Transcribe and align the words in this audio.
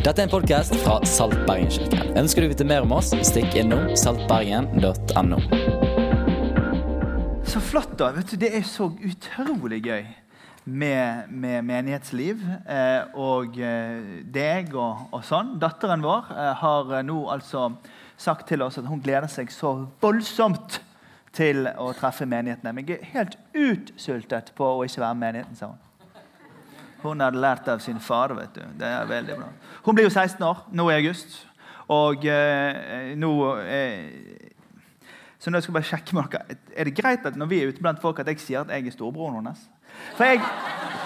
Dette 0.00 0.22
er 0.22 0.30
en 0.30 0.30
podkast 0.32 0.72
fra 0.80 0.94
Salt 1.04 1.34
Bergen-kirken. 1.44 2.14
Ønsker 2.16 2.40
du 2.40 2.46
å 2.48 2.50
vite 2.54 2.64
mer 2.64 2.86
om 2.86 2.94
oss, 2.96 3.10
stikk 3.28 3.52
innom 3.60 3.90
saltbergen.no. 4.00 5.40
Så 7.44 7.60
flott, 7.60 7.92
da. 8.00 8.08
Vet 8.16 8.32
du, 8.32 8.38
det 8.40 8.48
er 8.56 8.64
så 8.64 8.86
utrolig 8.88 9.82
gøy 9.84 10.06
med, 10.64 11.28
med 11.28 11.68
menighetsliv. 11.68 12.40
Eh, 12.64 13.12
og 13.20 13.60
eh, 13.60 14.24
deg 14.24 14.72
og, 14.72 15.04
og, 15.10 15.20
sånn. 15.28 15.52
Datteren 15.60 16.06
vår 16.06 16.32
eh, 16.32 16.48
har 16.62 16.96
nå 17.04 17.18
altså 17.36 17.66
sagt 18.16 18.48
til 18.48 18.64
oss 18.64 18.80
at 18.80 18.88
hun 18.88 19.04
gleder 19.04 19.28
seg 19.28 19.52
så 19.52 19.74
voldsomt 20.00 20.80
til 21.36 21.68
å 21.76 21.92
treffe 22.00 22.24
menighetene. 22.24 22.72
Men 22.72 22.88
jeg 22.88 23.02
er 23.02 23.14
helt 23.18 23.38
utsultet 23.52 24.54
på 24.56 24.72
å 24.78 24.84
ikke 24.88 25.04
være 25.04 25.20
med 25.20 25.26
menigheten, 25.28 25.60
sa 25.60 25.74
hun. 25.74 25.86
Hun 27.02 27.20
hadde 27.20 27.40
lært 27.40 27.68
av 27.68 27.80
sin 27.82 28.00
far. 28.00 28.34
vet 28.34 28.54
du. 28.54 28.62
Det 28.78 28.86
er 28.86 29.06
veldig 29.08 29.36
bra. 29.36 29.48
Hun 29.84 29.94
blir 29.94 30.08
jo 30.08 30.12
16 30.12 30.44
år 30.46 30.64
nå 30.72 30.90
i 30.90 30.98
august. 30.98 31.46
Og 31.90 32.26
eh, 32.30 33.14
nå 33.18 33.32
eh, 33.64 34.48
Så 35.40 35.50
nå 35.50 35.58
skal 35.60 35.72
jeg 35.72 35.78
bare 35.78 35.88
sjekke 35.88 36.14
med 36.14 36.28
dere. 36.30 36.58
Er 36.76 36.84
det 36.86 36.96
greit 36.98 37.24
at 37.26 37.36
når 37.36 37.50
vi 37.50 37.60
er 37.60 37.72
ute 37.72 37.82
blant 37.82 38.02
folk, 38.02 38.20
at 38.20 38.28
jeg 38.28 38.42
sier 38.42 38.60
at 38.60 38.74
jeg 38.74 38.86
er 38.86 38.94
storebroren 38.94 39.40
hennes? 39.40 39.62
For 40.18 40.28
jeg, 40.28 40.42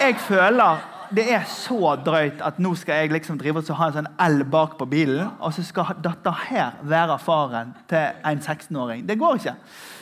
jeg 0.02 0.18
føler 0.26 0.82
det 1.14 1.24
er 1.30 1.44
så 1.48 1.94
drøyt 2.04 2.40
at 2.42 2.58
nå 2.62 2.72
skal 2.78 3.04
jeg 3.04 3.12
liksom 3.14 3.38
drive 3.38 3.62
og 3.62 3.76
ha 3.78 3.88
en 3.90 3.96
sånn 3.98 4.08
L 4.24 4.44
bak 4.50 4.76
på 4.80 4.86
bilen, 4.90 5.28
og 5.38 5.52
så 5.54 5.62
skal 5.62 5.92
datter 6.02 6.34
her 6.48 6.78
være 6.82 7.18
faren 7.22 7.74
til 7.90 8.24
en 8.26 8.40
16-åring. 8.40 9.04
Det 9.06 9.18
går 9.20 9.38
ikke. 9.38 9.54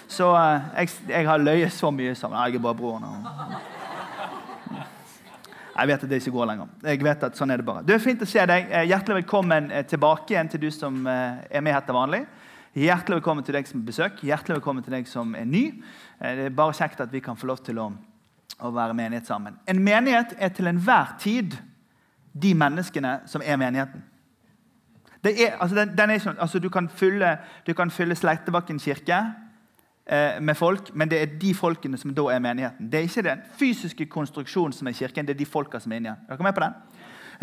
Så 0.08 0.30
eh, 0.38 0.70
jeg, 0.80 0.94
jeg 1.12 1.28
har 1.28 1.42
løyet 1.42 1.74
så 1.74 1.92
mye 1.92 2.14
sammen. 2.16 2.40
Jeg 2.46 2.60
er 2.60 2.64
bare 2.64 2.78
broren. 2.78 3.04
Jeg 5.72 5.88
vet 5.88 6.02
at 6.04 6.10
det 6.10 6.20
ikke 6.20 6.34
går 6.34 6.48
lenger. 6.50 6.72
Jeg 6.84 7.00
vet 7.00 7.22
at 7.24 7.38
sånn 7.38 7.52
er 7.52 7.60
det 7.60 7.64
bare. 7.64 7.82
Det 7.86 7.94
er 7.96 8.02
Fint 8.02 8.22
å 8.22 8.28
se 8.28 8.44
deg. 8.48 8.68
Eh, 8.68 8.86
hjertelig 8.90 9.22
velkommen 9.22 9.70
eh, 9.72 9.84
tilbake 9.88 10.34
igjen 10.34 10.50
til 10.52 10.60
du 10.66 10.68
som 10.74 10.98
eh, 11.08 11.40
er 11.48 11.64
med 11.64 11.72
her 11.72 11.84
til 11.86 11.96
vanlig. 11.96 12.20
Hjertelig 12.76 13.20
velkommen 13.20 13.46
til 13.46 13.56
deg 13.56 13.68
som 13.68 13.80
er 13.80 13.86
besøk. 13.88 14.20
Hjertelig 14.28 14.58
velkommen 14.58 14.84
til 14.84 14.96
deg 14.98 15.08
som 15.08 15.32
er 15.38 15.48
ny. 15.48 15.64
Det 16.20 16.48
er 16.48 16.56
bare 16.56 16.76
kjekt 16.76 17.00
at 17.04 17.12
vi 17.12 17.22
kan 17.24 17.40
få 17.40 17.48
lov 17.48 17.62
til 17.64 17.80
å, 17.80 17.88
å 18.60 18.72
være 18.72 18.96
menighet 18.96 19.28
sammen. 19.28 19.56
En 19.68 19.80
menighet 19.84 20.36
er 20.36 20.52
til 20.52 20.68
enhver 20.68 21.16
tid 21.20 21.56
de 22.32 22.52
menneskene 22.56 23.18
som 23.28 23.44
er 23.44 23.60
menigheten. 23.60 24.04
Er, 25.22 25.56
altså 25.56 25.76
den, 25.76 25.96
den 25.96 26.10
er 26.10 26.28
altså 26.32 26.60
du 26.60 26.68
kan 26.72 26.88
fylle, 26.88 27.36
du 27.66 27.72
fylle 27.94 28.16
Sleitebakken 28.18 28.80
kirke 28.82 29.20
med 30.44 30.56
folk, 30.58 30.90
men 30.92 31.08
det 31.08 31.18
er 31.22 31.30
de 31.40 31.54
folkene 31.56 31.96
som 31.96 32.12
da 32.12 32.26
er 32.34 32.42
menigheten. 32.44 32.90
Det 32.92 32.98
er 32.98 33.06
ikke 33.06 33.22
den 33.24 33.44
fysiske 33.56 34.06
konstruksjonen 34.12 34.74
som 34.76 34.90
er 34.90 34.96
kirken, 34.98 35.24
det 35.24 35.32
er 35.32 35.38
de 35.38 35.46
folka 35.48 35.80
som 35.80 35.92
er 35.92 36.02
inni 36.02 36.10
den. 36.10 36.26
Er 36.28 36.36
dere 36.36 36.44
med 36.44 36.56
på 36.58 36.64
den? 36.66 36.74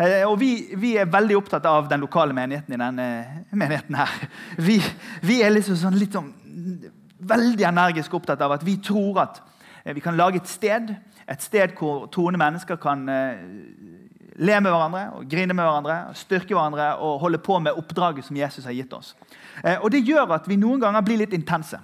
Eh, 0.00 0.24
og 0.24 0.38
vi, 0.40 0.50
vi, 0.80 0.94
er 0.96 1.10
veldig 1.10 1.36
opptatt 1.36 1.66
av 1.68 1.88
den 1.90 2.00
lokale 2.00 2.32
menigheten 2.36 2.74
i 2.74 2.80
denne 2.80 3.06
menigheten. 3.50 3.98
her. 4.00 4.28
Vi, 4.56 4.78
vi 5.22 5.40
er 5.44 5.52
liksom 5.52 5.76
sånn, 5.76 5.98
litt 6.00 6.16
sånn, 6.16 6.32
veldig 7.20 7.66
energisk 7.68 8.14
opptatt 8.16 8.40
av 8.40 8.56
at 8.56 8.64
vi 8.64 8.78
tror 8.80 9.20
at 9.26 9.42
eh, 9.84 9.92
vi 9.96 10.04
kan 10.04 10.16
lage 10.16 10.40
et 10.40 10.48
sted 10.48 10.94
et 11.30 11.44
sted 11.44 11.76
hvor 11.78 12.08
troende 12.10 12.40
mennesker 12.40 12.78
kan 12.82 13.04
le 13.06 14.56
med 14.58 14.72
hverandre, 14.72 15.02
og 15.14 15.28
grine 15.30 15.54
med 15.54 15.62
hverandre, 15.62 15.98
og 16.10 16.16
styrke 16.18 16.56
hverandre 16.56 16.88
og 17.06 17.20
holde 17.22 17.38
på 17.38 17.60
med 17.62 17.76
oppdraget 17.78 18.26
som 18.26 18.34
Jesus 18.34 18.64
har 18.66 18.74
gitt 18.74 18.96
oss. 18.96 19.12
Og 19.76 19.86
Det 19.92 20.00
gjør 20.02 20.32
at 20.34 20.48
vi 20.50 20.56
noen 20.58 20.82
ganger 20.82 21.04
blir 21.06 21.20
litt 21.22 21.36
intense. 21.36 21.78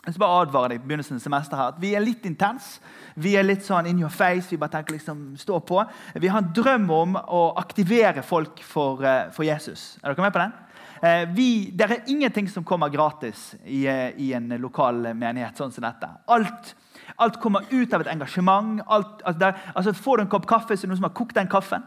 Jeg 0.00 0.14
skal 0.14 0.22
bare 0.22 0.44
advare 0.46 0.68
deg 0.72 0.80
på 0.80 0.88
begynnelsen 0.88 1.18
av 1.18 1.24
semesteret 1.26 1.60
her, 1.60 1.72
at 1.74 1.80
Vi 1.82 1.90
er 1.92 2.00
litt 2.00 2.24
intense. 2.24 2.80
Vi 3.20 3.34
er 3.36 3.44
litt 3.44 3.66
sånn 3.66 3.88
in 3.90 3.98
your 4.00 4.12
face. 4.12 4.48
Vi 4.48 4.56
bare 4.56 4.72
tenker 4.72 4.96
liksom 4.96 5.34
stå 5.36 5.58
på. 5.60 5.82
Vi 6.16 6.30
har 6.32 6.40
en 6.40 6.52
drøm 6.56 6.86
om 6.94 7.18
å 7.20 7.42
aktivere 7.60 8.24
folk 8.24 8.62
for, 8.64 9.04
uh, 9.04 9.28
for 9.34 9.44
Jesus. 9.44 9.98
Er 10.00 10.14
dere 10.14 10.24
med 10.24 10.32
på 10.32 10.40
den? 10.40 10.56
Uh, 11.04 11.24
vi, 11.36 11.48
det 11.76 11.84
er 11.84 12.08
ingenting 12.08 12.48
som 12.48 12.64
kommer 12.64 12.88
gratis 12.88 13.50
i, 13.60 13.84
uh, 13.88 14.08
i, 14.16 14.32
en 14.32 14.48
lokal 14.62 15.12
menighet 15.12 15.60
sånn 15.60 15.72
som 15.74 15.84
dette. 15.84 16.08
Alt, 16.32 16.74
alt 17.20 17.36
kommer 17.42 17.68
ut 17.68 17.92
av 17.92 18.00
et 18.00 18.12
engasjement. 18.14 18.80
Alt, 18.88 19.20
altså 19.20 19.40
der, 19.44 19.64
altså 19.74 19.92
får 19.92 20.16
du 20.16 20.24
en 20.24 20.32
kopp 20.32 20.48
kaffe, 20.48 20.72
så 20.78 20.86
er 20.86 20.88
det 20.88 20.94
noen 20.94 21.02
som 21.02 21.10
har 21.10 21.18
kokt 21.20 21.36
den 21.36 21.52
kaffen. 21.52 21.84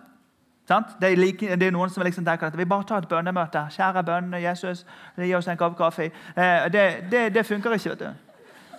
Det 0.68 1.12
er, 1.12 1.16
like, 1.16 1.56
det 1.56 1.68
er, 1.68 1.72
noen 1.72 1.90
som 1.90 2.04
liksom 2.04 2.26
tenker 2.26 2.48
at 2.48 2.58
vi 2.58 2.66
bare 2.66 2.86
tar 2.88 3.04
et 3.04 3.10
bønnemøte. 3.10 3.66
Kjære 3.76 4.04
bønne, 4.04 4.40
Jesus, 4.40 4.86
gi 5.18 5.34
oss 5.36 5.48
en 5.48 5.60
kopp 5.60 5.76
kaffe. 5.78 6.12
Eh, 6.36 6.72
det, 6.72 6.86
det, 7.12 7.34
det, 7.36 7.46
funker 7.46 7.76
ikke. 7.76 7.90
vet 7.90 8.00
du. 8.00 8.08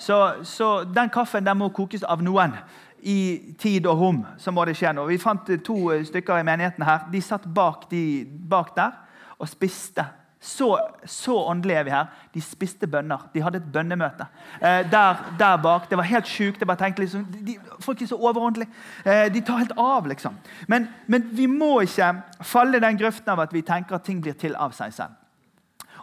Så, 0.00 0.18
så 0.42 0.84
den 0.84 1.12
kaffen 1.12 1.44
den 1.44 1.58
må 1.58 1.68
kokes 1.68 2.02
av 2.02 2.22
noen. 2.22 2.56
I 3.04 3.54
tid 3.60 3.86
og 3.86 4.00
rom 4.00 4.22
så 4.40 4.50
må 4.50 4.64
det 4.64 4.78
skje 4.78 4.94
noe. 4.96 5.10
Vi 5.12 5.20
fant 5.20 5.50
to 5.64 5.78
stykker 6.08 6.40
i 6.40 6.46
menigheten 6.46 6.84
her. 6.88 7.04
De 7.12 7.20
satt 7.20 7.44
bak, 7.54 7.90
de, 7.90 8.24
bak 8.24 8.72
der 8.76 8.96
og 9.38 9.48
spiste 9.48 10.06
så, 10.44 10.78
så 11.04 11.38
åndelige 11.48 11.78
er 11.78 11.84
vi 11.84 11.90
her. 11.90 12.06
De 12.34 12.40
spiste 12.44 12.86
bønner. 12.86 13.22
De 13.32 13.40
hadde 13.40 13.62
et 13.62 13.68
bønnemøte 13.72 14.26
eh, 14.60 14.82
der, 14.92 15.22
der, 15.38 15.56
bak. 15.56 15.88
Det 15.90 15.96
var 15.96 16.04
helt 16.04 16.28
sjukt. 16.28 16.60
Jeg 16.60 16.68
bare 16.68 16.82
tenkte 16.82 17.00
liksom, 17.00 17.24
de, 17.46 17.56
Folk 17.80 18.02
er 18.02 18.10
så 18.10 18.18
overordentlige. 18.20 18.68
Eh, 19.06 19.32
de 19.32 19.40
tar 19.40 19.62
helt 19.62 19.72
av, 19.80 20.06
liksom. 20.06 20.36
Men, 20.68 20.88
men, 21.06 21.24
vi 21.32 21.46
må 21.46 21.80
ikke 21.80 22.12
falle 22.44 22.76
i 22.76 22.84
den 22.84 23.00
grøften 23.00 23.32
av 23.32 23.40
at 23.46 23.56
vi 23.56 23.64
tenker 23.64 23.96
at 23.96 24.04
ting 24.04 24.20
blir 24.20 24.36
til 24.36 24.56
av 24.60 24.76
seg 24.76 24.92
selv. 24.92 25.16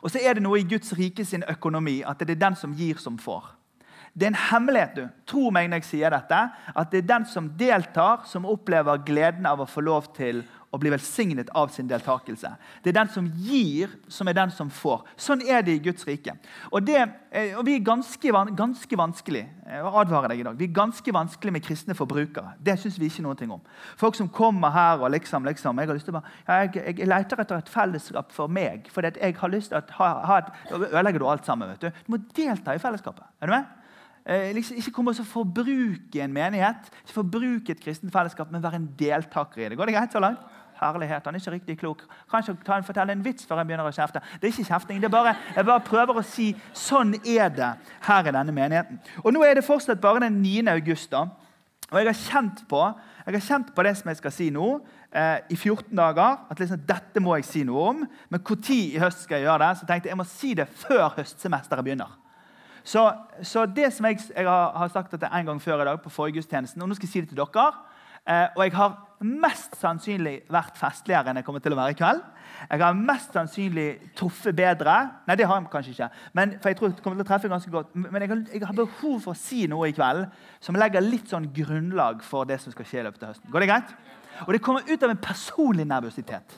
Og 0.01 0.09
så 0.09 0.23
er 0.25 0.33
det 0.33 0.43
noe 0.43 0.57
i 0.57 0.65
Guds 0.65 0.95
rike 0.97 1.25
sin 1.25 1.45
økonomi 1.45 1.99
at 2.01 2.25
det 2.25 2.33
er 2.33 2.45
den 2.47 2.57
som 2.57 2.73
gir, 2.73 2.97
som 2.97 3.21
får. 3.21 3.45
Det 4.17 4.25
er 4.25 4.33
en 4.33 4.41
hemmelighet, 4.49 4.95
du. 4.95 5.05
Tro 5.29 5.51
meg 5.53 5.69
når 5.69 5.83
jeg 5.83 5.89
sier 5.91 6.11
dette, 6.11 6.39
at 6.75 6.89
det 6.91 7.03
er 7.03 7.11
den 7.13 7.29
som 7.29 7.53
deltar, 7.59 8.25
som 8.25 8.49
opplever 8.49 9.05
gleden 9.05 9.45
av 9.45 9.61
å 9.61 9.69
få 9.69 9.85
lov 9.85 10.09
til 10.17 10.41
og 10.71 10.79
blir 10.79 10.93
velsignet 10.93 11.51
av 11.57 11.71
sin 11.73 11.89
deltakelse. 11.89 12.53
Det 12.83 12.91
er 12.91 12.99
den 13.01 13.11
som 13.11 13.27
gir, 13.43 13.91
som 14.07 14.29
er 14.31 14.37
den 14.37 14.53
som 14.55 14.69
får. 14.71 15.03
Sånn 15.19 15.43
er 15.43 15.65
det 15.67 15.77
i 15.77 15.83
Guds 15.83 16.07
rike. 16.07 16.37
Og, 16.71 16.79
det, 16.87 17.01
eh, 17.31 17.57
og 17.57 17.65
Vi 17.67 17.75
er 17.75 17.83
ganske, 17.85 18.31
ganske 18.55 18.97
vanskelig 18.97 19.45
jeg 19.71 19.87
advarer 19.87 20.33
deg 20.33 20.41
i 20.41 20.43
dag, 20.43 20.55
vi 20.59 20.65
er 20.67 20.73
ganske 20.75 21.13
vanskelig 21.15 21.53
med 21.55 21.63
kristne 21.63 21.95
forbrukere. 21.95 22.55
Det 22.59 22.75
syns 22.79 22.97
vi 22.99 23.07
ikke 23.07 23.23
noe 23.23 23.47
om. 23.55 23.61
Folk 23.99 24.17
som 24.19 24.27
kommer 24.27 24.73
her 24.75 24.99
og 24.99 25.11
liksom, 25.13 25.45
liksom 25.47 25.79
jeg 25.79 25.87
har 25.87 25.95
lyst 25.95 26.09
til 26.09 26.15
å 26.15 26.19
bare, 26.19 26.33
jeg, 26.67 26.81
jeg, 26.99 27.07
leter 27.07 27.43
etter 27.43 27.61
et 27.61 27.71
fellesskap 27.71 28.33
for 28.35 28.51
meg. 28.51 28.89
For 28.91 29.07
jeg 29.07 29.37
har 29.39 29.53
lyst 29.53 29.71
til 29.71 29.79
å 29.79 29.99
ha, 30.01 30.09
ha 30.27 30.39
et, 30.41 30.49
ødelegger 30.75 31.23
du 31.23 31.27
alt 31.31 31.47
sammen. 31.47 31.71
vet 31.71 31.85
Du 31.85 32.01
Du 32.07 32.11
må 32.15 32.19
delta 32.35 32.75
i 32.75 32.83
fellesskapet. 32.83 33.23
Er 33.39 33.47
du 33.47 33.55
med? 33.55 33.77
Eh, 34.25 34.51
liksom, 34.53 34.77
ikke 34.77 34.91
komme 34.93 35.15
og 35.15 35.25
forbruke 35.25 36.21
en 36.21 36.33
menighet, 36.33 36.91
ikke 37.01 37.15
forbruke 37.15 37.73
et 37.73 37.79
kristent 37.81 38.11
fellesskap, 38.13 38.51
men 38.51 38.61
være 38.61 38.77
en 38.77 38.89
deltaker 38.99 39.63
i 39.63 39.69
det. 39.69 39.79
Går 39.79 39.89
det 39.89 39.95
greit 39.95 40.13
så 40.13 40.21
langt? 40.21 40.43
Herlighet. 40.81 41.25
Han 41.25 41.35
er 41.35 41.43
ikke 41.43 41.53
riktig 41.55 41.77
klok. 41.79 42.03
Kanskje 42.31 42.55
ta 42.65 42.77
en, 42.77 42.85
fortelle 42.87 43.15
en 43.15 43.23
vits 43.25 43.45
før 43.47 43.61
jeg 43.61 43.69
begynner 43.69 43.89
å 43.89 43.93
kjefte. 43.95 44.21
Det 44.39 44.49
er 44.49 44.53
ikke 44.53 44.69
kjefting. 44.69 45.01
det 45.01 45.09
er 45.09 45.13
bare, 45.13 45.35
Jeg 45.55 45.65
bare 45.65 45.85
prøver 45.85 46.19
å 46.19 46.25
si 46.25 46.51
sånn 46.73 47.13
er 47.21 47.49
det 47.49 47.73
her 48.07 48.27
i 48.27 48.33
denne 48.35 48.55
menigheten. 48.55 48.99
Og 49.23 49.33
Nå 49.33 49.43
er 49.45 49.59
det 49.59 49.67
fortsatt 49.67 50.01
bare 50.01 50.25
den 50.25 50.41
9. 50.41 50.67
august. 50.71 51.11
da. 51.11 51.27
Og 51.91 51.99
jeg 51.99 52.07
har 52.07 52.19
kjent 52.19 52.63
på, 52.71 52.81
jeg 53.25 53.33
har 53.35 53.47
kjent 53.47 53.75
på 53.75 53.83
det 53.83 53.97
som 53.99 54.09
jeg 54.09 54.17
skal 54.21 54.31
si 54.31 54.49
nå, 54.49 54.67
eh, 55.11 55.39
i 55.49 55.55
14 55.55 55.95
dager. 55.95 56.37
At 56.49 56.59
liksom, 56.59 56.79
dette 56.87 57.19
må 57.19 57.35
jeg 57.35 57.45
si 57.45 57.63
noe 57.63 57.89
om. 57.89 58.07
Men 58.29 58.41
når 58.47 58.71
i 58.71 58.99
høst 58.99 59.23
skal 59.23 59.39
jeg 59.39 59.49
gjøre 59.49 59.67
det? 59.67 59.77
Så 59.77 59.85
tenkte 59.85 60.07
jeg 60.07 60.15
jeg 60.15 60.17
må 60.17 60.27
si 60.29 60.53
det 60.53 60.67
før 60.67 61.09
høstsemesteret 61.17 61.83
begynner. 61.83 62.17
Så, 62.83 63.11
så, 63.43 63.65
det 63.65 63.93
som 63.93 64.05
jeg, 64.05 64.19
jeg 64.35 64.47
har, 64.47 64.71
har, 64.73 64.87
sagt 64.87 65.11
det 65.11 65.29
en 65.29 65.45
gang 65.45 65.61
før 65.61 65.81
i 65.81 65.85
dag, 65.85 66.01
på 66.01 66.09
forrige 66.09 66.39
gudstjenesten, 66.39 66.81
og 66.81 66.89
nå 66.89 66.95
skal 66.97 67.05
jeg 67.05 67.11
si 67.11 67.21
det 67.21 67.29
til 67.29 67.37
dere 67.37 67.67
Og 68.27 68.61
jeg 68.63 68.73
har 68.77 68.91
mest 69.21 69.75
sannsynlig 69.77 70.41
vært 70.51 70.77
festligere 70.79 71.31
enn 71.31 71.39
jeg 71.39 71.45
kommer 71.45 71.61
til 71.63 71.75
å 71.75 71.77
være 71.79 71.93
i 71.93 71.97
kveld. 71.97 72.21
Jeg 72.69 72.81
har 72.81 72.97
mest 72.97 73.33
sannsynlig 73.35 73.87
truffet 74.17 74.55
bedre. 74.57 74.95
Nei, 75.27 75.35
det 75.37 75.47
har 75.49 75.59
jeg 75.59 75.69
kanskje 75.73 75.93
ikke. 75.95 76.09
Men, 76.37 76.55
for 76.61 76.71
jeg 76.71 76.77
tror 76.79 76.89
jeg 76.89 77.03
kommer 77.03 77.19
til 77.19 77.25
å 77.25 77.29
treffe 77.29 77.51
ganske 77.51 77.73
godt. 77.73 77.93
Men 77.97 78.25
jeg 78.25 78.63
har, 78.65 78.75
behov 78.77 79.19
for 79.23 79.33
å 79.33 79.37
si 79.37 79.65
noe 79.69 79.89
i 79.89 79.95
kveld 79.97 80.25
som 80.63 80.77
legger 80.77 81.05
litt 81.05 81.29
sånn 81.31 81.49
grunnlag 81.55 82.21
for 82.25 82.49
det 82.49 82.59
som 82.61 82.73
skal 82.73 82.87
skje 82.87 83.01
i 83.01 83.05
løpet 83.07 83.25
av 83.25 83.33
høsten. 83.33 83.51
Går 83.53 83.65
det 83.65 83.71
greit? 83.73 83.93
Og 84.47 84.53
det 84.55 84.63
kommer 84.65 84.87
ut 84.89 85.05
av 85.05 85.13
en 85.13 85.21
personlig 85.21 85.85
nervøsitet. 85.89 86.57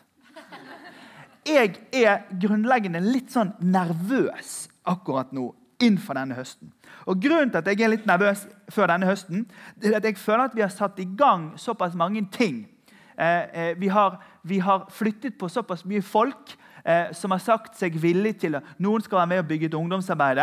Jeg 1.44 1.76
er 2.00 2.22
grunnleggende 2.40 3.02
litt 3.04 3.34
sånn 3.34 3.52
nervøs 3.60 4.70
akkurat 4.88 5.34
nå 5.36 5.50
innenfor 5.84 6.18
denne 6.18 6.38
høsten. 6.38 6.72
Og 7.06 7.20
Grunnen 7.22 7.52
til 7.52 7.60
at 7.60 7.68
jeg 7.68 7.84
er 7.84 7.92
litt 7.92 8.08
nervøs 8.08 8.46
før 8.72 8.90
denne 8.94 9.10
høsten, 9.10 9.46
er 9.84 9.98
at 10.00 10.08
jeg 10.08 10.18
føler 10.18 10.48
at 10.48 10.56
vi 10.56 10.64
har 10.64 10.72
satt 10.72 11.00
i 11.04 11.08
gang 11.18 11.52
såpass 11.60 11.98
mange 12.00 12.24
ting. 12.32 12.64
Eh, 13.18 13.44
eh, 13.54 13.80
vi, 13.80 13.88
har, 13.88 14.18
vi, 14.44 14.60
har, 14.60 14.88
flyttet 14.90 15.38
på 15.38 15.50
såpass 15.52 15.86
mye 15.86 16.02
folk 16.02 16.56
eh, 16.86 17.12
som 17.14 17.32
har 17.32 17.44
sagt 17.44 17.78
seg 17.78 18.00
villig 18.02 18.40
til 18.42 18.58
Noen 18.82 19.04
skal 19.06 19.22
være 19.22 19.32
med 19.36 19.44
og 19.44 19.52
bygge 19.52 19.70
et 19.70 19.78
ungdomsarbeid. 19.78 20.42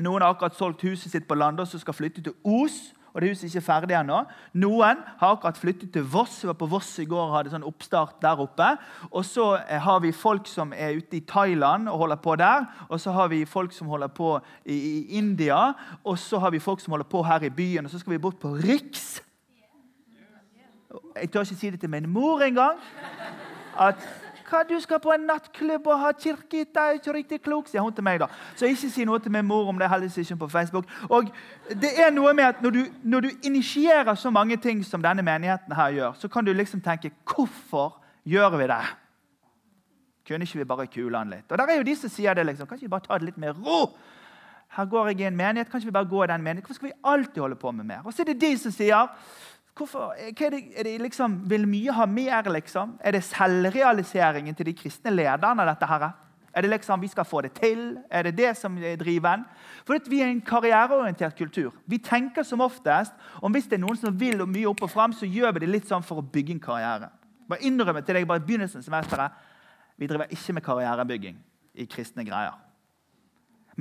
Noen 0.00 0.22
har 0.22 0.32
akkurat 0.32 0.56
solgt 0.56 0.86
huset 0.86 1.12
sitt 1.12 1.28
på 1.28 1.36
Landås 1.36 1.74
og 1.74 1.82
skal 1.82 1.96
flytte 1.96 2.22
til 2.24 2.32
Os 2.44 2.94
og 3.12 3.20
det 3.20 3.28
huset 3.28 3.44
er 3.44 3.50
ikke 3.50 3.66
ferdig 3.66 3.96
ennå. 3.98 4.22
Noen 4.56 5.02
har 5.20 5.34
akkurat 5.34 5.58
flyttet 5.60 5.90
til 5.92 6.06
Voss. 6.08 6.38
Vi 6.42 6.48
var 6.48 6.56
på 6.56 6.68
Voss 6.72 6.94
i 7.02 7.04
går 7.08 7.26
og 7.26 7.34
hadde 7.36 7.52
sånn 7.52 7.66
oppstart 7.68 8.16
der 8.24 8.40
oppe. 8.40 8.70
Og 9.10 9.26
så 9.28 9.48
eh, 9.60 9.80
har 9.84 10.00
vi 10.00 10.14
folk 10.16 10.48
som 10.48 10.72
er 10.72 10.96
ute 10.96 11.18
i 11.18 11.24
Thailand 11.28 11.90
og 11.92 12.06
holder 12.06 12.22
på 12.24 12.36
der. 12.40 12.64
Og 12.88 13.02
så 13.02 13.12
har 13.12 13.28
vi 13.32 13.42
folk 13.44 13.76
som 13.76 13.92
holder 13.92 14.08
på 14.16 14.32
i, 14.64 14.78
i 14.78 15.18
India. 15.20 15.60
Og 16.04 16.16
så 16.18 16.40
har 16.40 16.54
vi 16.54 16.62
folk 16.62 16.80
som 16.80 16.96
holder 16.96 17.10
på 17.12 17.22
her 17.28 17.44
i 17.44 17.52
byen. 17.52 17.84
Og 17.84 17.92
så 17.92 18.00
skal 18.00 18.16
vi 18.16 18.22
bort 18.24 18.40
på 18.40 18.54
Riks. 18.64 19.20
Jeg 21.16 21.30
tør 21.32 21.44
ikke 21.44 21.60
si 21.60 21.70
det 21.70 21.80
til 21.80 21.92
min 21.92 22.08
mor 22.08 22.40
engang. 22.40 22.80
At 23.76 24.00
hva, 24.52 24.62
du 24.68 24.76
skal 24.80 25.00
på 25.02 25.12
en 25.14 25.24
nattklubb 25.26 25.86
og 25.88 26.00
ha 26.02 26.12
kirke, 26.12 26.64
det 26.68 26.82
er 26.82 26.98
ikke 26.98 27.14
riktig 27.16 27.40
klok', 27.42 27.70
sier 27.70 27.82
hun 27.82 27.92
til 27.92 28.04
meg. 28.04 28.20
da. 28.20 28.28
Så 28.56 28.68
ikke 28.68 28.90
si 28.90 29.04
noe 29.08 29.18
til 29.18 29.32
min 29.32 29.46
mor 29.46 29.68
om 29.68 29.78
det, 29.78 29.88
heldigvis 29.88 30.18
ikke 30.18 30.36
på 30.44 30.48
Facebook. 30.48 30.86
Og 31.08 31.32
det 31.68 31.92
er 31.98 32.10
noe 32.10 32.34
med 32.34 32.44
at 32.44 32.62
når 32.62 32.70
du, 32.70 32.82
når 33.02 33.20
du 33.20 33.30
initierer 33.42 34.14
så 34.14 34.30
mange 34.30 34.56
ting 34.56 34.84
som 34.84 35.02
denne 35.02 35.22
menigheten 35.22 35.72
her 35.76 35.90
gjør, 35.90 36.12
så 36.18 36.28
kan 36.28 36.44
du 36.44 36.52
liksom 36.52 36.80
tenke 36.80 37.10
hvorfor 37.24 37.96
gjør 38.24 38.58
vi 38.58 38.66
det? 38.70 38.84
Kunne 40.28 40.44
ikke 40.44 40.58
vi 40.58 40.64
bare 40.64 40.86
kule 40.86 41.18
han 41.18 41.30
litt? 41.30 41.50
Og 41.50 41.58
der 41.58 41.66
er 41.66 41.76
jo 41.80 41.82
de 41.82 41.96
som 41.96 42.10
sier 42.10 42.34
det 42.34 42.46
liksom, 42.46 42.66
Kan 42.66 42.76
ikke 42.76 42.86
vi 42.86 42.94
bare 42.94 43.06
ta 43.08 43.18
det 43.18 43.24
litt 43.24 43.38
med 43.38 43.56
ro? 43.66 43.88
Her 44.72 44.84
går 44.88 45.08
jeg 45.08 45.20
i 45.20 45.24
en 45.28 45.36
menighet, 45.36 45.68
kan 45.70 45.80
ikke 45.80 45.90
vi 45.90 45.98
bare 45.98 46.08
gå 46.08 46.24
i 46.24 46.26
den 46.26 46.42
menigheten? 46.42 46.66
Hvorfor 46.66 46.74
skal 46.74 46.88
vi 46.88 47.00
alltid 47.04 47.40
holde 47.42 47.56
på 47.56 47.70
med 47.70 47.84
mer? 47.84 48.00
Og 48.04 48.12
så 48.12 48.22
er 48.22 48.30
det 48.32 48.40
de 48.40 48.58
som 48.58 48.72
sier 48.72 49.08
hvorfor, 49.76 50.14
er 50.18 50.50
det, 50.50 50.64
er 50.76 50.82
det 50.82 51.00
liksom, 51.00 51.50
Vil 51.50 51.68
mye 51.68 51.92
ha 51.92 52.06
mer, 52.06 52.50
liksom? 52.52 52.98
Er 53.00 53.12
det 53.12 53.24
selvrealiseringen 53.24 54.54
til 54.54 54.66
de 54.66 54.74
kristne 54.74 55.10
lederne? 55.10 55.66
dette 55.66 55.86
her? 55.86 56.10
Er 56.54 56.60
det 56.60 56.70
liksom 56.70 57.00
vi 57.00 57.08
skal 57.08 57.24
få 57.24 57.40
det 57.40 57.52
til? 57.52 57.98
Er 58.10 58.22
det 58.22 58.36
det 58.36 58.56
som 58.56 58.76
er 58.78 58.96
driven? 58.96 59.44
For 59.86 59.96
Vi 60.08 60.20
er 60.20 60.26
en 60.26 60.40
karriereorientert 60.40 61.36
kultur. 61.36 61.72
Vi 61.86 61.98
tenker 61.98 62.42
som 62.42 62.60
oftest 62.60 63.12
om 63.40 63.52
hvis 63.52 63.64
det 63.64 63.72
er 63.72 63.86
noen 63.86 63.96
som 63.96 64.20
vil 64.20 64.46
mye 64.46 64.68
opp 64.68 64.82
og 64.82 64.90
fram, 64.90 65.12
så 65.12 65.26
gjør 65.26 65.52
vi 65.52 65.60
det 65.60 65.68
litt 65.68 65.88
sånn 65.88 66.02
for 66.02 66.20
å 66.20 66.22
bygge 66.22 66.52
en 66.52 66.60
karriere. 66.60 67.08
Bare 67.48 67.64
innrømme 67.64 68.02
til 68.02 68.14
deg 68.14 68.28
bare 68.28 68.42
i 68.42 68.46
begynnelsen 68.46 68.78
av 68.78 68.84
semesteret 68.84 69.32
vi 69.96 70.06
driver 70.06 70.30
ikke 70.30 70.52
med 70.52 70.64
karrierebygging 70.64 71.36
i 71.74 71.86
kristne 71.86 72.24
greier. 72.24 72.56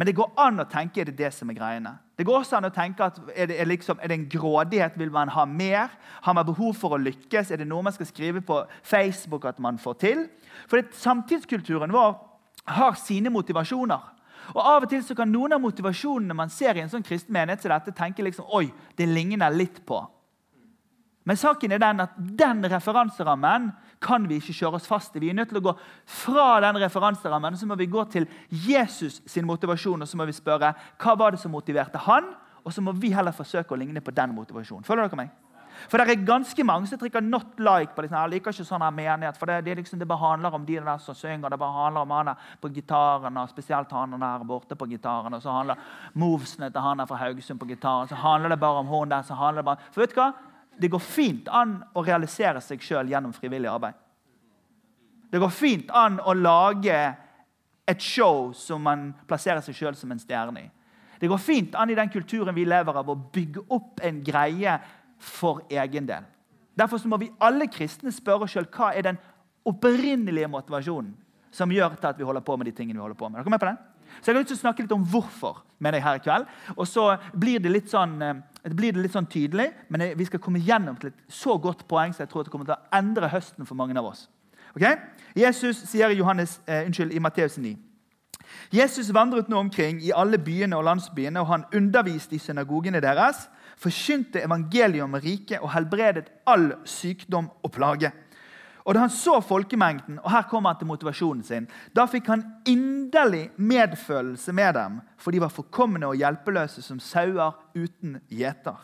Men 0.01 0.07
det 0.09 0.15
går 0.17 0.31
an 0.41 0.57
å 0.57 0.63
tenke 0.65 1.03
er 1.03 1.11
det 1.11 1.19
det 1.19 1.27
som 1.29 1.49
er 1.51 1.53
greiene. 1.53 1.91
Det 2.17 2.25
går 2.25 2.39
også 2.39 2.55
an 2.57 2.65
å 2.65 2.73
tenke 2.73 3.05
at 3.05 3.19
Er 3.37 3.51
det, 3.51 3.59
er 3.61 3.67
liksom, 3.69 3.99
er 4.01 4.09
det 4.09 4.15
en 4.17 4.29
grådighet? 4.33 4.95
Vil 4.97 5.11
man 5.13 5.29
ha 5.29 5.43
mer? 5.45 5.91
Har 6.25 6.33
man 6.33 6.45
behov 6.47 6.73
for 6.73 6.95
å 6.95 6.97
lykkes? 6.97 7.51
Er 7.51 7.61
det 7.61 7.67
noe 7.69 7.85
man 7.85 7.93
skal 7.93 8.09
skrive 8.09 8.41
på 8.41 8.63
Facebook 8.81 9.45
at 9.45 9.59
man 9.61 9.77
får 9.77 9.99
til? 10.01 10.23
For 10.65 10.81
det, 10.81 10.95
Samtidskulturen 10.97 11.93
vår 11.93 12.17
har 12.65 12.97
sine 12.97 13.29
motivasjoner. 13.29 14.09
Og 14.55 14.61
Av 14.63 14.87
og 14.87 14.89
til 14.89 15.03
så 15.05 15.13
kan 15.13 15.29
noen 15.29 15.53
av 15.53 15.61
motivasjonene 15.61 16.33
man 16.33 16.49
ser 16.49 16.79
i 16.79 16.81
en 16.81 16.89
sånn 16.89 17.05
kristen 17.05 17.37
menighet, 17.37 17.61
så 17.61 17.69
dette, 17.69 17.93
tenke 17.93 18.25
liksom, 18.25 18.49
oi, 18.57 18.71
det 18.97 19.05
ligner 19.05 19.53
litt 19.53 19.83
på. 19.85 20.01
Men 21.23 21.37
saken 21.37 21.71
er 21.71 21.81
den 21.81 22.01
at 22.01 22.15
den 22.17 22.63
referanserammen 22.65 23.69
kan 24.01 24.23
vi 24.29 24.39
ikke 24.41 24.55
kjøre 24.57 24.79
oss 24.79 24.89
fast 24.89 25.15
i. 25.15 25.21
Vi 25.21 25.29
er 25.29 25.37
nødt 25.37 25.51
til 25.51 25.59
å 25.59 25.65
gå 25.67 25.75
fra 26.09 26.55
den 26.65 26.79
referanserammen 26.81 27.53
og 27.53 27.61
så 27.61 27.69
må 27.69 27.77
vi 27.77 27.89
gå 27.91 28.05
til 28.09 28.25
Jesus 28.49 29.21
sin 29.29 29.45
motivasjon 29.45 30.01
og 30.01 30.09
så 30.09 30.17
må 30.17 30.25
vi 30.25 30.33
spørre 30.33 30.73
hva 31.01 31.15
var 31.19 31.35
det 31.35 31.43
som 31.43 31.53
motiverte 31.53 32.01
han. 32.07 32.33
Og 32.61 32.73
så 32.73 32.81
må 32.81 32.93
vi 32.93 33.09
heller 33.13 33.33
forsøke 33.33 33.73
å 33.73 33.79
ligne 33.79 34.01
på 34.05 34.13
den 34.13 34.35
motivasjonen. 34.37 34.85
Følger 34.85 35.09
dere 35.09 35.17
meg? 35.23 35.31
For 35.89 35.97
det 35.97 36.11
er 36.11 36.25
ganske 36.25 36.63
mange 36.63 36.87
som 36.87 36.99
trykker 36.99 37.21
'not 37.21 37.57
like' 37.57 37.95
på 37.95 38.01
det. 38.01 38.11
Jeg 38.11 38.29
liker 38.29 38.51
ikke 38.51 38.65
sånn 38.65 38.81
her 38.81 38.91
menighet, 38.91 39.37
for 39.37 39.45
det, 39.45 39.65
det, 39.65 39.77
liksom, 39.77 39.99
det, 39.99 40.07
bare 40.07 40.19
handler 40.19 40.53
om 40.53 40.65
de 40.65 40.75
der 40.75 40.97
som 40.97 41.15
synger. 41.15 41.49
Det 41.49 41.59
bare 41.59 41.83
handler 41.83 42.01
om 42.01 42.11
han 42.11 42.35
på 42.61 42.69
gitaren, 42.69 43.37
og 43.37 43.49
spesielt 43.49 43.91
han 43.91 44.11
der 44.11 44.43
borte 44.43 44.75
på 44.75 44.85
gitaren. 44.85 45.33
Og 45.33 45.41
så 45.41 45.51
handler 45.51 45.75
movesene 46.13 46.69
til 46.71 46.81
han 46.81 46.97
der 46.97 47.05
fra 47.05 47.15
Haugesund 47.15 47.59
på 47.59 47.67
gitaren. 47.67 48.07
Så 48.07 48.15
handler 48.15 48.49
det 48.49 48.59
bare 48.59 48.79
om 48.79 48.87
hun 48.87 49.09
der. 49.09 49.21
så 49.21 49.33
handler 49.33 49.61
det 49.61 49.65
bare... 49.65 49.77
For 49.91 50.01
vet 50.01 50.15
du 50.15 50.21
hva? 50.21 50.33
Det 50.77 50.89
går 50.91 51.03
fint 51.03 51.49
an 51.51 51.79
å 51.93 52.03
realisere 52.05 52.61
seg 52.63 52.81
sjøl 52.83 53.11
gjennom 53.11 53.33
frivillig 53.35 53.69
arbeid. 53.69 53.97
Det 55.31 55.39
går 55.39 55.53
fint 55.53 55.91
an 55.95 56.19
å 56.19 56.33
lage 56.35 56.97
et 57.87 58.03
show 58.03 58.51
som 58.55 58.83
man 58.83 59.11
plasserer 59.27 59.63
seg 59.63 59.75
sjøl 59.77 59.97
som 59.97 60.11
en 60.11 60.19
stjerne 60.19 60.63
i. 60.65 60.69
Det 61.21 61.29
går 61.29 61.41
fint 61.41 61.75
an 61.77 61.91
i 61.93 61.95
den 61.95 62.09
kulturen 62.09 62.55
vi 62.55 62.65
lever 62.65 62.97
av, 62.97 63.09
å 63.09 63.15
bygge 63.15 63.63
opp 63.69 64.01
en 64.03 64.23
greie 64.25 64.77
for 65.21 65.61
egen 65.69 66.07
del. 66.09 66.25
Derfor 66.77 67.03
må 67.07 67.19
vi 67.21 67.29
alle 67.39 67.67
kristne 67.69 68.13
spørre 68.15 68.47
oss 68.47 68.55
sjøl 68.55 68.69
hva 68.73 68.89
er 68.95 69.05
den 69.05 69.19
opprinnelige 69.67 70.49
motivasjonen 70.49 71.13
som 71.53 71.71
gjør 71.71 71.97
til 71.99 72.09
at 72.09 72.19
vi 72.19 72.25
holder 72.25 72.43
på 72.47 72.55
med 72.57 72.71
de 72.71 72.73
tingene 72.75 72.97
vi 72.97 73.03
holder 73.03 73.19
på 73.19 73.29
med. 73.29 73.39
Er 73.39 73.43
dere 73.43 73.53
med 73.53 73.61
på 73.61 73.69
den? 73.69 73.79
Så 74.19 74.29
jeg 74.29 74.35
har 74.35 74.41
lyst 74.41 74.51
til 74.53 74.59
å 74.59 74.63
snakke 74.65 74.83
litt 74.85 74.95
om 74.95 75.05
hvorfor 75.07 75.61
med 75.81 75.95
deg 75.95 76.03
her 76.05 76.19
i 76.19 76.23
kveld. 76.23 76.49
Og 76.75 76.87
så 76.87 77.07
blir 77.33 77.61
det 77.63 77.71
litt 77.73 77.89
sånn, 77.91 78.17
det 78.19 78.75
blir 78.77 78.99
litt 78.99 79.15
sånn 79.15 79.29
tydelig, 79.31 79.71
men 79.89 80.11
vi 80.17 80.27
skal 80.27 80.43
komme 80.43 80.61
gjennom 80.61 80.99
til 80.99 81.13
et 81.13 81.23
så 81.31 81.57
godt 81.61 81.87
poeng 81.89 82.13
så 82.13 82.25
jeg 82.25 82.33
tror 82.33 82.45
det 82.45 82.53
kommer 82.53 82.69
til 82.69 82.77
å 82.77 82.97
endre 82.99 83.31
høsten 83.31 83.67
for 83.69 83.79
mange 83.79 83.97
av 83.97 84.11
oss. 84.11 84.27
Okay? 84.75 84.99
Jesus 85.35 85.83
sier 85.89 86.13
Johannes, 86.15 86.59
eh, 86.67 86.85
unnskyld, 86.85 87.13
i 87.13 87.23
Matteus 87.23 87.57
9. 87.57 87.77
Jesus 88.71 89.13
vandret 89.13 89.49
nå 89.49 89.59
omkring 89.59 90.01
i 90.03 90.11
alle 90.15 90.39
byene 90.39 90.77
og 90.77 90.85
landsbyene, 90.87 91.39
og 91.39 91.47
han 91.47 91.65
underviste 91.75 92.35
i 92.35 92.41
synagogene 92.41 93.01
deres, 93.03 93.47
forkynte 93.81 94.43
evangeliet 94.43 95.03
om 95.03 95.15
riket 95.15 95.61
og 95.61 95.71
helbredet 95.73 96.29
all 96.47 96.71
sykdom 96.85 97.49
og 97.63 97.71
plage. 97.71 98.11
Og 98.85 98.93
Da 98.93 98.99
han 98.99 99.09
så 99.09 99.39
folkemengden, 99.41 100.19
og 100.23 100.31
her 100.31 100.41
kommer 100.49 100.69
han 100.69 100.79
til 100.79 100.87
motivasjonen 100.87 101.43
sin, 101.43 101.67
da 101.95 102.05
fikk 102.09 102.27
han 102.27 102.45
inderlig 102.65 103.51
medfølelse 103.57 104.53
med 104.53 104.73
dem, 104.73 105.01
for 105.17 105.31
de 105.31 105.41
var 105.41 105.53
forkomne 105.53 106.07
og 106.07 106.15
hjelpeløse 106.15 106.81
som 106.81 106.99
sauer 106.99 107.53
uten 107.75 108.19
gjeter. 108.29 108.79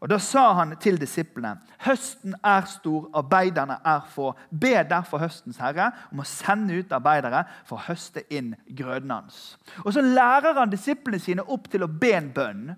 Og 0.00 0.10
Da 0.10 0.18
sa 0.18 0.52
han 0.52 0.76
til 0.76 1.00
disiplene.: 1.00 1.56
Høsten 1.86 2.34
er 2.44 2.66
stor, 2.68 3.08
arbeiderne 3.14 3.78
er 3.84 4.00
få. 4.12 4.34
Be 4.50 4.84
derfor 4.88 5.18
høstens 5.18 5.56
herre 5.56 5.90
om 6.12 6.20
å 6.20 6.28
sende 6.28 6.76
ut 6.76 6.92
arbeidere 6.92 7.44
for 7.64 7.78
å 7.78 7.86
høste 7.88 8.22
inn 8.30 8.54
grøden 8.68 9.10
hans. 9.10 9.56
Og 9.84 9.92
Så 9.92 10.00
lærer 10.00 10.54
han 10.60 10.70
disiplene 10.70 11.18
sine 11.18 11.42
opp 11.42 11.70
til 11.70 11.82
å 11.82 11.88
be 11.88 12.12
en 12.12 12.32
bønn 12.32 12.76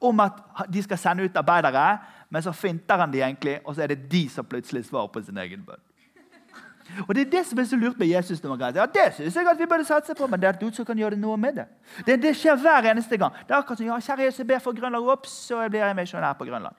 om 0.00 0.20
at 0.20 0.40
de 0.72 0.82
skal 0.82 0.98
sende 0.98 1.24
ut 1.24 1.36
arbeidere. 1.36 1.98
Men 2.30 2.42
så 2.42 2.52
finter 2.52 2.96
han 2.96 3.12
de 3.12 3.20
egentlig, 3.20 3.58
og 3.64 3.74
så 3.74 3.82
er 3.82 3.92
det 3.92 4.10
de 4.10 4.28
som 4.28 4.44
plutselig 4.44 4.84
svarer 4.84 5.10
på 5.12 5.22
sin 5.22 5.38
egen 5.38 5.64
bønn. 5.66 5.80
Og 7.08 7.14
Det 7.14 7.26
er 7.26 7.30
det 7.30 7.46
som 7.46 7.58
er 7.58 7.64
så 7.64 7.76
lurt 7.76 7.98
med 7.98 8.06
Jesus. 8.06 8.40
Ja, 8.44 8.86
Det 8.86 9.14
synes 9.14 9.36
jeg 9.36 9.48
at 9.48 9.58
vi 9.58 9.66
burde 9.66 9.84
satse 9.84 10.14
på, 10.14 10.26
men 10.26 10.40
det 10.40 10.48
er 10.48 10.52
du 10.52 10.70
som 10.72 10.84
kan 10.84 10.98
gjøre 10.98 11.16
noe 11.16 11.36
med 11.36 11.54
det. 11.54 11.66
Det, 12.06 12.22
det 12.22 12.36
skjer 12.36 12.56
hver 12.56 12.90
eneste 12.90 13.16
gang. 13.16 13.32
Det 13.32 13.54
er 13.54 13.58
akkurat 13.58 13.78
som 13.78 13.86
ja, 13.86 13.98
kjære 14.00 14.24
Jesus, 14.24 14.38
jeg 14.38 14.46
ber 14.46 14.58
for 14.58 14.72
Grønland. 14.72 15.08
Ops, 15.08 15.30
så 15.30 15.68
blir 15.68 15.80
jeg 15.80 15.96
misjonær 15.96 16.32
på 16.32 16.44
Grønland. 16.44 16.74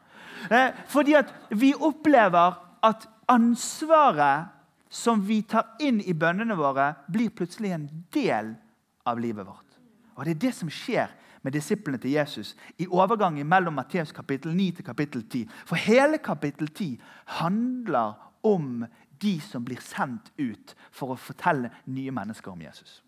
Eh, 0.52 0.72
fordi 0.88 1.14
at 1.14 1.34
vi 1.50 1.74
opplever 1.74 2.60
at 2.84 3.08
ansvaret 3.28 4.52
som 4.90 5.22
vi 5.26 5.42
tar 5.42 5.76
inn 5.82 6.02
i 6.02 6.14
bønnene 6.14 6.56
våre, 6.56 6.94
blir 7.10 7.30
plutselig 7.34 7.72
en 7.74 7.88
del 8.14 8.54
av 9.06 9.20
livet 9.20 9.48
vårt. 9.48 9.80
Og 10.16 10.26
Det 10.26 10.36
er 10.36 10.42
det 10.48 10.54
som 10.54 10.70
skjer 10.70 11.10
med 11.44 11.56
disiplene 11.56 12.00
til 12.02 12.16
Jesus 12.16 12.56
i 12.80 12.88
overgangen 12.88 13.48
mellom 13.48 13.76
Matteus 13.78 14.12
kapittel 14.16 14.56
9 14.56 14.72
til 14.80 14.86
kapittel 14.86 15.24
10. 15.30 15.48
For 15.66 15.76
hele 15.76 16.18
kapittel 16.18 16.68
10 16.68 17.02
handler 17.40 18.14
om 18.44 18.86
de 19.22 19.40
som 19.42 19.64
blir 19.66 19.82
sendt 19.84 20.32
ut 20.40 20.76
for 20.92 21.14
å 21.14 21.20
fortelle 21.20 21.72
nye 21.86 22.12
mennesker 22.12 22.52
om 22.52 22.62
Jesus. 22.64 23.02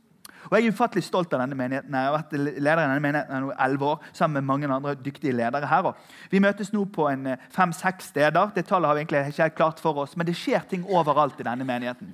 Og 0.46 0.58
Jeg 0.58 0.68
er 0.68 0.74
ufattelig 0.76 1.04
stolt 1.04 1.34
av 1.34 1.42
denne 1.42 1.58
menigheten. 1.58 1.94
Jeg 1.96 2.06
har 2.06 2.14
vært 2.14 2.34
leder 2.38 2.80
i 2.80 2.84
denne 2.84 3.02
menigheten 3.02 3.48
i 3.48 3.56
11 3.66 3.86
år 3.88 4.04
sammen 4.14 4.36
med 4.38 4.50
mange 4.50 4.70
andre 4.70 4.94
dyktige 4.96 5.34
ledere 5.34 5.70
her. 5.70 5.92
Vi 6.30 6.42
møtes 6.44 6.72
nå 6.74 6.84
på 6.94 7.08
eh, 7.10 7.48
fem-seks 7.56 8.12
steder. 8.14 8.52
Det 8.54 8.66
tallet 8.68 8.90
har 8.90 8.98
vi 8.98 9.04
egentlig 9.04 9.24
ikke 9.32 9.48
helt 9.48 9.58
klart 9.58 9.82
for 9.82 10.04
oss, 10.04 10.16
men 10.16 10.28
det 10.28 10.38
skjer 10.38 10.68
ting 10.70 10.86
overalt 10.86 11.40
i 11.42 11.48
denne 11.48 11.66
menigheten. 11.66 12.14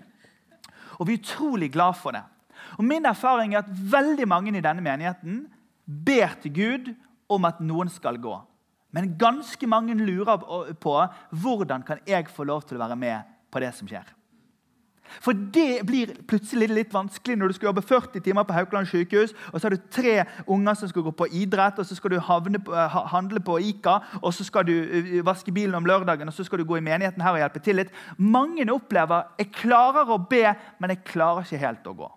Og 1.00 1.08
Vi 1.08 1.18
er 1.18 1.24
utrolig 1.24 1.72
glad 1.74 1.98
for 2.00 2.16
det. 2.16 2.24
Og 2.78 2.86
Min 2.86 3.06
erfaring 3.06 3.54
er 3.54 3.66
at 3.66 3.74
veldig 3.92 4.28
mange 4.28 4.56
i 4.58 4.64
denne 4.64 4.82
menigheten 4.82 5.48
ber 6.06 6.38
til 6.42 6.56
Gud 6.56 6.94
om 7.32 7.46
at 7.48 7.60
noen 7.64 7.92
skal 7.92 8.20
gå. 8.22 8.38
Men 8.92 9.14
ganske 9.20 9.68
mange 9.68 9.96
lurer 9.96 10.42
på 10.84 10.96
hvordan 11.44 11.86
kan 11.88 12.02
jeg 12.08 12.28
få 12.32 12.44
lov 12.48 12.66
til 12.68 12.80
å 12.80 12.84
være 12.84 13.00
med 13.00 13.30
på 13.52 13.62
det 13.64 13.72
som 13.76 13.88
skjer. 13.88 14.08
For 15.20 15.36
det 15.36 15.84
blir 15.88 16.14
plutselig 16.30 16.70
litt 16.72 16.94
vanskelig 16.94 17.36
når 17.36 17.52
du 17.52 17.56
skal 17.58 17.68
jobbe 17.68 17.84
40 17.84 18.24
timer 18.24 18.46
på 18.48 18.56
Haukeland 18.56 18.88
sykehus, 18.88 19.34
og 19.52 19.58
så 19.60 19.68
har 19.68 19.76
du 19.76 19.90
tre 19.92 20.14
unger 20.46 20.78
som 20.80 20.92
skal 20.92 21.04
gå 21.04 21.12
på 21.20 21.28
idrett, 21.42 21.82
og 21.82 21.88
så 21.88 21.98
skal 21.98 22.14
du 22.14 22.20
på, 22.64 22.76
handle 23.12 23.42
på 23.44 23.58
Ica, 23.60 23.98
og 24.22 24.32
så 24.34 24.46
skal 24.48 24.68
du 24.70 24.76
vaske 25.28 25.52
bilen 25.52 25.76
om 25.76 25.88
lørdagen, 25.88 26.32
og 26.32 26.34
så 26.36 26.46
skal 26.48 26.62
du 26.62 26.68
gå 26.70 26.80
i 26.80 26.86
menigheten 26.86 27.24
her 27.24 27.36
og 27.36 27.44
hjelpe 27.44 27.64
til 27.64 27.82
litt. 27.82 27.92
Mange 28.18 28.64
opplever 28.72 29.34
jeg 29.42 29.52
klarer 29.60 30.08
å 30.08 30.22
be, 30.32 30.46
men 30.80 30.96
jeg 30.96 31.04
klarer 31.12 31.44
ikke 31.44 31.66
helt 31.66 31.92
å 31.92 31.98
gå. 32.06 32.12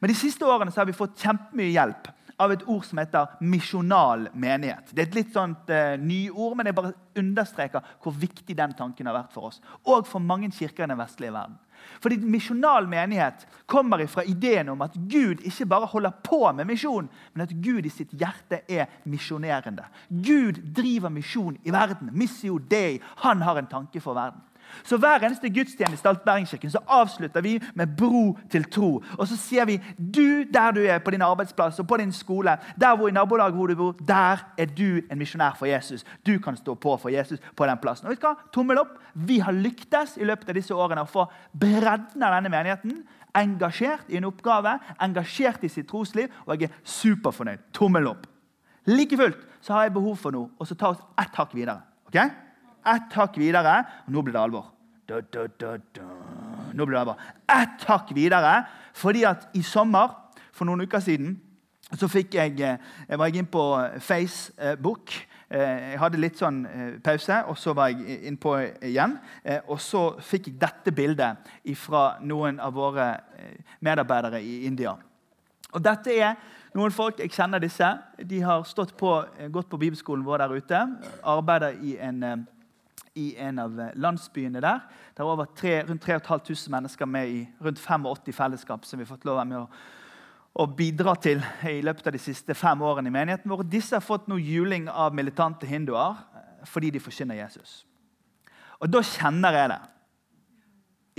Men 0.00 0.10
De 0.10 0.18
siste 0.18 0.46
årene 0.46 0.74
har 0.74 0.86
vi 0.86 0.96
fått 0.96 1.18
kjempemye 1.22 1.74
hjelp 1.74 2.10
av 2.36 2.52
et 2.52 2.64
ord 2.66 2.84
som 2.86 2.98
heter 2.98 3.36
misjonal 3.40 4.28
menighet. 4.34 4.90
Det 4.90 5.02
er 5.02 5.08
et 5.08 5.18
litt 5.20 5.34
sånt 5.34 5.70
eh, 5.72 5.94
nyord, 6.00 6.56
men 6.58 6.70
jeg 6.70 6.76
bare 6.76 6.94
understreker 7.18 7.94
hvor 8.02 8.16
viktig 8.18 8.56
den 8.58 8.74
tanken 8.78 9.06
har 9.10 9.16
vært 9.16 9.34
for 9.34 9.50
oss. 9.50 9.60
Og 9.86 10.06
for 10.08 10.22
mange 10.22 10.50
kirker 10.54 10.86
i 10.86 10.90
den 10.90 11.00
vestlige 11.00 11.34
verden. 11.34 11.58
Fordi 12.00 12.16
Misjonal 12.16 12.86
menighet 12.88 13.46
kommer 13.66 14.06
fra 14.06 14.24
ideen 14.24 14.70
om 14.72 14.82
at 14.84 14.94
Gud 14.94 15.42
ikke 15.44 15.66
bare 15.68 15.88
holder 15.90 16.14
på 16.24 16.40
med 16.52 16.68
misjon, 16.68 17.08
men 17.34 17.44
at 17.44 17.52
Gud 17.64 17.86
i 17.86 17.92
sitt 17.92 18.14
hjerte 18.16 18.62
er 18.68 18.88
misjonerende. 19.04 19.84
Gud 20.08 20.62
driver 20.76 21.12
misjon 21.12 21.58
i 21.64 21.74
verden. 21.74 22.10
Missio 22.12 22.58
Dei. 22.58 23.00
Han 23.24 23.42
har 23.42 23.60
en 23.60 23.70
tanke 23.70 24.00
for 24.00 24.16
verden. 24.16 24.40
Så 24.82 24.96
Hver 24.96 25.24
eneste 25.24 25.50
gudstjeneste 25.50 26.10
i 26.10 26.22
Bergenskirken 26.24 26.70
så 26.70 26.82
avslutter 26.88 27.40
vi 27.40 27.60
med 27.74 27.96
bro 27.96 28.38
til 28.50 28.64
tro. 28.64 29.02
Og 29.18 29.28
så 29.28 29.36
sier 29.36 29.66
vi 29.68 29.78
du 29.98 30.44
der 30.52 30.70
du 30.72 30.80
er, 30.84 30.98
på 30.98 31.10
din 31.10 31.22
arbeidsplass 31.22 31.78
og 31.78 31.88
på 31.88 31.96
din 31.96 32.12
skole, 32.12 32.56
der 32.80 32.96
hvor 32.96 33.08
i 33.08 33.12
nabolaget 33.12 33.54
hvor 33.54 33.66
du 33.66 33.74
bor, 33.74 33.96
der 34.08 34.44
er 34.58 34.66
du 34.66 35.00
en 35.10 35.18
misjonær 35.18 35.56
for 35.58 35.66
Jesus. 35.66 36.04
Du 36.26 36.38
kan 36.38 36.56
stå 36.56 36.74
på 36.74 36.96
for 36.96 37.08
Jesus 37.08 37.40
på 37.56 37.66
den 37.66 37.78
plassen. 37.78 38.06
Og 38.06 38.10
vet 38.10 38.22
du 38.22 38.26
hva? 38.26 38.36
Tommel 38.52 38.78
opp. 38.78 38.98
Vi 39.14 39.38
har 39.38 39.52
lyktes 39.52 40.16
i 40.16 40.24
løpet 40.24 40.48
av 40.48 40.58
disse 40.58 40.74
årene 40.74 41.04
å 41.04 41.10
få 41.10 41.26
bredden 41.52 42.22
av 42.22 42.38
denne 42.38 42.50
menigheten 42.50 43.04
engasjert 43.34 44.08
i 44.08 44.18
en 44.18 44.28
oppgave, 44.28 44.76
engasjert 45.02 45.64
i 45.66 45.70
sitt 45.72 45.88
trosliv, 45.90 46.30
og 46.46 46.54
jeg 46.60 46.70
er 46.70 46.78
superfornøyd. 46.86 47.66
Tommel 47.74 48.06
opp. 48.10 48.28
Like 48.86 49.16
fullt 49.18 49.42
så 49.64 49.76
har 49.76 49.86
jeg 49.86 49.96
behov 49.96 50.16
for 50.20 50.34
noe, 50.34 50.52
og 50.58 50.68
så 50.68 50.76
ta 50.78 50.92
oss 50.92 51.02
ett 51.20 51.34
hakk 51.38 51.54
videre. 51.56 51.80
ok? 52.06 52.43
Ett 52.84 53.16
hakk 53.16 53.38
videre, 53.40 53.78
og 54.06 54.12
nå 54.12 54.22
blir 54.24 54.36
det 54.36 54.42
alvor. 54.42 54.70
Da, 55.08 55.20
da, 55.20 55.46
da, 55.60 56.08
nå 56.72 56.84
blir 56.84 56.96
det 56.96 57.02
alvor. 57.02 57.24
Ett 57.50 57.84
hakk 57.88 58.12
videre, 58.16 58.58
fordi 58.96 59.24
at 59.28 59.48
i 59.56 59.62
sommer, 59.64 60.12
for 60.54 60.68
noen 60.68 60.84
uker 60.86 61.02
siden, 61.02 61.34
så 61.92 62.08
fikk 62.08 62.34
jeg, 62.38 62.58
eh, 62.60 62.78
jeg 63.08 63.18
var 63.18 63.28
jeg 63.28 63.42
inn 63.42 63.50
på 63.50 63.64
Facebook. 64.00 65.12
Eh, 65.50 65.92
jeg 65.92 65.98
hadde 66.00 66.20
litt 66.20 66.40
sånn 66.40 66.64
eh, 66.66 66.94
pause, 67.04 67.42
og 67.48 67.58
så 67.60 67.74
var 67.76 67.92
jeg 67.92 68.18
innpå 68.30 68.56
igjen. 68.88 69.18
Og 69.68 69.78
så 69.82 70.06
fikk 70.24 70.48
jeg 70.48 70.58
dette 70.62 70.94
bildet 70.94 71.50
fra 71.76 72.16
noen 72.20 72.60
av 72.60 72.74
våre 72.74 73.08
medarbeidere 73.84 74.40
i 74.42 74.64
India. 74.66 74.96
Og 75.74 75.82
dette 75.82 76.14
er 76.14 76.36
noen 76.74 76.90
folk, 76.90 77.18
Jeg 77.18 77.30
kjenner 77.30 77.60
disse. 77.60 77.86
De 78.18 78.40
har 78.40 78.64
stått 78.64 78.96
på, 78.96 79.24
gått 79.50 79.68
på 79.68 79.78
bibelskolen 79.78 80.24
vår 80.24 80.38
der 80.38 80.56
ute. 80.56 80.80
Arbeider 81.22 81.76
i 81.82 81.96
en, 81.98 82.46
i 83.14 83.34
en 83.38 83.58
av 83.62 83.76
landsbyene 83.94 84.62
der. 84.62 84.80
Det 85.14 85.22
er 85.22 85.28
over 85.30 85.50
tre, 85.56 85.76
rundt 85.88 86.02
3500 86.02 86.70
mennesker 86.74 87.06
med 87.06 87.30
i 87.30 87.42
rundt 87.62 87.78
85 87.78 88.32
fellesskap 88.34 88.84
som 88.84 88.98
vi 88.98 89.04
har 89.04 89.12
fått 89.14 89.28
lov 89.28 89.44
med 89.46 89.62
å 89.62 89.68
å 90.54 90.66
bidra 90.70 91.16
til 91.18 91.40
i 91.66 91.80
løpet 91.82 92.06
av 92.06 92.14
de 92.14 92.20
siste 92.22 92.54
fem 92.54 92.82
årene 92.86 93.10
i 93.10 93.14
menigheten 93.14 93.50
vår. 93.50 93.64
Disse 93.66 93.96
har 93.96 94.04
fått 94.04 94.28
noe 94.30 94.42
juling 94.42 94.86
av 94.90 95.14
militante 95.16 95.66
hinduer 95.66 96.14
eh, 96.14 96.62
fordi 96.70 96.92
de 96.94 97.02
forkynner 97.02 97.40
Jesus. 97.40 97.82
Og 98.78 98.90
Da 98.90 99.02
kjenner 99.02 99.58
jeg 99.58 99.72
det 99.72 99.80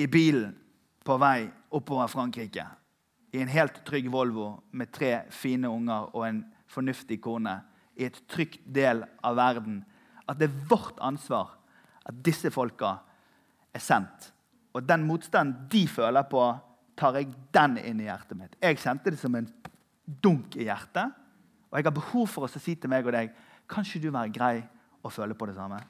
i 0.06 0.08
bilen 0.12 0.56
på 1.06 1.18
vei 1.20 1.50
oppover 1.76 2.08
Frankrike. 2.12 2.66
I 3.36 3.42
en 3.44 3.52
helt 3.52 3.82
trygg 3.88 4.08
Volvo 4.12 4.62
med 4.72 4.94
tre 4.96 5.26
fine 5.36 5.68
unger 5.68 6.16
og 6.16 6.28
en 6.30 6.42
fornuftig 6.72 7.20
kone. 7.24 7.58
I 8.00 8.08
et 8.08 8.22
trygt 8.32 8.64
del 8.64 9.04
av 9.24 9.36
verden. 9.36 9.82
At 10.28 10.40
det 10.40 10.48
er 10.48 10.68
vårt 10.72 11.00
ansvar 11.04 11.58
at 12.06 12.22
disse 12.26 12.52
folka 12.54 12.96
er 13.74 13.84
sendt. 13.84 14.32
Og 14.76 14.84
den 14.88 15.06
motstanden 15.08 15.68
de 15.72 15.86
føler 15.88 16.28
på 16.30 16.44
tar 16.96 17.18
jeg 17.20 17.32
den 17.56 17.78
inn 17.82 18.02
i 18.04 18.08
hjertet 18.08 18.38
mitt. 18.40 18.56
Jeg 18.62 18.80
kjente 18.80 19.12
det 19.12 19.20
som 19.20 19.36
en 19.36 19.48
dunk 20.06 20.56
i 20.56 20.68
hjertet. 20.68 21.12
Og 21.72 21.80
jeg 21.80 21.88
har 21.88 21.96
behov 21.96 22.30
for 22.32 22.48
å 22.48 22.52
si 22.52 22.76
til 22.76 22.92
meg 22.92 23.08
og 23.08 23.16
deg 23.16 23.34
kan 23.68 23.84
ikke 23.84 24.04
du 24.04 24.12
være 24.14 24.34
grei 24.34 24.56
å 25.06 25.12
føle 25.12 25.36
på 25.36 25.50
det 25.50 25.58
samme. 25.58 25.82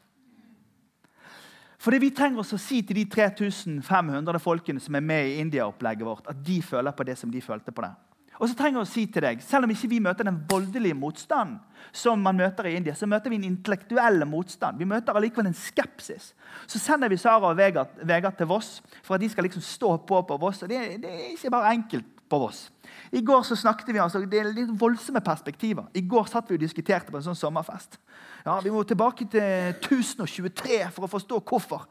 Fordi 1.86 2.00
Vi 2.02 2.10
trenger 2.16 2.42
også 2.42 2.58
å 2.58 2.62
si 2.62 2.82
til 2.82 2.98
de 2.98 3.06
3500 3.06 4.40
folkene 4.42 4.82
som 4.82 4.96
er 4.96 5.04
med 5.06 5.28
i 5.28 5.40
India-opplegget 5.44 6.08
vårt, 6.08 6.28
at 6.28 6.40
de 6.42 6.62
føler 6.62 6.92
på 6.92 7.04
det 7.06 7.18
som 7.20 7.30
de 7.32 7.42
følte 7.42 7.72
på 7.72 7.84
det. 7.86 7.92
Og 8.40 8.50
så 8.50 8.56
trenger 8.58 8.82
jeg 8.82 8.88
å 8.88 8.92
si 8.92 9.06
til 9.08 9.24
deg, 9.24 9.44
Selv 9.44 9.68
om 9.68 9.72
ikke 9.72 9.90
vi 9.92 10.02
møter 10.04 10.28
den 10.28 10.42
voldelige 10.50 10.98
motstanden, 10.98 11.60
som 11.96 12.20
man 12.20 12.36
møter 12.36 12.68
i 12.68 12.76
India, 12.76 12.96
så 12.96 13.08
møter 13.08 13.30
vi 13.30 13.38
en 13.40 13.48
intellektuell 13.48 14.26
motstand. 14.28 14.80
Vi 14.80 14.88
møter 14.90 15.16
allikevel 15.16 15.48
en 15.48 15.56
skepsis. 15.56 16.34
Så 16.68 16.80
sender 16.80 17.12
vi 17.12 17.18
Sara 17.18 17.52
og 17.52 17.58
Vegard, 17.58 18.38
til 18.38 18.50
Voss 18.50 18.82
for 19.04 19.16
at 19.16 19.22
de 19.22 19.30
skal 19.30 19.48
liksom 19.48 19.64
stå 19.64 19.98
på 20.08 20.22
på 20.28 20.38
Voss. 20.42 20.64
og 20.64 20.70
det, 20.70 21.02
det 21.04 21.12
er 21.12 21.32
ikke 21.36 21.54
bare 21.54 21.74
enkelt 21.74 22.06
på 22.30 22.40
Voss. 22.40 22.72
I 23.12 23.22
går 23.22 23.44
så 23.44 23.56
snakket 23.56 23.94
vi, 23.94 24.00
altså, 24.00 24.20
Det 24.26 24.40
er 24.40 24.52
litt 24.54 24.74
voldsomme 24.80 25.22
perspektiver. 25.22 25.86
I 25.94 26.02
går 26.02 26.26
satt 26.26 26.50
vi 26.50 26.58
og 26.58 26.64
diskuterte 26.64 27.12
på 27.12 27.18
en 27.18 27.28
sånn 27.30 27.38
sommerfest. 27.38 28.00
Ja, 28.46 28.60
Vi 28.60 28.74
må 28.74 28.84
tilbake 28.84 29.28
til 29.30 29.76
1023 29.80 30.92
for 30.92 31.06
å 31.06 31.12
forstå 31.12 31.42
hvorfor. 31.46 31.86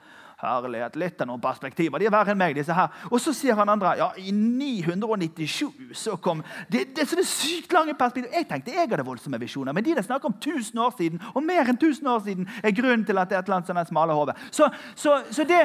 Herlighet, 0.44 0.96
litt 1.00 1.20
av 1.20 1.28
noen 1.30 1.42
perspektiver. 1.42 2.00
De 2.00 2.08
er 2.08 2.14
verre 2.14 2.34
enn 2.34 2.40
meg, 2.40 2.56
disse 2.56 2.74
her. 2.76 2.92
Og 3.10 3.20
så 3.22 3.34
sier 3.36 3.56
han 3.58 3.72
andre 3.72 3.94
ja, 4.00 4.10
i 4.20 4.32
997 4.34 5.94
så 5.96 6.16
kom 6.22 6.42
Det, 6.70 6.86
det 6.96 7.06
er 7.06 7.24
sykt 7.28 7.72
lange 7.72 7.94
perspektiver. 7.98 8.34
Jeg 8.36 8.48
tenkte 8.50 8.74
jeg 8.74 8.90
hadde 8.90 9.06
voldsomme 9.06 9.40
visjoner, 9.40 9.76
men 9.76 9.84
de 9.84 9.94
der 9.96 10.06
snakker 10.06 10.30
om 10.30 10.36
1000 10.40 10.80
år 10.80 10.92
siden, 10.98 11.22
og 11.34 11.42
mer 11.42 11.68
enn 11.68 11.78
1000 11.78 12.10
år 12.10 12.20
siden, 12.26 12.50
er 12.62 12.76
grunnen 12.76 13.06
til 13.06 13.18
at 13.18 13.30
det 13.30 13.38
er 13.38 13.44
et 13.44 13.48
eller 13.48 13.60
annet 13.60 13.72
sånn 13.72 13.90
smale 13.92 14.16
hode. 14.16 14.36
Så, 14.50 14.68
så, 14.94 15.20
så, 15.30 15.46
det, 15.48 15.62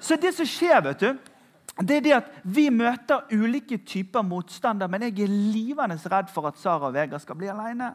så 0.00 0.18
det 0.20 0.34
som 0.36 0.48
skjer, 0.48 0.80
vet 0.88 1.04
du 1.04 1.12
det 1.80 1.96
er 1.96 2.04
det 2.04 2.12
at 2.12 2.32
Vi 2.44 2.68
møter 2.70 3.28
ulike 3.32 3.78
typer 3.86 4.22
motstander, 4.22 4.90
men 4.92 5.06
jeg 5.06 5.24
er 5.24 5.32
livende 5.32 5.96
redd 5.96 6.28
for 6.32 6.50
at 6.50 6.58
Sara 6.60 6.90
og 6.90 6.94
Vegard 6.94 7.22
skal 7.22 7.38
bli 7.38 7.48
alene. 7.48 7.94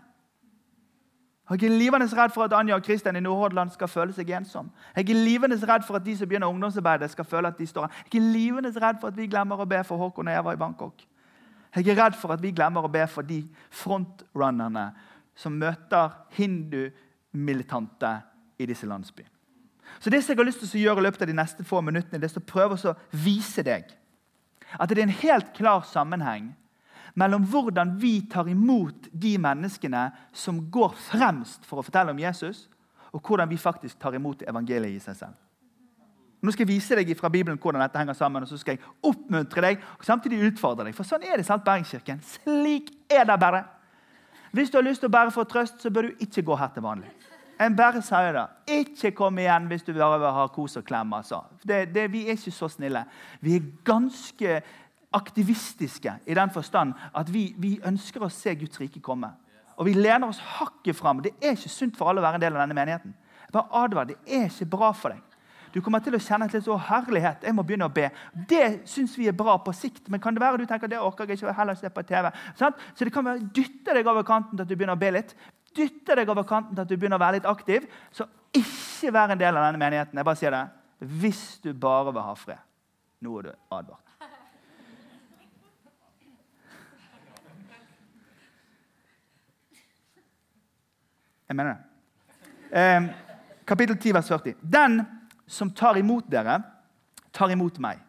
Jeg 1.50 1.63
er 1.63 1.77
livende 1.80 2.08
redd 2.12 2.34
for 2.36 2.44
at 2.44 2.54
Anja 2.54 2.75
og 2.75 2.84
Kristian 2.84 3.16
i 3.16 3.20
Nordhordland 3.24 3.70
skal 3.72 3.88
føle 3.88 4.13
seg 4.13 4.30
ensom. 4.36 4.68
Jeg 4.96 5.10
er 5.10 5.20
livende 5.24 5.56
redd 5.56 5.86
for 5.88 5.96
at 5.96 6.04
de 6.06 6.16
som 6.18 6.27
begynner 6.27 6.51
ungdomsarbeidet, 6.51 7.12
skal 7.12 7.25
føle 7.25 7.48
at 7.48 7.58
de 7.58 7.68
står 7.68 7.88
Jeg 8.12 8.20
er 8.20 8.32
livende 8.34 8.74
redd 8.75 9.00
for 9.00 9.08
at 9.08 9.18
vi 9.18 9.30
glemmer 9.32 9.62
å 9.62 9.66
be 9.66 9.80
for 9.88 9.98
Håkon 9.98 10.27
og 10.27 10.34
Eva 10.34 10.54
i 10.54 10.60
Bangkok. 10.60 11.06
Jeg 11.75 11.88
er 11.88 12.04
redd 12.04 12.20
for 12.20 12.36
at 12.36 12.44
vi 12.44 12.51
glemmer 12.51 12.84
å 12.84 12.92
be 12.92 13.06
for 13.08 13.24
de 13.24 13.46
frontrunnerne 13.72 14.89
som 15.36 15.56
møter 15.56 16.10
hindumilitante 16.36 18.12
i 18.60 18.66
disse 18.66 18.88
landsbyene. 18.89 19.32
Så 20.00 20.10
det 20.10 20.20
som 20.24 20.34
jeg 20.34 20.42
har 20.42 20.50
lyst 20.50 20.60
til 20.66 20.82
å 20.82 20.84
gjøre 20.84 21.00
i 21.00 21.06
løpet 21.08 21.24
av 21.24 21.30
de 21.30 21.38
neste 21.38 21.63
få 21.63 21.80
minuttene, 21.82 22.20
det 22.20 22.27
er 22.27 22.42
å 22.42 22.44
prøve 22.44 22.75
å 22.75 22.96
vise 23.12 23.63
deg 23.63 23.88
at 24.75 24.89
det 24.89 24.98
er 24.98 25.06
en 25.06 25.20
helt 25.22 25.54
klar 25.56 25.86
sammenheng 25.88 26.50
mellom 27.18 27.46
hvordan 27.50 27.96
vi 27.98 28.20
tar 28.30 28.50
imot 28.50 29.10
de 29.12 29.34
menneskene 29.42 30.08
som 30.34 30.62
går 30.72 30.94
fremst 31.10 31.66
for 31.66 31.82
å 31.82 31.86
fortelle 31.86 32.14
om 32.14 32.22
Jesus, 32.22 32.68
og 33.12 33.24
hvordan 33.26 33.50
vi 33.50 33.58
faktisk 33.58 33.98
tar 34.00 34.16
imot 34.16 34.44
evangeliet 34.46 35.00
i 35.00 35.04
seg 35.04 35.18
selv. 35.18 35.38
Nå 36.38 36.54
skal 36.54 36.68
jeg 36.68 36.76
vise 36.76 36.98
deg 37.00 37.10
fra 37.18 37.32
Bibelen 37.34 37.58
hvordan 37.58 37.82
dette 37.82 37.98
henger 37.98 38.18
sammen, 38.18 38.46
og 38.46 38.50
så 38.52 38.60
skal 38.62 38.78
jeg 38.78 38.92
oppmuntre 39.10 39.64
deg 39.66 39.82
og 39.98 40.06
samtidig 40.06 40.52
utfordre 40.52 40.86
deg. 40.86 40.96
For 40.96 41.08
sånn 41.08 41.26
er 41.26 41.40
det 41.40 41.48
sant, 41.48 41.66
Bergenskirken. 41.66 42.22
Slik 42.22 42.92
er 43.10 43.26
det 43.26 43.40
bare. 43.42 43.64
Hvis 44.54 44.70
du 44.70 44.78
har 44.78 44.86
lyst 44.86 45.02
til 45.02 45.10
å 45.10 45.16
bære 45.16 45.34
for 45.34 45.50
trøst, 45.50 45.82
så 45.82 45.90
bør 45.94 46.08
du 46.08 46.22
ikke 46.24 46.46
gå 46.46 46.58
her 46.60 46.70
til 46.76 46.86
vanlig. 46.86 47.10
En 47.58 47.74
bare 47.76 48.04
sier 48.06 48.36
det. 48.36 48.46
Ikke 48.70 49.12
kom 49.18 49.40
igjen 49.42 49.66
hvis 49.72 49.86
du 49.88 49.96
bare 49.96 50.20
vil 50.22 50.36
ha 50.36 50.46
kos 50.54 50.78
og 50.78 50.86
klem. 50.86 51.16
Altså. 51.18 51.42
Det, 51.66 51.88
det, 51.96 52.06
vi 52.14 52.28
er 52.28 52.38
ikke 52.38 52.54
så 52.54 52.70
snille. 52.70 53.02
Vi 53.42 53.56
er 53.58 53.72
ganske 53.88 54.60
aktivistiske 55.16 56.14
i 56.26 56.36
den 56.36 56.50
forstand 56.52 56.94
at 57.16 57.30
vi, 57.34 57.54
vi, 57.58 57.78
ønsker 57.86 58.24
å 58.24 58.32
se 58.34 58.56
Guds 58.60 58.80
rike 58.82 59.02
komme. 59.04 59.32
Og 59.78 59.88
vi 59.88 59.94
lener 59.94 60.28
oss 60.28 60.42
hakket 60.58 60.98
fram. 60.98 61.22
Det 61.24 61.36
er 61.42 61.56
ikke 61.56 61.72
sunt 61.72 61.98
for 61.98 62.10
alle 62.10 62.22
å 62.22 62.26
være 62.26 62.40
en 62.40 62.44
del 62.44 62.58
av 62.58 62.64
denne 62.66 62.78
menigheten. 62.78 63.14
Bare 63.54 63.84
advar, 63.84 64.06
Det 64.06 64.18
er 64.26 64.50
ikke 64.50 64.66
bra 64.66 64.92
for 64.92 65.14
deg. 65.14 65.24
Du 65.74 65.82
kommer 65.84 66.02
til 66.02 66.16
å 66.16 66.22
kjenne 66.22 66.48
litt 66.50 66.66
så 66.66 66.78
herlighet. 66.80 67.44
Jeg 67.44 67.54
må 67.54 67.64
begynne 67.68 67.86
å 67.86 67.94
be. 67.94 68.08
Det 68.50 68.88
syns 68.90 69.18
vi 69.20 69.28
er 69.30 69.36
bra 69.38 69.58
på 69.62 69.74
sikt, 69.76 70.08
men 70.10 70.22
kan 70.24 70.34
det 70.34 70.42
være 70.42 70.58
du 70.62 70.66
tenker 70.66 70.90
det 70.90 71.00
orker 71.00 71.28
jeg 71.28 71.38
ikke 71.38 71.54
heller 71.54 71.78
se 71.78 71.92
på 71.94 72.04
TV? 72.08 72.32
Så 72.58 72.72
det 73.06 73.14
kan 73.14 73.26
være 73.28 73.46
dytte 73.54 73.94
deg 73.94 74.08
over 74.08 74.26
kanten 74.26 74.58
til 74.58 74.64
at 74.64 74.72
du 74.72 74.76
begynner 74.76 74.98
å 74.98 75.04
be 75.04 75.12
litt. 75.20 75.36
Dytte 75.78 76.18
deg 76.18 76.32
over 76.34 76.48
kanten 76.48 76.74
til 76.74 76.86
at 76.86 76.90
du 76.90 76.96
begynner 76.96 77.20
å 77.20 77.26
være 77.26 77.38
litt 77.38 77.52
aktiv. 77.52 77.86
Så 78.16 78.26
ikke 78.56 79.14
vær 79.14 79.36
en 79.36 79.44
del 79.44 79.54
av 79.54 79.68
denne 79.68 79.84
menigheten. 79.84 80.18
Jeg 80.18 80.30
bare 80.32 80.40
sier 80.40 80.56
det. 80.56 80.66
Hvis 80.98 81.46
du 81.62 81.74
bare 81.78 82.10
vil 82.10 82.26
ha 82.26 82.36
fred. 82.40 82.64
Nå 83.22 83.38
er 83.38 83.50
du 83.50 83.54
advart. 83.70 84.07
Jeg 91.48 91.56
mener 91.56 91.75
det. 91.75 92.80
Eh, 92.80 93.10
kapittel 93.66 93.98
10, 93.98 94.13
vers 94.13 94.27
40. 94.27 94.56
Den 94.62 95.01
som 95.48 95.72
tar 95.72 95.98
imot 95.98 96.27
dere, 96.32 96.62
tar 97.32 97.51
imot 97.51 97.80
meg. 97.80 98.00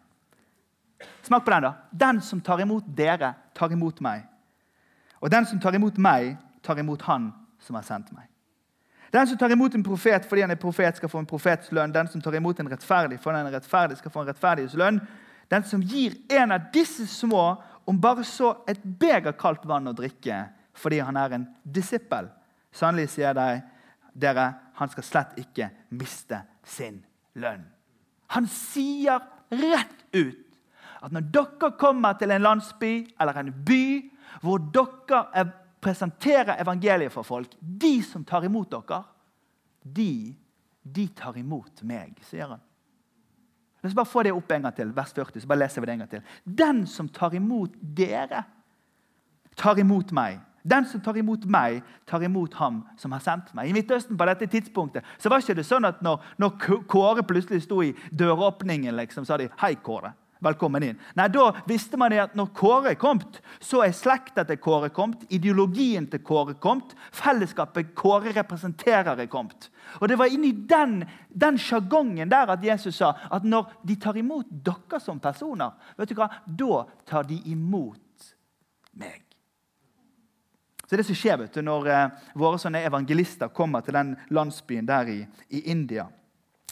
Smak 1.23 1.45
på 1.45 1.51
den, 1.51 1.63
da. 1.63 1.73
Den 1.91 2.21
som 2.21 2.41
tar 2.41 2.61
imot 2.61 2.85
dere, 2.97 3.35
tar 3.55 3.73
imot 3.73 4.01
meg. 4.01 4.25
Og 5.21 5.31
den 5.31 5.47
som 5.47 5.61
tar 5.61 5.75
imot 5.75 5.99
meg, 5.99 6.37
tar 6.63 6.79
imot 6.79 7.03
han 7.03 7.31
som 7.63 7.79
har 7.79 7.87
sendt 7.87 8.11
meg. 8.13 8.27
Den 9.11 9.27
som 9.27 9.39
tar 9.39 9.53
imot 9.53 9.75
en 9.75 9.85
profet 9.85 10.27
fordi 10.29 10.43
han 10.45 10.53
er 10.53 10.61
profet, 10.61 10.97
skal 10.97 11.09
få 11.09 11.23
en 11.23 11.29
profets 11.29 11.71
lønn. 11.73 11.95
Den 11.95 12.09
som 12.09 12.21
tar 12.21 12.37
imot 12.37 12.61
en 12.61 12.69
rettferdig 12.71 13.21
fordi 13.23 13.39
han 13.39 13.49
er 13.49 13.57
rettferdig, 13.57 13.99
skal 13.99 14.13
få 14.13 14.23
en 14.23 14.29
rettferdighets 14.29 14.77
lønn. 14.77 15.01
Den 15.49 15.65
som 15.65 15.81
gir 15.81 16.19
en 16.29 16.53
av 16.53 16.69
disse 16.75 17.07
små 17.09 17.57
om 17.89 18.01
bare 18.01 18.25
så 18.25 18.53
et 18.69 18.83
beger 18.83 19.33
kaldt 19.33 19.65
vann 19.67 19.89
å 19.89 19.97
drikke 19.97 20.43
fordi 20.79 21.01
han 21.03 21.17
er 21.17 21.33
en 21.35 21.47
disippel, 21.65 22.29
Sannelig 22.75 23.11
sier 23.15 23.37
jeg 23.37 23.63
dere, 24.19 24.47
han 24.79 24.91
skal 24.93 25.07
slett 25.07 25.39
ikke 25.41 25.71
miste 25.99 26.43
sin 26.67 27.01
lønn. 27.39 27.65
Han 28.35 28.47
sier 28.51 29.23
rett 29.51 30.05
ut 30.13 30.45
at 30.99 31.15
når 31.15 31.29
dere 31.33 31.73
kommer 31.79 32.19
til 32.19 32.33
en 32.35 32.45
landsby 32.45 32.93
eller 33.21 33.41
en 33.41 33.53
by 33.67 33.85
hvor 34.43 34.63
dere 34.75 35.47
presenterer 35.81 36.59
evangeliet 36.61 37.15
for 37.15 37.27
folk, 37.27 37.55
de 37.61 38.01
som 38.03 38.25
tar 38.27 38.45
imot 38.49 38.71
dere, 38.75 39.03
de, 39.83 40.35
de 40.83 41.07
tar 41.17 41.39
imot 41.39 41.85
meg, 41.87 42.19
sier 42.27 42.51
han. 42.51 42.65
La 43.79 43.87
oss 43.87 43.95
bare 43.95 44.11
få 44.11 44.25
det 44.27 44.35
opp 44.35 44.51
en 44.53 44.67
gang 44.67 44.75
til. 44.75 44.91
vers 44.95 45.13
40, 45.15 45.41
så 45.41 45.49
bare 45.49 45.63
leser 45.63 45.81
vi 45.81 45.87
det 45.87 45.95
en 45.95 46.03
gang 46.03 46.11
til. 46.11 46.23
Den 46.45 46.83
som 46.91 47.09
tar 47.09 47.35
imot 47.39 47.77
dere, 47.79 48.43
tar 49.57 49.79
imot 49.79 50.11
meg. 50.13 50.41
Den 50.63 50.87
som 50.87 51.01
tar 51.01 51.17
imot 51.17 51.45
meg, 51.47 51.83
tar 52.07 52.23
imot 52.27 52.55
ham 52.59 52.83
som 52.99 53.13
har 53.13 53.23
sendt 53.25 53.53
meg. 53.55 53.69
I 53.69 53.77
Midtøsten 53.77 54.19
på 54.19 54.27
dette 54.29 54.49
tidspunktet 54.51 55.07
så 55.19 55.31
var 55.31 55.43
ikke 55.43 55.59
det 55.59 55.67
sånn 55.69 55.87
at 55.89 56.03
når, 56.05 56.23
når 56.39 56.57
Kåre 56.91 57.25
plutselig 57.27 57.63
sto 57.65 57.83
i 57.85 57.95
døråpningen, 58.11 58.97
liksom, 58.97 59.25
sa 59.25 59.37
de 59.37 59.49
'Hei, 59.49 59.77
Kåre'. 59.77 60.15
Velkommen 60.41 60.83
inn. 60.83 60.99
Nei, 61.19 61.29
Da 61.29 61.51
visste 61.67 61.99
man 61.99 62.13
at 62.15 62.37
når 62.39 62.53
Kåre 62.55 62.93
er 62.93 62.99
kommet, 62.99 63.41
så 63.61 63.83
er 63.83 63.95
slekta 63.97 64.45
til 64.47 64.61
Kåre 64.63 64.91
kommet, 64.95 65.25
ideologien 65.35 66.07
til 66.11 66.23
Kåre 66.23 66.55
kommet, 66.55 66.95
fellesskapet 67.11 67.91
Kåre 67.99 68.33
representerer, 68.37 69.19
er 69.19 69.27
kommet. 69.27 69.71
Og 70.01 70.09
Det 70.09 70.19
var 70.19 70.27
inni 70.31 70.53
den 70.53 71.59
sjagongen 71.59 72.31
der 72.31 72.55
at 72.55 72.63
Jesus 72.63 72.97
sa 72.97 73.17
at 73.31 73.43
når 73.45 73.67
de 73.85 73.97
tar 73.97 74.17
imot 74.17 74.47
dere 74.51 75.01
som 75.01 75.19
personer, 75.19 75.73
vet 75.97 76.09
du 76.09 76.15
hva, 76.15 76.31
da 76.47 76.85
tar 77.07 77.25
de 77.25 77.43
imot 77.51 78.35
meg. 78.95 79.28
Så 80.89 80.97
det 80.97 81.05
som 81.05 81.17
skjer 81.19 81.37
vet 81.43 81.55
du, 81.55 81.63
Når 81.63 81.89
eh, 81.93 82.11
våre 82.35 82.59
sånne 82.59 82.85
evangelister 82.89 83.53
kommer 83.53 83.85
til 83.85 83.95
den 83.95 84.17
landsbyen 84.31 84.89
der 84.89 85.11
i, 85.13 85.19
i 85.51 85.67
India 85.71 86.09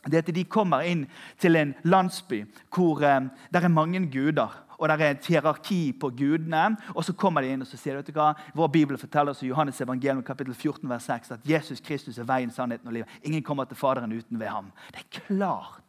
det 0.07 0.15
er 0.15 0.23
at 0.23 0.35
De 0.35 0.45
kommer 0.45 0.87
inn 0.87 1.07
til 1.39 1.57
en 1.59 1.75
landsby 1.85 2.45
hvor 2.75 3.03
eh, 3.03 3.27
det 3.53 3.63
er 3.63 3.69
mange 3.69 4.01
guder. 4.11 4.63
og 4.79 4.89
Det 4.89 5.01
er 5.01 5.11
et 5.11 5.27
hierarki 5.27 5.93
på 5.93 6.11
gudene. 6.11 6.77
og 6.95 7.05
Så 7.05 7.13
kommer 7.13 7.41
de 7.43 7.49
inn 7.49 7.63
og 7.63 7.67
så 7.67 7.77
sier 7.77 7.97
vet 7.97 8.07
du 8.07 8.13
hva? 8.13 8.35
Vår 8.55 8.69
bibel 8.69 8.99
forteller 8.99 9.31
oss 9.31 9.43
i 9.43 9.49
Johannes 9.49 9.81
evangelium 9.81 10.23
kapittel 10.23 10.55
14, 10.55 10.89
vers 10.89 11.03
6 11.03 11.31
at 11.31 11.41
Jesus 11.49 11.81
Kristus 11.81 12.19
er 12.19 12.25
veien, 12.25 12.51
sannheten 12.51 12.87
og 12.87 12.93
livet. 12.93 13.09
Ingen 13.23 13.43
kommer 13.43 13.65
til 13.65 13.77
Faderen 13.77 14.13
uten 14.13 14.39
ved 14.39 14.49
ham. 14.49 14.73
Det 14.93 15.03
er 15.03 15.21
klart 15.27 15.83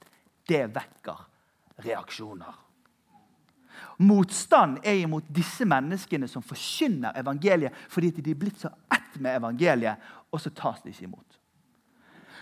det 0.48 0.65
vekker 0.75 1.27
reaksjoner. 1.86 2.66
Motstand 3.98 4.77
er 4.86 5.00
imot 5.01 5.25
disse 5.34 5.66
menneskene 5.66 6.27
som 6.30 6.46
forkynner 6.46 7.18
evangeliet 7.18 7.75
fordi 7.89 8.12
de 8.20 8.32
er 8.32 8.39
blitt 8.39 8.60
så 8.62 8.70
ett 8.94 9.18
med 9.18 9.39
evangeliet, 9.39 9.98
og 10.30 10.42
så 10.42 10.51
tas 10.54 10.84
de 10.84 10.92
ikke 10.92 11.08
imot. 11.08 11.39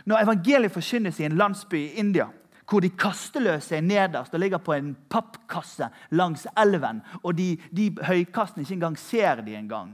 Når 0.05 0.25
evangeliet 0.25 0.73
forkynnes 0.73 1.19
i 1.21 1.27
en 1.29 1.37
landsby 1.39 1.79
i 1.79 2.01
India, 2.01 2.27
hvor 2.65 2.81
de 2.81 2.89
kasteløse 2.97 3.77
er 3.77 3.85
nederst 3.85 4.33
og 4.33 4.41
ligger 4.41 4.59
på 4.63 4.73
en 4.73 4.95
pappkasse 5.09 5.87
langs 6.17 6.47
elven, 6.57 7.01
og 7.23 7.37
de, 7.37 7.53
de 7.71 7.91
høykastene 8.03 8.65
ikke 8.65 8.79
engang 8.79 8.97
ser 8.99 9.43
de 9.45 9.55
engang, 9.55 9.93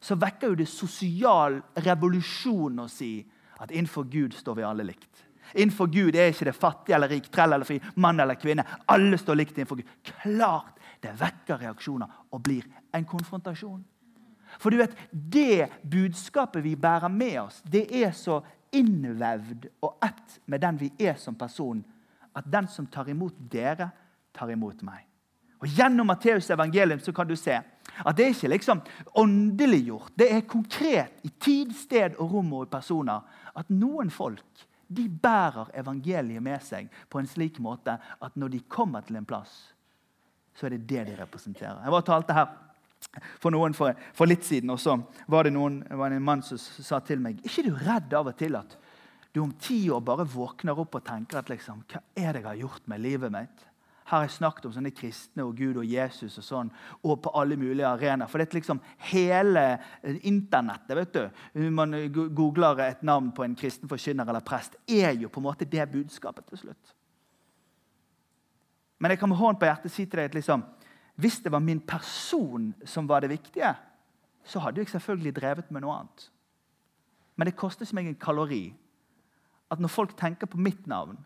så 0.00 0.16
vekker 0.20 0.52
jo 0.52 0.58
det 0.58 0.68
sosial 0.68 1.60
revolusjon 1.84 2.84
å 2.84 2.88
si 2.92 3.16
at 3.60 3.72
innenfor 3.72 4.06
Gud 4.12 4.36
står 4.36 4.58
vi 4.58 4.66
alle 4.68 4.86
likt. 4.86 5.24
Innenfor 5.54 5.88
Gud 5.92 6.16
er 6.16 6.32
ikke 6.32 6.48
det 6.48 6.56
fattig 6.56 6.94
eller 6.96 7.10
rik, 7.12 7.28
trell 7.32 7.52
eller 7.52 7.68
fri, 7.68 7.78
mann 8.00 8.20
eller 8.20 8.38
kvinne. 8.40 8.64
Alle 8.90 9.18
står 9.20 9.38
likt 9.38 9.58
innenfor 9.58 9.80
Gud. 9.80 9.92
Klart 10.02 10.80
det 11.04 11.14
vekker 11.20 11.60
reaksjoner 11.60 12.20
og 12.32 12.42
blir 12.44 12.66
en 12.94 13.06
konfrontasjon. 13.08 13.82
For 14.58 14.70
du 14.70 14.78
vet, 14.78 14.96
Det 15.10 15.70
budskapet 15.82 16.64
vi 16.64 16.76
bærer 16.76 17.08
med 17.08 17.40
oss, 17.40 17.62
det 17.62 17.88
er 17.90 18.12
så 18.12 18.40
innvevd 18.72 19.68
og 19.82 19.98
ett 20.02 20.40
med 20.46 20.60
den 20.60 20.78
vi 20.78 20.92
er 20.98 21.14
som 21.14 21.34
person, 21.34 21.84
at 22.34 22.44
den 22.50 22.68
som 22.68 22.86
tar 22.86 23.08
imot 23.08 23.34
dere, 23.50 23.90
tar 24.34 24.50
imot 24.50 24.82
meg. 24.82 25.06
Og 25.62 25.68
Gjennom 25.68 26.06
Matteus 26.06 26.50
evangelium 26.50 27.00
så 27.00 27.12
kan 27.12 27.28
du 27.28 27.36
se 27.36 27.54
at 27.54 28.16
det 28.16 28.24
er 28.24 28.34
ikke 28.34 28.48
liksom 28.48 28.80
åndeliggjort. 29.14 30.12
Det 30.16 30.32
er 30.32 30.40
konkret 30.40 31.24
i 31.24 31.30
tid, 31.40 31.72
sted 31.72 32.18
og 32.18 32.32
rom 32.32 32.52
og 32.52 32.70
personer 32.70 33.22
at 33.54 33.70
noen 33.70 34.10
folk 34.10 34.66
de 34.88 35.06
bærer 35.08 35.70
evangeliet 35.78 36.42
med 36.42 36.62
seg 36.62 36.90
på 37.08 37.20
en 37.20 37.28
slik 37.28 37.60
måte 37.62 37.96
at 37.96 38.36
når 38.36 38.52
de 38.52 38.60
kommer 38.68 39.06
til 39.06 39.16
en 39.16 39.26
plass, 39.28 39.73
så 40.54 40.66
er 40.66 40.76
det 40.76 40.86
det 40.88 41.08
de 41.10 41.18
representerer. 41.18 41.82
Jeg 41.82 41.94
var 41.94 42.04
og 42.04 42.08
talte 42.08 42.36
her 42.36 42.52
for 43.42 43.52
noen 43.54 43.74
for, 43.76 43.94
for, 44.16 44.30
litt 44.30 44.46
siden, 44.46 44.72
og 44.72 44.80
så 44.80 44.96
var 45.30 45.46
det, 45.46 45.52
noen, 45.54 45.82
var 45.90 46.10
det 46.10 46.18
en 46.20 46.26
mann 46.26 46.42
som 46.46 46.58
sa 46.58 47.02
til 47.04 47.20
meg 47.22 47.42
Er 47.42 47.50
ikke 47.50 47.66
du 47.68 47.74
redd 47.84 48.16
av 48.16 48.30
og 48.32 48.38
til 48.38 48.56
at 48.58 48.78
du 49.34 49.42
om 49.42 49.52
ti 49.58 49.80
år 49.90 50.02
bare 50.06 50.26
våkner 50.30 50.78
opp 50.78 50.94
og 50.94 51.06
tenker 51.06 51.40
at 51.40 51.48
liksom, 51.50 51.82
hva 51.90 52.00
er 52.14 52.36
det 52.36 52.44
jeg 52.44 52.46
har 52.46 52.60
gjort 52.60 52.84
med 52.90 53.02
livet 53.02 53.32
mitt? 53.34 53.64
Her 54.04 54.20
har 54.20 54.26
jeg 54.26 54.34
snakket 54.36 54.66
om 54.68 54.74
sånne 54.76 54.92
kristne 54.94 55.46
og 55.46 55.56
Gud 55.56 55.78
og 55.80 55.88
Jesus 55.88 56.36
og 56.38 56.44
sånn, 56.44 56.70
og 57.02 57.22
på 57.24 57.32
alle 57.40 57.56
mulige 57.58 57.88
arenaer. 57.88 58.28
For 58.28 58.38
det 58.38 58.46
er 58.46 58.58
liksom 58.58 58.82
hele 59.10 59.62
internettet 60.28 60.98
vet 61.00 61.16
du, 61.16 61.70
Man 61.72 61.96
googler 62.12 62.84
et 62.84 63.02
navn 63.02 63.32
på 63.34 63.46
en 63.46 63.56
kristen 63.58 63.88
forkynner 63.88 64.28
eller 64.28 64.44
prest, 64.44 64.76
er 64.86 65.16
jo 65.16 65.32
på 65.32 65.40
en 65.40 65.48
måte 65.48 65.66
det 65.66 65.88
budskapet 65.90 66.46
til 66.52 66.66
slutt. 66.66 66.94
Men 69.04 69.12
jeg 69.12 69.20
kan 69.20 69.28
med 69.28 69.36
hånd 69.36 69.58
på 69.60 69.66
hjertet 69.68 69.92
si 69.92 70.06
til 70.06 70.16
deg 70.16 70.30
at 70.30 70.36
liksom, 70.38 70.62
hvis 71.20 71.42
det 71.44 71.50
var 71.52 71.60
min 71.60 71.82
person 71.84 72.70
som 72.88 73.04
var 73.04 73.20
det 73.20 73.34
viktige, 73.34 73.74
så 74.48 74.62
hadde 74.64 74.80
jeg 74.80 74.88
selvfølgelig 74.94 75.34
drevet 75.36 75.68
med 75.68 75.84
noe 75.84 75.98
annet. 75.98 76.22
Men 77.36 77.50
det 77.50 77.58
koster 77.60 77.90
meg 77.92 78.08
en 78.08 78.16
kalori 78.16 78.62
at 79.68 79.82
når 79.82 79.92
folk 79.92 80.14
tenker 80.16 80.48
på 80.48 80.56
mitt 80.56 80.86
navn, 80.88 81.18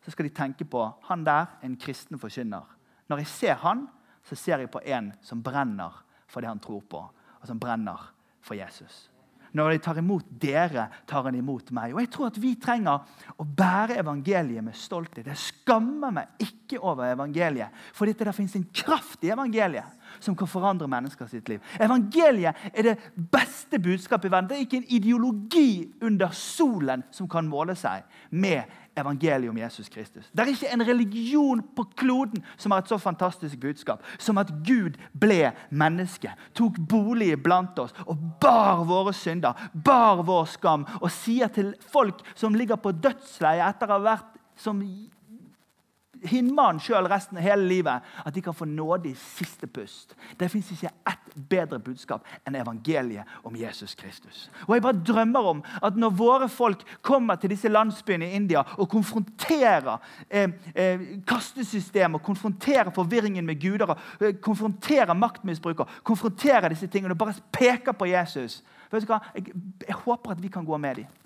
så 0.00 0.14
skal 0.14 0.30
de 0.30 0.32
tenke 0.32 0.64
på 0.64 0.80
han 1.10 1.26
der, 1.28 1.58
en 1.60 1.76
kristen 1.76 2.16
forkynner. 2.16 2.64
Når 3.12 3.20
jeg 3.20 3.32
ser 3.34 3.60
han, 3.66 3.84
så 4.24 4.32
ser 4.32 4.64
jeg 4.64 4.72
på 4.72 4.80
en 4.88 5.12
som 5.20 5.44
brenner 5.44 5.92
for 6.24 6.40
det 6.40 6.48
han 6.48 6.62
tror 6.64 6.80
på, 6.88 7.02
og 7.36 7.44
som 7.44 7.60
brenner 7.60 8.14
for 8.40 8.56
Jesus. 8.56 9.10
Når 9.56 9.72
de 9.72 9.82
tar 9.86 10.00
imot 10.02 10.26
dere, 10.42 10.86
tar 11.08 11.26
han 11.26 11.38
imot 11.38 11.72
meg. 11.76 11.94
Og 11.94 12.02
jeg 12.02 12.12
tror 12.12 12.30
at 12.30 12.40
vi 12.42 12.54
trenger 12.60 13.36
å 13.40 13.46
bære 13.46 13.96
evangeliet 14.02 14.64
med 14.66 14.76
stolthet. 14.76 15.30
Jeg 15.32 15.44
skammer 15.46 16.12
meg 16.14 16.44
ikke 16.44 16.82
over 16.82 17.08
evangeliet, 17.08 17.72
for 17.96 18.08
det 18.08 18.36
finnes 18.36 18.58
en 18.58 18.68
kraft 18.76 19.24
i 19.24 19.32
evangeliet 19.32 19.95
som 20.20 20.36
kan 20.36 20.50
forandre 20.50 20.88
mennesker 20.90 21.28
sitt 21.30 21.48
liv. 21.48 21.62
Evangeliet 21.80 22.68
er 22.72 22.90
det 22.90 22.96
beste 23.32 23.80
budskapet 23.82 24.28
i 24.28 24.32
verden. 24.32 24.50
Det 24.50 24.56
er 24.56 24.66
ikke 24.66 24.82
en 24.82 24.90
ideologi 24.98 25.70
under 26.02 26.34
solen 26.36 27.04
som 27.14 27.28
kan 27.30 27.48
måle 27.48 27.76
seg 27.78 28.04
med 28.30 28.64
evangeliet 28.96 29.50
om 29.50 29.58
Jesus 29.58 29.88
Kristus. 29.88 30.30
Det 30.32 30.42
er 30.42 30.52
ikke 30.52 30.72
en 30.72 30.86
religion 30.88 31.62
på 31.76 31.84
kloden 31.96 32.44
som 32.56 32.72
har 32.72 32.82
et 32.82 32.90
så 32.90 32.98
fantastisk 32.98 33.60
budskap 33.60 34.04
som 34.18 34.38
at 34.40 34.52
Gud 34.66 34.96
ble 35.12 35.52
menneske, 35.70 36.32
tok 36.56 36.80
bolig 36.88 37.34
blant 37.42 37.78
oss 37.82 37.94
og 38.06 38.16
bar 38.40 38.84
våre 38.88 39.12
synder, 39.16 39.68
bar 39.72 40.24
vår 40.26 40.48
skam, 40.56 40.86
og 41.00 41.12
sier 41.12 41.52
til 41.52 41.74
folk 41.92 42.24
som 42.34 42.56
ligger 42.56 42.80
på 42.80 42.94
dødsleiet 42.96 43.68
etter 43.68 43.90
å 43.90 43.98
ha 43.98 44.08
vært 44.12 44.32
som 44.56 44.80
hinmannen 46.30 46.80
sjøl 46.82 47.08
resten 47.10 47.38
av 47.38 47.44
hele 47.44 47.66
livet, 47.68 48.04
at 48.24 48.34
de 48.34 48.42
kan 48.44 48.54
få 48.56 48.68
nåde 48.68 49.10
i 49.10 49.14
siste 49.18 49.66
pust. 49.66 50.14
Det 50.38 50.50
fins 50.52 50.70
ikke 50.74 50.92
ett 51.10 51.34
bedre 51.50 51.78
budskap 51.82 52.26
enn 52.46 52.58
evangeliet 52.58 53.28
om 53.46 53.56
Jesus 53.56 53.94
Kristus. 53.98 54.46
Og 54.66 54.74
Jeg 54.74 54.84
bare 54.84 55.04
drømmer 55.06 55.50
om 55.52 55.64
at 55.82 55.96
når 55.96 56.16
våre 56.16 56.48
folk 56.48 56.84
kommer 57.02 57.36
til 57.40 57.50
disse 57.52 57.68
landsbyene 57.68 58.30
i 58.30 58.36
India 58.38 58.64
og 58.76 58.88
konfronterer 58.90 59.98
eh, 60.30 60.50
eh, 60.74 61.04
kastesystemet, 61.26 62.22
konfronterer 62.22 62.90
forvirringen 62.90 63.46
med 63.46 63.60
guder, 63.60 63.96
eh, 64.20 64.34
konfronterer 64.40 65.14
maktmisbruker, 65.14 66.00
konfronterer 66.02 66.68
disse 66.72 66.86
tingene 66.86 67.14
og 67.14 67.18
bare 67.18 67.38
peker 67.52 67.92
på 67.92 68.10
Jesus 68.10 68.62
Vet 68.90 69.02
du 69.02 69.10
hva? 69.10 69.20
Jeg, 69.34 69.54
jeg 69.82 69.96
håper 70.04 70.36
at 70.36 70.42
vi 70.42 70.50
kan 70.52 70.66
gå 70.66 70.76
med 70.78 71.00
dem. 71.00 71.25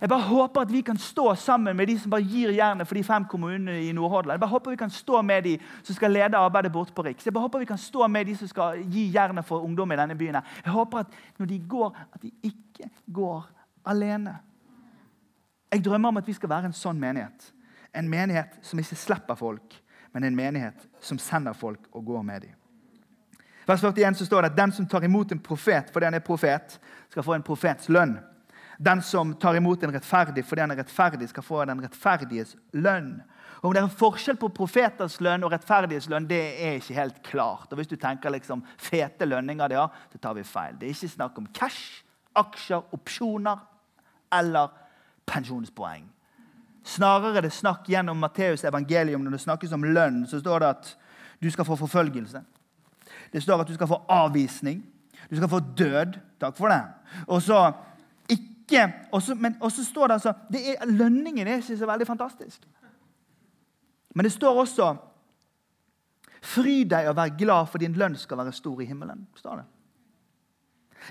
Jeg 0.00 0.08
bare 0.08 0.22
håper 0.22 0.60
at 0.60 0.72
vi 0.72 0.80
kan 0.80 0.98
stå 0.98 1.34
sammen 1.34 1.76
med 1.76 1.86
de 1.86 1.98
som 1.98 2.10
bare 2.10 2.22
gir 2.22 2.52
jernet 2.54 2.86
for 2.86 2.94
de 2.94 3.04
fem 3.04 3.24
kommunene 3.24 3.80
i 3.82 3.92
Nordhordland. 3.92 4.36
Jeg 4.36 4.40
bare 4.40 4.50
håper 4.50 4.70
vi 4.70 4.76
kan 4.76 4.90
stå 4.90 5.22
med 5.22 5.42
de 5.42 5.58
som 5.82 5.94
skal 5.94 6.12
lede 6.12 6.36
arbeidet 6.36 6.72
bort 6.72 6.92
på 6.94 7.02
Riks. 7.02 7.26
Jeg 7.26 7.34
bare 7.34 7.42
håper 7.42 7.58
vi 7.58 7.64
kan 7.64 7.78
stå 7.78 8.06
med 8.06 8.26
de 8.26 8.36
som 8.36 8.48
skal 8.48 8.82
gi 8.84 9.08
jernet 9.14 9.44
for 9.44 9.64
ungdom 9.64 9.92
i 9.92 9.96
denne 9.96 10.14
byen. 10.14 10.38
Jeg 10.64 10.72
håper 10.72 10.98
at 10.98 11.18
når 11.38 11.46
de 11.46 11.58
går, 11.68 11.96
at 12.14 12.22
de 12.22 12.32
ikke 12.42 12.90
går 13.12 13.48
alene. 13.86 14.38
Jeg 15.72 15.84
drømmer 15.84 16.08
om 16.08 16.16
at 16.16 16.26
vi 16.26 16.32
skal 16.32 16.48
være 16.48 16.70
en 16.70 16.76
sånn 16.76 17.00
menighet. 17.00 17.52
En 17.94 18.08
menighet 18.08 18.58
som 18.62 18.78
ikke 18.78 18.96
slipper 18.96 19.34
folk, 19.34 19.82
men 20.12 20.24
en 20.24 20.36
menighet 20.36 20.88
som 21.00 21.18
sender 21.18 21.52
folk 21.52 21.88
og 21.92 22.04
går 22.04 22.22
med 22.22 22.40
dem. 22.40 22.54
Vers 23.68 23.80
41 23.84 24.14
så 24.14 24.24
står 24.24 24.42
det 24.42 24.50
at 24.50 24.56
den 24.56 24.72
som 24.72 24.86
tar 24.86 25.04
imot 25.04 25.32
en 25.32 25.42
profet 25.44 25.90
fordi 25.92 26.06
han 26.08 26.16
er 26.16 26.24
profet, 26.24 26.78
skal 27.10 27.22
få 27.22 27.34
en 27.36 27.44
profets 27.44 27.88
lønn. 27.92 28.16
Den 28.78 29.02
som 29.02 29.34
tar 29.34 29.56
imot 29.58 29.82
en 29.82 29.92
rettferdig 29.92 30.44
fordi 30.46 30.62
han 30.62 30.70
er 30.70 30.78
rettferdig, 30.82 31.28
skal 31.32 31.42
få 31.42 31.64
den 31.66 31.82
rettferdiges 31.82 32.54
lønn. 32.78 33.16
Om 33.58 33.72
det 33.74 33.80
er 33.80 33.86
en 33.88 33.96
forskjell 34.00 34.36
på 34.38 34.52
profeters 34.54 35.16
lønn 35.24 35.42
og 35.42 35.50
rettferdiges 35.50 36.06
lønn, 36.10 36.28
det 36.30 36.38
er 36.62 36.76
ikke 36.78 36.94
helt 36.94 37.16
klart. 37.26 37.72
Og 37.72 37.80
Hvis 37.80 37.90
du 37.90 37.96
tenker 37.98 38.30
liksom 38.30 38.62
fete 38.78 39.26
lønninger, 39.26 39.74
ja, 39.74 39.88
så 40.12 40.20
tar 40.22 40.36
vi 40.38 40.46
feil. 40.46 40.76
Det 40.78 40.86
er 40.86 40.94
ikke 40.94 41.16
snakk 41.16 41.40
om 41.42 41.48
cash, 41.54 42.04
aksjer, 42.38 42.86
opsjoner 42.94 43.64
eller 44.38 44.70
pensjonspoeng. 45.26 46.06
Snarere 46.86 47.40
er 47.40 47.48
det 47.48 47.52
snakk 47.52 47.88
gjennom 47.90 48.20
Matteus 48.22 48.62
evangelium 48.64 49.26
når 49.26 49.36
det 49.36 49.42
snakkes 49.42 49.74
om 49.74 49.84
lønn, 49.84 50.22
så 50.30 50.38
står 50.40 50.62
det 50.62 50.70
at 50.76 50.94
du 51.42 51.50
skal 51.50 51.66
få 51.66 51.76
forfølgelse. 51.76 52.44
Det 53.32 53.42
står 53.42 53.60
at 53.60 53.68
du 53.68 53.74
skal 53.74 53.90
få 53.90 54.00
avvisning. 54.08 54.80
Du 55.30 55.36
skal 55.36 55.50
få 55.50 55.60
død. 55.60 56.16
Takk 56.40 56.56
for 56.56 56.70
det. 56.70 56.80
Og 57.26 57.42
så 57.42 57.58
ikke 58.68 59.34
Men 59.34 59.56
så 59.70 59.84
står 59.84 60.06
det 60.06 60.14
altså 60.14 60.32
det 60.52 60.60
er, 60.70 60.86
Lønningen 60.86 61.48
er 61.48 61.62
ikke 61.62 61.76
så 61.76 61.86
veldig 61.86 62.06
fantastisk. 62.06 62.68
Men 64.14 64.24
det 64.24 64.32
står 64.32 64.60
også 64.60 64.96
Fry 66.42 66.84
deg 66.86 67.08
og 67.10 67.16
vær 67.16 67.32
glad, 67.34 67.66
for 67.66 67.82
din 67.82 67.96
lønn 67.98 68.14
skal 68.16 68.38
være 68.38 68.52
stor 68.52 68.80
i 68.80 68.84
himmelen. 68.86 69.26
står 69.34 69.56
det. 69.56 69.64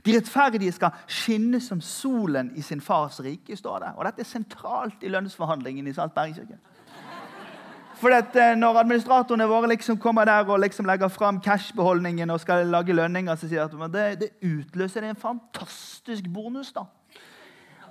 De 0.05 0.15
rettferdige 0.15 0.71
skal 0.71 0.95
skinne 1.07 1.59
som 1.61 1.81
solen 1.81 2.51
i 2.55 2.61
sin 2.61 2.81
fars 2.81 3.19
rike. 3.19 3.55
står 3.55 3.79
det. 3.79 3.91
Og 3.97 4.05
Dette 4.05 4.21
er 4.21 4.25
sentralt 4.25 5.03
i 5.03 5.07
lønnsforhandlingen 5.07 5.87
i 5.87 5.93
Salt 5.93 6.13
Bergkirke. 6.13 6.57
For 7.97 8.13
eh, 8.13 8.55
Når 8.57 8.77
administratorene 8.77 9.47
våre 9.49 9.67
liksom 9.67 9.97
kommer 9.97 10.25
der 10.25 10.45
og 10.45 10.59
liksom 10.59 10.85
legger 10.85 11.07
fram 11.07 11.41
cashbeholdningen 11.41 12.29
og 12.29 12.39
skal 12.39 12.67
lage 12.67 12.93
lønninger, 12.93 13.35
så 13.35 13.47
sier 13.47 13.67
de 13.67 13.83
at 13.83 13.93
det, 13.93 14.19
det 14.19 14.29
utløser 14.45 15.09
en 15.09 15.15
fantastisk 15.15 16.23
bonus. 16.33 16.71
da. 16.71 16.85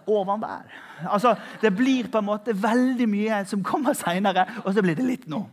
Oven 0.06 0.42
der. 0.42 0.66
Altså, 1.10 1.36
Det 1.62 1.74
blir 1.76 2.08
på 2.08 2.18
en 2.18 2.28
måte 2.28 2.54
veldig 2.54 3.08
mye 3.08 3.44
som 3.46 3.62
kommer 3.64 3.94
seinere, 3.94 4.46
og 4.64 4.74
så 4.74 4.82
blir 4.82 4.96
det 4.96 5.06
litt 5.06 5.26
nå. 5.28 5.44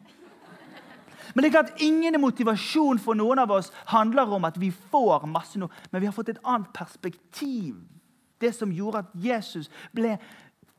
Men 1.33 1.43
det 1.43 1.49
er 1.49 1.55
klart 1.55 1.81
ingen 1.81 2.19
motivasjon 2.21 2.99
for 3.01 3.17
noen 3.17 3.41
av 3.41 3.51
oss 3.51 3.71
handler 3.89 4.29
om 4.35 4.45
at 4.45 4.59
vi 4.61 4.69
får 4.71 5.25
masse 5.25 5.57
nå, 5.59 5.69
men 5.91 6.01
vi 6.01 6.05
har 6.09 6.13
fått 6.13 6.29
et 6.29 6.43
annet 6.43 6.69
perspektiv. 6.73 7.79
Det 8.37 8.53
som 8.53 8.71
gjorde 8.71 9.05
at 9.05 9.15
Jesus 9.17 9.69
ble 9.95 10.17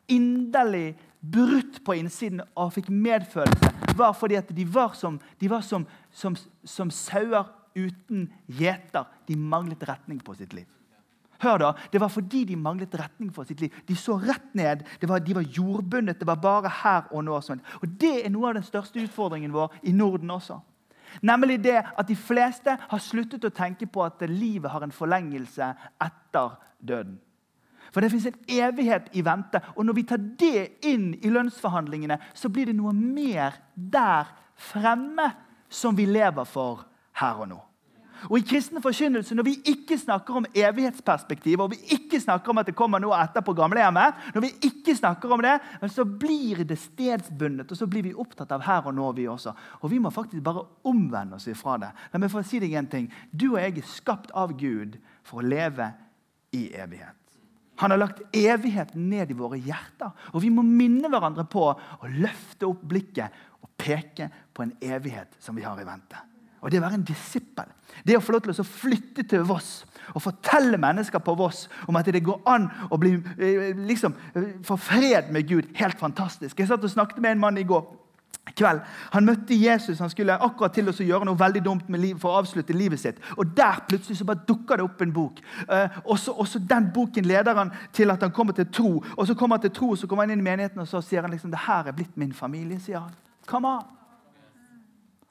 inderlig 0.08 0.94
brutt 1.20 1.80
på 1.84 1.96
innsiden 1.98 2.42
og 2.54 2.74
fikk 2.76 2.90
medfølelse, 2.92 3.72
var 3.96 4.14
fordi 4.18 4.38
at 4.38 4.50
de 4.54 4.66
var 4.68 4.94
som, 4.98 5.18
de 5.40 5.50
var 5.50 5.64
som, 5.64 5.86
som, 6.12 6.36
som 6.64 6.90
sauer 6.90 7.48
uten 7.74 8.28
gjeter. 8.46 9.08
De 9.26 9.36
manglet 9.36 9.82
retning 9.88 10.20
på 10.22 10.36
sitt 10.38 10.52
liv. 10.54 10.68
Hør 11.44 11.58
da, 11.60 11.72
Det 11.92 12.00
var 12.00 12.08
fordi 12.08 12.44
de 12.48 12.56
manglet 12.56 12.94
retning 12.98 13.32
for 13.34 13.44
sitt 13.44 13.60
liv. 13.60 13.72
De 13.88 13.96
så 13.96 14.16
rett 14.18 14.54
ned. 14.54 14.84
Var, 15.02 15.18
de 15.18 15.34
var 15.34 15.42
jordbundet. 15.42 16.18
Det 16.18 16.26
var 16.26 16.40
bare 16.40 16.72
her 16.82 17.10
og 17.12 17.24
nå. 17.24 17.40
Sånn. 17.44 17.60
Og 17.82 17.88
Det 18.00 18.24
er 18.24 18.32
noe 18.32 18.48
av 18.48 18.54
den 18.58 18.66
største 18.66 19.02
utfordringen 19.02 19.52
vår 19.52 19.76
i 19.84 19.92
Norden 19.92 20.30
også. 20.30 20.60
Nemlig 21.22 21.60
det 21.62 21.76
at 21.78 22.08
de 22.08 22.16
fleste 22.16 22.74
har 22.88 23.02
sluttet 23.02 23.44
å 23.46 23.52
tenke 23.54 23.86
på 23.86 24.02
at 24.02 24.24
livet 24.26 24.72
har 24.72 24.82
en 24.82 24.94
forlengelse 24.94 25.68
etter 26.02 26.56
døden. 26.80 27.20
For 27.94 28.02
det 28.02 28.10
fins 28.10 28.26
en 28.26 28.40
evighet 28.50 29.12
i 29.14 29.22
vente. 29.22 29.60
Og 29.76 29.86
når 29.86 29.98
vi 30.00 30.06
tar 30.08 30.22
det 30.40 30.80
inn 30.88 31.12
i 31.22 31.30
lønnsforhandlingene, 31.30 32.18
så 32.34 32.50
blir 32.50 32.66
det 32.66 32.74
noe 32.74 32.90
mer 32.96 33.60
der 33.74 34.32
fremme 34.58 35.28
som 35.70 35.94
vi 35.94 36.08
lever 36.08 36.48
for 36.48 36.82
her 37.20 37.44
og 37.44 37.52
nå. 37.52 37.60
Og 38.30 38.38
i 38.38 38.44
kristen 38.46 38.82
forkynnelse, 38.82 39.34
Når 39.34 39.42
vi 39.42 39.54
ikke 39.64 39.98
snakker 39.98 40.34
om 40.34 40.46
evighetsperspektiv, 40.54 41.60
og 41.60 41.70
vi 41.70 41.96
ikke 41.96 42.20
snakker 42.20 42.50
om 42.50 42.58
at 42.58 42.66
det 42.66 42.76
kommer 42.76 42.98
noe 43.00 43.16
etter 43.22 43.40
på 43.40 43.54
gamlehjemmet, 43.54 44.14
når 44.34 44.40
vi 44.40 44.52
ikke 44.68 44.96
snakker 44.96 45.32
om 45.32 45.42
det, 45.42 45.58
så 45.90 46.04
blir 46.04 46.64
det 46.64 46.78
stedsbundet, 46.78 47.70
og 47.70 47.76
så 47.76 47.86
blir 47.86 48.02
vi 48.02 48.14
opptatt 48.14 48.52
av 48.52 48.62
her 48.64 48.86
og 48.86 48.94
nå, 48.94 49.12
vi 49.12 49.28
også. 49.28 49.54
Og 49.82 49.90
vi 49.90 49.98
må 49.98 50.10
faktisk 50.10 50.42
bare 50.42 50.64
omvende 50.84 51.36
oss 51.36 51.48
ifra 51.48 51.78
det. 51.78 51.90
La 52.12 52.18
meg 52.18 52.32
få 52.32 52.42
si 52.42 52.60
deg 52.62 52.72
en 52.72 52.86
ting. 52.86 53.12
Du 53.30 53.54
og 53.54 53.60
jeg 53.60 53.78
er 53.78 53.92
skapt 53.94 54.32
av 54.34 54.56
Gud 54.56 54.98
for 55.22 55.42
å 55.42 55.46
leve 55.48 55.92
i 56.52 56.68
evighet. 56.72 57.16
Han 57.76 57.90
har 57.90 57.98
lagt 57.98 58.20
evigheten 58.36 59.08
ned 59.10 59.30
i 59.30 59.38
våre 59.38 59.58
hjerter. 59.58 60.12
Og 60.32 60.44
vi 60.44 60.52
må 60.54 60.62
minne 60.62 61.10
hverandre 61.10 61.46
på 61.50 61.66
å 61.72 62.12
løfte 62.20 62.68
opp 62.68 62.84
blikket 62.86 63.34
og 63.64 63.72
peke 63.80 64.30
på 64.54 64.62
en 64.62 64.76
evighet 64.78 65.34
som 65.42 65.58
vi 65.58 65.66
har 65.66 65.80
i 65.82 65.88
vente. 65.88 66.20
Og 66.64 66.72
det 66.72 66.80
å 66.80 66.84
være 66.86 66.96
en 66.96 67.06
disippel, 67.06 67.68
det 68.04 68.16
å 68.16 68.22
få 68.24 68.34
lov 68.34 68.46
til 68.46 68.54
å 68.56 68.66
flytte 68.66 69.26
til 69.28 69.44
Voss 69.44 69.82
og 70.14 70.22
fortelle 70.24 70.78
mennesker 70.80 71.20
på 71.24 71.34
Voss 71.36 71.66
om 71.88 71.96
at 71.96 72.08
det 72.12 72.24
går 72.24 72.40
an 72.48 72.70
å 72.92 72.98
bli, 73.00 73.14
eh, 73.38 73.76
liksom, 73.76 74.14
få 74.64 74.76
fred 74.80 75.30
med 75.32 75.48
Gud, 75.48 75.68
helt 75.76 75.98
fantastisk. 76.00 76.58
Jeg 76.58 76.68
satt 76.68 76.84
og 76.84 76.90
snakket 76.90 77.20
med 77.20 77.32
en 77.32 77.40
mann 77.40 77.58
i 77.58 77.68
går 77.68 77.84
kveld. 78.52 78.80
Han 79.12 79.24
møtte 79.24 79.56
Jesus. 79.56 79.98
Han 79.98 80.10
skulle 80.12 80.36
akkurat 80.36 80.74
til 80.74 80.88
å 80.88 80.92
gjøre 80.92 81.24
noe 81.24 81.38
veldig 81.38 81.62
dumt 81.64 81.88
liv, 81.96 82.18
for 82.20 82.32
å 82.32 82.42
avslutte 82.42 82.76
livet 82.76 83.00
sitt. 83.00 83.20
Og 83.38 83.56
Der 83.56 83.80
plutselig 83.88 84.18
så 84.18 84.24
bare 84.24 84.44
dukker 84.46 84.76
det 84.76 84.84
opp 84.84 85.00
en 85.00 85.12
bok. 85.12 85.40
Eh, 85.68 85.88
og 86.04 86.18
så 86.18 86.58
Den 86.58 86.90
boken 86.94 87.24
leder 87.24 87.54
han 87.54 87.72
til 87.92 88.10
at 88.10 88.20
han 88.20 88.30
kommer 88.30 88.52
til 88.52 88.66
tro. 88.66 89.02
Og 89.16 89.26
Så 89.26 89.34
kommer 89.34 89.56
han 89.56 89.62
til 89.62 89.70
tro, 89.70 89.90
og 89.90 89.98
så 89.98 90.06
kommer 90.06 90.24
han 90.24 90.30
inn 90.30 90.46
i 90.46 90.50
menigheten 90.50 90.80
og 90.80 90.88
så 90.88 91.00
sier 91.00 91.22
han 91.22 91.30
liksom, 91.30 91.50
det 91.50 91.66
her 91.66 91.88
er 91.88 91.92
blitt 91.92 92.16
min 92.16 92.32
familie. 92.32 92.80
sier 92.80 92.98
han. 92.98 93.14
Come 93.46 93.68
on. 93.68 94.03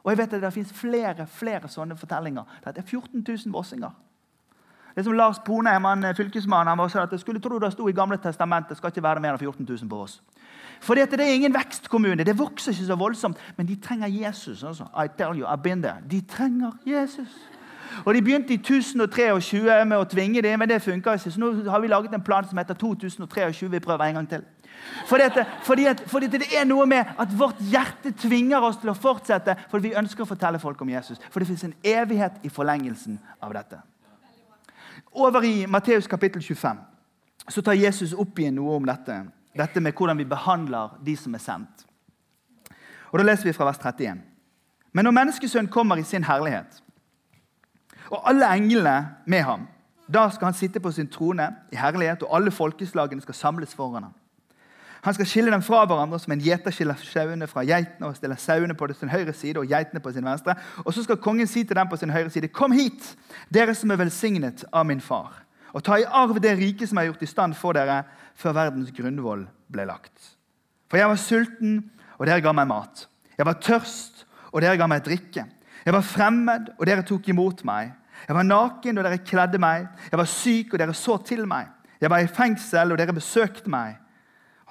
Og 0.04 0.12
jeg 0.12 0.18
vet 0.18 0.34
at 0.34 0.42
Det 0.42 0.54
fins 0.54 0.74
flere 0.74 1.28
flere 1.28 1.68
sånne 1.68 1.96
fortellinger. 1.98 2.44
Det 2.66 2.78
er 2.78 2.82
14 2.82 3.26
000 3.28 3.54
vossinger. 3.54 3.92
Det 4.96 5.04
som 5.04 5.14
Lars 5.14 5.40
Ponheim, 5.40 5.84
han 5.84 6.16
fylkesmannen, 6.16 6.80
han 6.80 6.90
sa 6.90 7.04
at 7.04 7.12
jeg 7.12 7.20
skulle 7.20 7.40
tro 7.40 7.60
det 7.60 7.72
sto 7.74 7.88
i 7.88 7.92
Gamle 7.92 8.18
testamentet 8.18 8.78
skal 8.78 8.92
ikke 8.92 9.04
være 9.04 9.20
mer 9.20 9.34
enn 9.34 9.40
14 9.40 9.66
000 9.70 9.90
på 9.90 10.02
oss. 10.02 10.22
At 10.90 11.12
Det 11.12 11.20
er 11.20 11.34
ingen 11.34 11.54
vekstkommune. 11.54 12.24
Det 12.24 12.40
vokser 12.40 12.72
ikke 12.72 12.86
så 12.86 12.96
voldsomt. 12.96 13.38
Men 13.58 13.68
de 13.68 13.76
trenger 13.76 14.08
Jesus. 14.08 14.64
Altså. 14.64 14.84
I 14.84 15.08
tell 15.18 15.40
you, 15.40 15.48
I've 15.48 15.62
been 15.62 15.82
there. 15.82 15.98
De 16.12 16.22
trenger 16.22 16.72
Jesus. 16.86 17.30
Og 18.06 18.14
De 18.14 18.22
begynte 18.22 18.54
i 18.54 18.58
1023 18.58 19.86
med 19.86 19.98
å 19.98 20.04
tvinge 20.04 20.42
det, 20.42 20.60
men 20.60 20.70
det 20.70 20.82
funka 20.82 21.14
ikke. 21.14 21.32
Så 21.32 21.40
nå 21.40 21.70
har 21.70 21.80
vi 21.80 21.88
laget 21.88 22.14
en 22.14 22.22
plan 22.22 22.48
som 22.50 22.58
heter 22.58 22.74
2023. 22.74 23.70
Vi 23.72 23.80
prøver 23.80 24.04
en 24.04 24.16
gang 24.16 24.30
til. 24.30 24.44
Fordi, 25.08 25.24
at, 25.24 25.40
fordi, 25.64 25.86
at, 25.86 26.04
fordi 26.08 26.28
det 26.28 26.48
er 26.58 26.66
noe 26.66 26.86
med 26.90 27.06
at 27.20 27.34
vårt 27.40 27.60
hjerte 27.72 28.14
tvinger 28.20 28.64
oss 28.64 28.80
til 28.82 28.92
å 28.92 28.98
fortsette 28.98 29.56
fordi 29.72 29.90
vi 29.90 29.98
ønsker 30.00 30.24
å 30.26 30.30
fortelle 30.30 30.60
folk 30.60 30.82
om 30.82 30.90
Jesus. 30.90 31.22
For 31.30 31.40
det 31.40 31.50
fins 31.50 31.64
en 31.68 31.76
evighet 31.84 32.44
i 32.44 32.52
forlengelsen 32.52 33.20
av 33.42 33.54
dette. 33.56 33.80
Over 35.14 35.46
i 35.46 35.66
Matteus 35.70 36.08
kapittel 36.08 36.42
25 36.42 36.80
så 37.50 37.62
tar 37.62 37.78
Jesus 37.78 38.14
opp 38.14 38.40
igjen 38.40 38.56
noe 38.56 38.78
om 38.78 38.86
dette. 38.88 39.18
Dette 39.54 39.82
med 39.84 39.94
hvordan 39.94 40.18
vi 40.18 40.26
behandler 40.30 40.96
de 41.06 41.16
som 41.20 41.36
er 41.36 41.44
sendt. 41.44 41.86
Og 43.12 43.20
Da 43.20 43.26
leser 43.28 43.46
vi 43.46 43.54
fra 43.54 43.68
vers 43.68 43.78
31. 43.78 44.22
Men 44.94 45.06
når 45.06 45.12
Menneskesønnen 45.12 45.72
kommer 45.72 45.98
i 45.98 46.04
sin 46.04 46.24
herlighet, 46.24 46.82
og 48.10 48.30
alle 48.30 48.50
englene 48.56 49.08
med 49.26 49.42
ham, 49.42 49.68
da 50.14 50.30
skal 50.30 50.46
han 50.46 50.58
sitte 50.58 50.80
på 50.80 50.92
sin 50.92 51.08
trone 51.08 51.48
i 51.72 51.76
herlighet, 51.76 52.24
og 52.24 52.36
alle 52.36 52.52
folkeslagene 52.52 53.22
skal 53.22 53.36
samles 53.36 53.76
foran 53.76 54.04
ham. 54.04 54.14
Han 55.04 55.14
skal 55.14 55.28
skille 55.28 55.52
dem 55.52 55.64
fra 55.66 55.82
hverandre 55.84 56.16
som 56.22 56.32
en 56.32 56.42
gjeter 56.44 56.72
skiller 56.72 57.00
sauene 57.04 57.48
fra 57.52 57.66
geitene 57.68 58.08
og 58.08 58.16
stiller 58.16 58.40
sauene 58.40 58.76
på 58.80 58.88
sin 58.96 59.12
høyre 59.12 59.34
side 59.36 59.60
og 59.60 59.68
geitene 59.68 60.00
på 60.00 60.14
sin 60.16 60.24
venstre. 60.24 60.56
Og 60.86 60.94
så 60.96 61.04
skal 61.04 61.20
kongen 61.20 61.48
si 61.48 61.66
til 61.68 61.76
dem 61.76 61.90
på 61.92 62.00
sin 62.00 62.14
høyre 62.14 62.30
side.: 62.32 62.48
Kom 62.56 62.72
hit, 62.72 63.16
dere 63.52 63.76
som 63.76 63.92
er 63.92 64.00
velsignet 64.00 64.64
av 64.72 64.86
min 64.88 65.02
far, 65.02 65.42
og 65.74 65.84
ta 65.84 65.98
i 66.00 66.08
arv 66.08 66.40
det 66.40 66.56
riket 66.58 66.90
som 66.90 67.02
er 67.02 67.10
gjort 67.10 67.24
i 67.24 67.28
stand 67.28 67.56
for 67.60 67.76
dere 67.76 68.04
før 68.36 68.56
verdens 68.56 68.94
grunnvoll 68.96 69.44
ble 69.72 69.86
lagt. 69.90 70.30
For 70.88 70.98
jeg 70.98 71.10
var 71.10 71.20
sulten, 71.20 71.92
og 72.18 72.28
dere 72.28 72.42
ga 72.46 72.54
meg 72.56 72.70
mat. 72.70 73.08
Jeg 73.38 73.46
var 73.46 73.60
tørst, 73.60 74.24
og 74.54 74.62
dere 74.62 74.78
ga 74.78 74.88
meg 74.88 75.04
drikke. 75.04 75.44
Jeg 75.84 75.94
var 75.94 76.06
fremmed, 76.06 76.70
og 76.78 76.86
dere 76.88 77.04
tok 77.04 77.28
imot 77.28 77.66
meg. 77.68 77.92
Jeg 78.28 78.36
var 78.38 78.48
naken, 78.48 78.98
og 78.98 79.04
dere 79.04 79.20
kledde 79.26 79.60
meg. 79.60 79.90
Jeg 80.12 80.22
var 80.22 80.30
syk, 80.30 80.74
og 80.74 80.80
dere 80.80 80.96
så 80.96 81.18
til 81.26 81.44
meg. 81.50 81.68
Jeg 82.00 82.12
var 82.14 82.24
i 82.24 82.30
fengsel, 82.30 82.94
og 82.94 83.02
dere 83.02 83.16
besøkte 83.18 83.72
meg. 83.74 83.98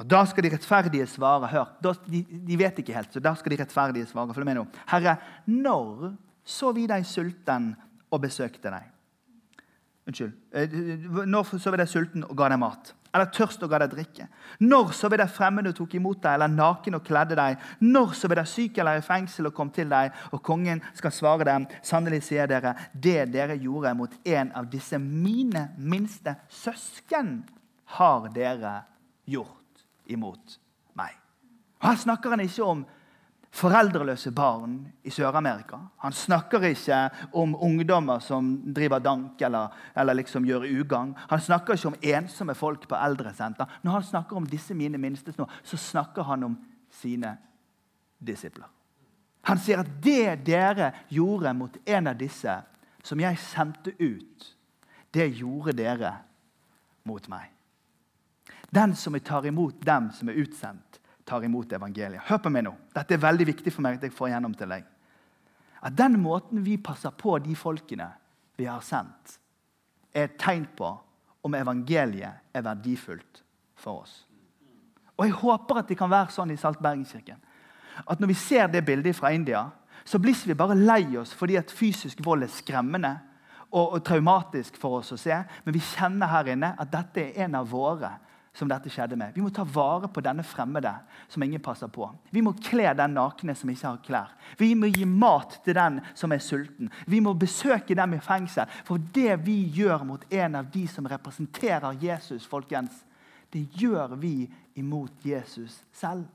Og 0.03 0.09
Da 0.11 0.25
skal 0.27 0.43
de 0.45 0.51
rettferdige 0.51 1.07
svare. 1.07 1.49
Hør, 1.53 1.69
de, 1.83 2.25
de, 2.27 2.59
vet 2.59 2.79
ikke 2.83 2.95
helt, 2.97 3.13
så 3.15 3.23
da 3.23 3.37
skal 3.39 3.55
de 3.55 3.61
rettferdige 3.63 4.09
svare. 4.11 4.35
Følg 4.35 4.49
med 4.49 4.59
nå. 4.59 4.65
Herre, 4.91 5.17
når 5.47 6.11
så 6.45 6.73
vi 6.75 6.89
deg 6.91 7.07
sulten 7.07 7.71
og 8.11 8.25
besøkte 8.25 8.73
deg? 8.73 8.89
Unnskyld. 10.11 10.33
Eh, 10.59 10.75
når 11.31 11.55
så 11.55 11.71
vi 11.71 11.79
deg 11.79 11.91
sulten 11.91 12.27
og 12.27 12.35
ga 12.37 12.51
deg 12.51 12.61
mat? 12.65 12.91
Eller 13.13 13.31
tørst 13.31 13.63
og 13.63 13.71
ga 13.71 13.79
deg 13.85 13.93
drikke? 13.93 14.27
Når 14.65 14.91
så 14.97 15.13
vi 15.13 15.21
deg 15.21 15.31
fremmed 15.31 15.71
og 15.71 15.79
tok 15.79 15.95
imot 16.01 16.19
deg, 16.25 16.35
eller 16.35 16.51
naken 16.51 16.99
og 16.99 17.07
kledde 17.07 17.39
deg? 17.39 17.63
Når 17.85 18.19
så 18.19 18.33
vi 18.33 18.41
deg 18.41 18.51
syk 18.51 18.83
eller 18.83 18.99
i 18.99 19.07
fengsel 19.07 19.53
og 19.53 19.55
kom 19.55 19.71
til 19.71 19.93
deg? 19.93 20.11
Og 20.35 20.43
kongen 20.43 20.83
skal 20.99 21.15
svare 21.15 21.47
dem, 21.47 21.71
sannelig 21.87 22.25
sier 22.33 22.51
dere, 22.51 22.75
det 22.93 23.29
dere 23.37 23.61
gjorde 23.61 23.95
mot 24.03 24.19
en 24.27 24.51
av 24.59 24.67
disse 24.73 24.99
mine 24.99 25.69
minste 25.79 26.41
søsken, 26.51 27.43
har 28.01 28.33
dere 28.35 28.81
gjort 29.29 29.62
imot 30.07 30.59
meg. 30.99 31.15
Og 31.81 31.89
Her 31.89 32.03
snakker 32.03 32.35
han 32.35 32.45
ikke 32.45 32.67
om 32.67 32.85
foreldreløse 33.53 34.33
barn 34.33 34.79
i 35.05 35.13
Sør-Amerika. 35.13 35.77
Han 36.01 36.13
snakker 36.13 36.65
ikke 36.71 37.01
om 37.37 37.53
ungdommer 37.61 38.23
som 38.25 38.55
driver 38.75 39.03
dank 39.05 39.43
eller, 39.45 39.75
eller 39.97 40.17
liksom 40.17 40.47
gjør 40.49 40.65
ugagn. 40.81 41.13
Han 41.29 41.41
snakker 41.41 41.77
ikke 41.77 41.93
om 41.93 41.99
ensomme 42.15 42.55
folk 42.57 42.89
på 42.89 42.97
eldresenter. 42.97 43.69
Når 43.83 43.99
han 43.99 44.07
snakker 44.09 44.37
om 44.37 44.47
disse 44.49 44.75
mine 44.75 44.99
minste 44.99 45.35
så 45.37 45.77
snakker 45.77 46.23
han 46.23 46.45
om 46.49 46.57
sine 46.91 47.37
disipler. 48.19 48.69
Han 49.43 49.59
sier 49.59 49.83
at 49.83 49.91
det 50.03 50.45
dere 50.47 50.93
gjorde 51.11 51.53
mot 51.59 51.77
en 51.85 52.07
av 52.07 52.19
disse 52.19 52.61
som 53.03 53.21
jeg 53.21 53.41
sendte 53.43 53.93
ut, 53.99 54.53
det 55.13 55.27
gjorde 55.35 55.75
dere 55.77 56.13
mot 57.05 57.27
meg. 57.29 57.51
Den 58.73 58.97
som 58.97 59.21
tar 59.21 59.47
imot 59.47 59.81
dem 59.85 60.09
som 60.17 60.31
er 60.33 60.39
utsendt, 60.41 61.01
tar 61.29 61.45
imot 61.45 61.73
evangeliet. 61.73 62.25
Hør 62.25 62.41
på 62.41 62.51
meg 62.51 62.65
nå. 62.65 62.73
Dette 62.95 63.15
er 63.15 63.21
veldig 63.21 63.47
viktig 63.51 63.73
for 63.75 63.85
meg 63.85 63.99
at 63.99 64.07
jeg 64.07 64.15
får 64.17 64.31
igjennom 64.31 64.55
til 64.57 64.73
deg. 64.73 64.87
At 65.83 65.97
den 65.99 66.17
måten 66.23 66.63
vi 66.65 66.79
passer 66.81 67.13
på 67.13 67.37
de 67.45 67.55
folkene 67.59 68.09
vi 68.57 68.69
har 68.71 68.81
sendt, 68.87 69.37
er 70.15 70.29
et 70.29 70.39
tegn 70.41 70.65
på 70.77 70.89
om 71.43 71.55
evangeliet 71.59 72.55
er 72.55 72.65
verdifullt 72.65 73.43
for 73.77 74.07
oss. 74.07 74.23
Og 75.19 75.27
Jeg 75.27 75.37
håper 75.43 75.79
at 75.83 75.89
det 75.93 75.99
kan 75.99 76.11
være 76.11 76.33
sånn 76.33 76.51
i 76.55 76.57
Saltbergenkirken. 76.57 77.37
at 78.09 78.21
når 78.21 78.27
vi 78.27 78.35
ser 78.35 78.67
det 78.67 78.85
bildet 78.85 79.17
fra 79.17 79.33
India, 79.33 79.71
så 80.05 80.19
blir 80.19 80.35
vi 80.47 80.55
bare 80.55 80.75
lei 80.75 81.17
oss 81.17 81.35
fordi 81.35 81.57
at 81.57 81.71
fysisk 81.71 82.25
vold 82.25 82.43
er 82.43 82.49
skremmende 82.49 83.19
og, 83.71 83.93
og 83.93 84.05
traumatisk 84.05 84.77
for 84.77 85.01
oss 85.01 85.13
å 85.13 85.17
se. 85.17 85.45
Men 85.65 85.75
vi 85.75 85.81
kjenner 85.81 86.27
her 86.27 86.49
inne 86.55 86.75
at 86.79 86.91
dette 86.91 87.21
er 87.21 87.45
en 87.45 87.55
av 87.55 87.69
våre 87.69 88.11
som 88.55 88.69
dette 88.69 88.91
skjedde 88.93 89.17
med. 89.17 89.33
Vi 89.35 89.41
må 89.41 89.49
ta 89.55 89.65
vare 89.65 90.11
på 90.13 90.21
denne 90.25 90.45
fremmede 90.45 90.93
som 91.33 91.43
ingen 91.43 91.63
passer 91.65 91.89
på. 91.89 92.11
Vi 92.31 92.43
må 92.45 92.53
kle 92.61 92.91
den 92.97 93.15
nakne 93.17 93.55
som 93.57 93.71
ikke 93.73 93.87
har 93.87 94.03
klær. 94.05 94.35
Vi 94.61 94.75
må 94.77 94.91
gi 94.93 95.07
mat 95.09 95.57
til 95.65 95.77
den 95.79 96.01
som 96.15 96.33
er 96.35 96.43
sulten. 96.45 96.91
Vi 97.09 97.23
må 97.25 97.33
besøke 97.33 97.97
dem 97.97 98.19
i 98.19 98.21
fengsel. 98.21 98.69
For 98.85 99.01
det 99.15 99.39
vi 99.47 99.57
gjør 99.73 100.05
mot 100.09 100.27
en 100.29 100.61
av 100.61 100.69
de 100.73 100.85
som 100.91 101.09
representerer 101.09 101.97
Jesus, 102.03 102.47
folkens, 102.49 102.93
det 103.53 103.65
gjør 103.81 104.17
vi 104.21 104.51
imot 104.81 105.25
Jesus 105.25 105.81
selv. 105.93 106.27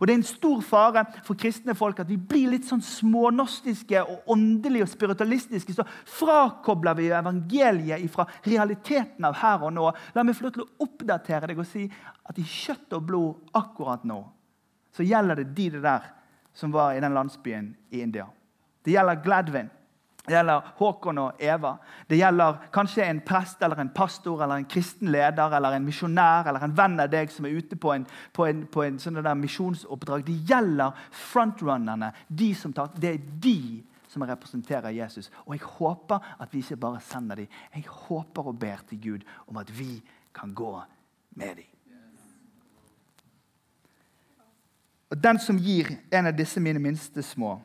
Og 0.00 0.06
Det 0.06 0.12
er 0.14 0.18
en 0.18 0.26
stor 0.26 0.60
fare 0.66 1.04
for 1.24 1.38
kristne 1.38 1.74
folk 1.78 2.00
at 2.02 2.10
vi 2.10 2.16
blir 2.16 2.50
litt 2.52 2.68
sånn 2.68 2.84
smånostiske 2.84 4.02
og 4.02 4.30
åndelige 4.36 4.86
og 4.86 4.92
spiritualistiske. 4.92 5.74
Så 5.76 5.86
frakobler 6.18 6.98
vi 6.98 7.10
evangeliet 7.10 8.10
fra 8.12 8.28
realiteten 8.46 9.24
av 9.24 9.38
her 9.42 9.66
og 9.66 9.76
nå. 9.76 9.90
La 10.14 10.24
meg 10.24 10.36
få 10.38 10.48
lov 10.48 10.56
til 10.56 10.66
å 10.66 10.86
oppdatere 10.86 11.50
deg 11.52 11.60
og 11.60 11.68
si 11.68 11.86
at 12.26 12.38
i 12.38 12.46
kjøtt 12.46 12.98
og 12.98 13.06
blod 13.06 13.54
akkurat 13.56 14.04
nå 14.06 14.24
så 14.96 15.04
gjelder 15.04 15.42
det 15.42 15.52
de 15.56 15.70
det 15.70 15.82
der 15.84 16.04
som 16.56 16.72
var 16.72 16.94
i 16.96 17.00
den 17.00 17.14
landsbyen 17.14 17.74
i 17.92 18.00
India. 18.00 18.26
Det 18.84 18.94
gjelder 18.94 19.20
Gladwin. 19.24 19.68
Det 20.26 20.34
gjelder 20.34 20.70
Håkon 20.78 21.20
og 21.22 21.42
Eva. 21.42 21.76
Det 22.08 22.18
gjelder 22.18 22.58
kanskje 22.74 23.04
en 23.06 23.20
prest 23.26 23.60
eller 23.62 23.78
en 23.80 23.92
pastor 23.94 24.42
eller 24.42 24.58
en 24.58 24.68
kristen 24.68 25.12
leder 25.14 25.54
eller 25.54 25.76
en 25.76 25.86
misjonær 25.86 26.48
eller 26.50 26.66
en 26.66 26.74
venn 26.76 26.98
av 27.02 27.12
deg 27.12 27.30
som 27.30 27.46
er 27.46 27.54
ute 27.60 27.78
på 27.78 27.92
en, 27.94 28.06
på 28.34 28.48
en, 28.48 28.64
på 28.66 28.82
en 28.82 28.98
sånn 29.02 29.20
misjonsoppdrag. 29.38 30.24
Det 30.26 30.40
gjelder 30.50 31.06
frontrunnerne. 31.30 32.10
De 32.26 32.50
tar, 32.74 32.90
det 32.98 33.12
er 33.14 33.30
de 33.46 33.60
som 34.10 34.26
representerer 34.26 34.96
Jesus. 34.96 35.30
Og 35.44 35.54
jeg 35.54 35.70
håper 35.76 36.34
at 36.40 36.52
vi 36.54 36.64
ikke 36.64 36.80
bare 36.88 37.04
sender 37.04 37.42
dem. 37.42 37.62
Jeg 37.74 37.86
håper 37.86 38.50
og 38.50 38.58
ber 38.58 38.82
til 38.88 39.02
Gud 39.02 39.26
om 39.46 39.62
at 39.62 39.70
vi 39.78 40.00
kan 40.34 40.54
gå 40.54 40.74
med 41.38 41.62
dem. 41.62 41.72
Og 45.10 45.22
Den 45.22 45.38
som 45.38 45.58
gir 45.58 45.92
en 46.10 46.26
av 46.26 46.34
disse 46.34 46.60
mine 46.60 46.82
minste 46.82 47.22
små 47.22 47.60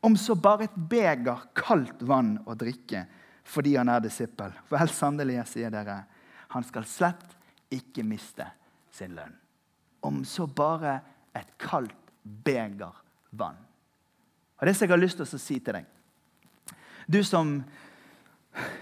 om 0.00 0.16
så 0.16 0.34
bare 0.34 0.64
et 0.64 0.76
beger 0.76 1.48
kaldt 1.56 2.02
vann 2.06 2.36
å 2.46 2.54
drikke 2.58 3.06
fordi 3.46 3.76
han 3.76 3.88
er 3.88 4.02
disippel. 4.02 4.52
For 4.66 4.80
helt 4.80 4.94
sannelig, 4.94 5.36
jeg 5.38 5.50
sier 5.52 5.74
dere, 5.74 6.00
han 6.50 6.64
skal 6.66 6.86
slett 6.88 7.36
ikke 7.74 8.04
miste 8.06 8.46
sin 8.94 9.14
lønn. 9.14 9.34
Om 10.06 10.24
så 10.26 10.46
bare 10.46 10.98
et 11.36 11.52
kaldt 11.58 12.10
beger 12.22 12.94
vann. 13.30 13.58
Og 14.56 14.66
Det 14.66 14.74
som 14.74 14.86
jeg 14.86 14.94
har 14.94 15.02
lyst 15.02 15.20
til 15.20 15.26
å 15.26 15.38
si 15.38 15.58
til 15.60 15.76
deg 15.76 15.84
Du 17.06 17.22
som 17.24 17.58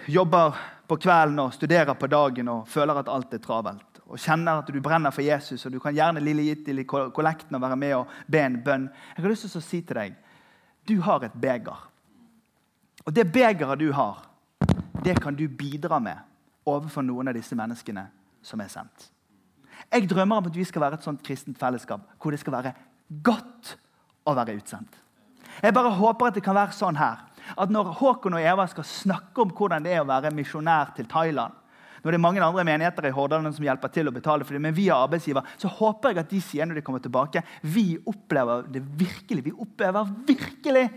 jobber 0.07 0.55
på 0.87 0.97
kvelden 0.97 1.41
og 1.43 1.55
studerer 1.55 1.97
på 1.99 2.07
dagen 2.07 2.49
og 2.49 2.69
føler 2.69 3.01
at 3.01 3.09
alt 3.11 3.35
er 3.35 3.43
travelt, 3.43 4.01
og 4.07 4.21
kjenner 4.21 4.61
at 4.61 4.69
du 4.71 4.81
brenner 4.85 5.11
for 5.11 5.25
Jesus, 5.25 5.65
og 5.67 5.73
du 5.73 5.81
kan 5.81 5.97
gjerne 5.97 6.23
lille 6.23 6.45
gitt 6.45 6.69
i 6.69 6.85
kollekten 6.85 7.57
og 7.57 7.65
være 7.65 7.79
med 7.81 7.97
og 7.97 8.13
be 8.29 8.43
en 8.45 8.61
bønn 8.63 8.87
Jeg 9.17 9.25
har 9.25 9.33
lyst 9.33 9.49
til 9.49 9.59
å 9.59 9.65
si 9.65 9.81
til 9.83 9.99
deg 9.99 10.15
du 10.89 11.01
har 11.01 11.25
et 11.25 11.35
beger. 11.41 11.89
Og 13.05 13.15
det 13.15 13.27
begeret 13.33 13.81
du 13.81 13.91
har, 13.93 14.25
det 15.05 15.19
kan 15.23 15.37
du 15.37 15.49
bidra 15.49 15.99
med 16.01 16.17
overfor 16.67 17.05
noen 17.05 17.29
av 17.29 17.37
disse 17.37 17.57
menneskene 17.57 18.07
som 18.45 18.61
er 18.61 18.71
sendt. 18.73 19.11
Jeg 19.93 20.09
drømmer 20.09 20.41
om 20.41 20.49
at 20.49 20.57
vi 20.57 20.65
skal 20.65 20.85
være 20.85 20.99
et 20.99 21.07
sånt 21.07 21.23
kristent 21.25 21.59
fellesskap 21.61 22.07
hvor 22.21 22.33
det 22.33 22.41
skal 22.41 22.57
være 22.57 22.73
godt 23.25 23.75
å 24.25 24.35
være 24.37 24.57
utsendt. 24.57 25.01
Jeg 25.63 25.75
bare 25.75 25.93
håper 25.95 26.31
at 26.31 26.39
det 26.39 26.45
kan 26.45 26.57
være 26.57 26.75
sånn 26.75 26.97
her, 26.99 27.21
at 27.61 27.71
når 27.71 27.93
Håkon 28.01 28.39
og 28.39 28.43
Eva 28.43 28.65
skal 28.71 28.87
snakke 28.89 29.45
om 29.45 29.53
hvordan 29.55 29.85
det 29.85 29.93
er 29.95 30.03
å 30.03 30.09
være 30.09 30.33
misjonær 30.35 30.95
til 30.97 31.07
Thailand, 31.11 31.53
det 32.13 32.19
er 32.19 32.25
mange 32.25 32.43
andre 32.45 32.65
menigheter 32.67 33.09
i 33.09 33.15
Hordaland 33.15 33.57
som 33.57 33.65
hjelper 33.65 33.93
til 33.95 34.11
å 34.11 34.15
betale 34.15 34.45
for 34.45 34.57
det, 34.57 34.63
men 34.67 34.77
vi 34.77 34.91
er 34.91 34.99
arbeidsgiver, 34.99 35.47
så 35.61 35.71
håper 35.73 36.13
jeg 36.13 36.25
at 36.25 36.33
de 36.33 36.41
sier 36.45 36.69
når 36.69 36.81
de 36.81 36.87
kommer 36.87 37.05
tilbake, 37.05 37.45
vi 37.63 37.95
opplever 38.11 38.67
det 38.75 38.83
virkelig. 39.01 39.47
Vi 39.47 39.55
opplever 39.65 40.11
virkelig 40.29 40.89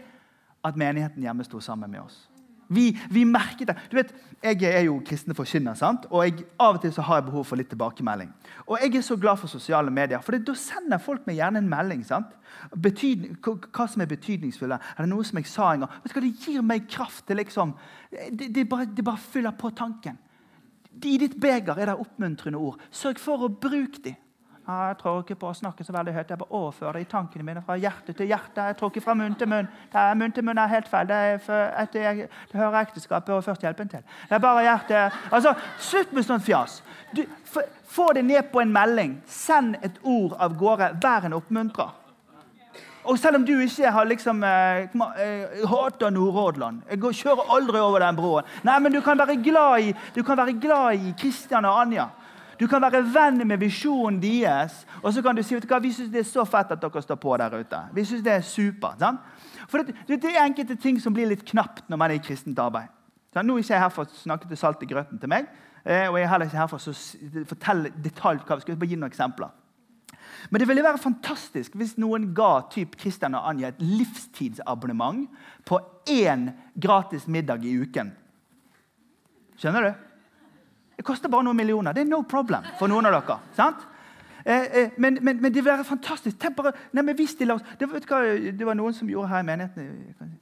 at 0.68 0.80
menigheten 0.80 1.24
hjemme 1.24 1.46
sto 1.48 1.62
sammen 1.64 1.92
med 1.92 2.04
oss. 2.04 2.26
Vi, 2.68 3.00
vi, 3.10 3.26
merket 3.26 3.68
det. 3.68 3.76
Du 3.90 3.96
vet, 3.96 4.14
Jeg 4.44 4.62
er 4.70 4.84
jo 4.86 5.00
kristne 5.02 5.34
forkynner, 5.34 5.74
sant? 5.74 6.04
og 6.12 6.22
jeg, 6.26 6.44
av 6.62 6.76
og 6.76 6.82
til 6.84 6.92
så 6.94 7.02
har 7.08 7.22
jeg 7.22 7.26
behov 7.30 7.46
for 7.48 7.58
litt 7.58 7.72
tilbakemelding. 7.72 8.30
Og 8.68 8.78
Jeg 8.84 9.00
er 9.00 9.02
så 9.02 9.16
glad 9.18 9.40
for 9.40 9.48
sosiale 9.48 9.92
medier, 9.92 10.22
for 10.22 10.38
da 10.38 10.54
sender 10.54 11.02
folk 11.02 11.26
meg 11.26 11.40
gjerne 11.40 11.64
en 11.64 11.70
melding. 11.70 12.04
sant? 12.06 12.36
Betydning, 12.76 13.40
hva 13.42 13.88
som 13.88 14.04
er 14.04 14.12
betydningsfulle. 14.12 14.78
Er 14.78 15.02
det 15.02 15.10
noe 15.10 15.26
som 15.26 15.40
jeg 15.40 15.48
sa 15.48 15.72
en 15.74 15.86
gang? 15.86 15.96
Vet 16.04 16.14
du 16.14 16.20
hva, 16.20 16.26
Det 16.28 16.46
gir 16.46 16.62
meg 16.62 16.90
kraft 16.92 17.26
til 17.28 17.38
liksom, 17.38 17.74
det, 18.12 18.54
det, 18.54 18.70
bare, 18.70 18.86
det 18.86 19.06
bare 19.06 19.18
fyller 19.18 19.58
på 19.58 19.72
tanken. 19.72 20.20
I 21.06 21.18
ditt 21.22 21.36
beger 21.42 21.78
er 21.78 21.92
det 21.92 22.00
oppmuntrende 22.00 22.60
ord. 22.60 22.80
Sørg 22.92 23.20
for 23.22 23.46
å 23.46 23.52
bruke 23.52 24.02
dem. 24.04 24.16
Ja, 24.68 24.90
jeg 24.90 24.98
tror 25.00 25.22
ikke 25.22 25.38
på 25.40 25.48
å 25.48 25.56
snakke 25.56 25.86
så 25.88 25.94
veldig 25.96 26.12
høyt. 26.12 26.32
Jeg 26.34 26.40
bare 26.42 26.58
overfører 26.58 26.98
det 26.98 27.06
i 27.06 27.12
tankene 27.12 27.46
mine 27.48 27.62
fra 27.64 27.78
hjerte 27.80 28.12
til 28.12 28.28
hjerte. 28.28 28.66
Jeg 28.68 28.76
tror 28.76 28.90
ikke 28.92 29.04
fra 29.06 29.14
munn 29.16 29.38
til 29.40 29.48
munn. 29.48 29.70
Det 29.94 30.02
er, 30.02 30.18
munn 30.20 30.34
til 30.36 30.44
munn 30.44 30.60
er 30.60 30.74
helt 30.74 30.90
feil. 30.92 31.08
Det, 31.08 31.16
er 31.16 31.62
etter, 31.84 32.20
det 32.52 32.60
hører 32.60 32.82
ekteskapet 32.82 33.32
og 33.32 33.46
førstehjelpen 33.46 33.94
til. 33.94 34.04
Det 34.28 34.36
er 34.36 34.44
bare 34.44 34.66
hjerte. 34.68 35.06
Altså, 35.32 35.54
Slutt 35.80 36.12
med 36.12 36.28
sånt 36.28 36.44
fjas. 36.44 36.82
Du, 37.16 37.24
få 37.88 38.10
det 38.18 38.26
ned 38.28 38.52
på 38.52 38.60
en 38.60 38.76
melding. 38.76 39.16
Send 39.32 39.80
et 39.88 40.04
ord 40.04 40.36
av 40.36 40.60
gårde. 40.60 40.92
Vær 41.04 41.30
en 41.30 41.40
oppmuntrer. 41.40 41.96
Og 43.08 43.20
selv 43.20 43.40
om 43.40 43.46
du 43.48 43.54
ikke 43.64 43.92
har 43.92 44.06
liksom 44.06 44.44
eh, 44.44 44.88
eh 45.24 45.68
hater 45.70 46.10
Nordhordland 46.12 46.82
Jeg 46.92 47.00
kjører 47.00 47.54
aldri 47.56 47.80
over 47.80 48.00
den 48.04 48.16
broen. 48.16 48.44
Nei, 48.64 48.80
men 48.80 48.92
du 48.92 49.02
kan 49.02 49.18
være 49.18 49.38
glad 49.44 49.80
i 49.80 49.94
du 50.16 50.24
kan 50.24 50.38
være 50.38 50.60
glad 50.60 50.94
i 50.94 51.14
Kristian 51.20 51.66
og 51.66 51.82
Anja. 51.82 52.10
Du 52.60 52.68
kan 52.68 52.82
være 52.82 53.04
venn 53.14 53.48
med 53.48 53.58
visjonen 53.58 54.22
deres. 54.22 54.86
Og 55.04 55.14
så 55.14 55.22
kan 55.22 55.36
du 55.36 55.44
si 55.44 55.56
vet 55.56 55.64
du 55.64 55.70
hva, 55.70 55.80
vi 55.80 55.94
syns 55.94 56.12
det 56.12 56.24
er 56.24 56.30
så 56.30 56.46
fett 56.46 56.72
at 56.74 56.82
dere 56.82 57.02
står 57.02 57.20
på 57.22 57.38
der 57.38 57.54
ute. 57.60 57.82
Vi 57.94 58.06
synes 58.06 58.24
det 58.24 58.34
er 58.34 58.42
supert. 58.42 59.04
For 59.70 59.78
det, 59.84 59.96
det, 60.08 60.24
er 60.26 60.44
enkelte 60.44 60.76
ting 60.76 61.00
som 61.02 61.14
blir 61.14 61.30
litt 61.30 61.46
knapt 61.46 61.90
når 61.90 61.98
man 61.98 62.12
er 62.12 62.18
i 62.18 62.24
kristent 62.24 62.60
arbeid. 62.60 62.90
Så 63.34 63.44
nå 63.44 63.54
er 63.54 63.62
jeg 63.62 63.68
ikke 63.68 63.80
her 63.84 63.94
for 63.94 64.08
å 64.08 64.20
snakke 64.24 64.50
til 64.50 64.58
salt 64.58 64.82
i 64.82 64.90
grøten 64.90 65.20
til 65.20 65.30
meg. 65.30 65.48
Eh, 65.86 66.08
og 66.10 66.18
jeg 66.18 66.26
er 66.26 66.32
heller 66.32 66.50
ikke 66.50 66.58
her 66.58 66.72
for 66.72 66.82
å 66.82 67.46
fortelle 67.48 67.94
detalj 68.04 68.42
hva 68.48 68.58
vi 68.58 68.66
skal 68.66 68.80
bare 68.80 68.90
gi 68.90 68.98
noen 69.00 69.12
eksempler. 69.12 69.54
Men 70.50 70.62
det 70.62 70.68
ville 70.70 70.84
være 70.84 71.02
fantastisk 71.02 71.76
hvis 71.76 71.98
noen 72.00 72.30
ga 72.36 72.62
typ 72.72 72.96
Christian 73.00 73.36
og 73.36 73.50
Anja 73.50 73.72
et 73.72 73.82
livstidsabonnement 73.84 75.28
på 75.68 75.80
én 76.10 76.50
gratis 76.76 77.28
middag 77.28 77.66
i 77.68 77.76
uken. 77.82 78.14
Skjønner 79.58 79.88
du? 79.88 80.06
Det 80.98 81.06
koster 81.06 81.30
bare 81.30 81.46
noen 81.46 81.58
millioner. 81.58 81.94
Det 81.94 82.06
er 82.06 82.10
no 82.10 82.24
problem 82.26 82.66
for 82.80 82.90
noen 82.90 83.06
av 83.10 83.18
dere. 83.20 83.40
sant? 83.58 83.84
Eh, 84.48 84.62
eh, 84.62 84.92
men, 84.98 85.20
men, 85.22 85.42
men, 85.42 85.52
det 85.54 85.62
vil 85.64 85.72
være 85.74 85.84
fantastisk. 85.84 86.46
Bare, 86.56 86.72
nei, 86.96 87.14
vi 87.18 87.28
stiller 87.28 87.58
oss, 87.58 87.66
det, 87.80 87.90
hva, 87.92 88.22
det, 88.48 88.66
var 88.66 88.78
noen 88.80 88.96
som 88.96 89.10
gjorde 89.10 89.28
her 89.34 89.44
i 89.44 89.48
menigheten 89.50 90.38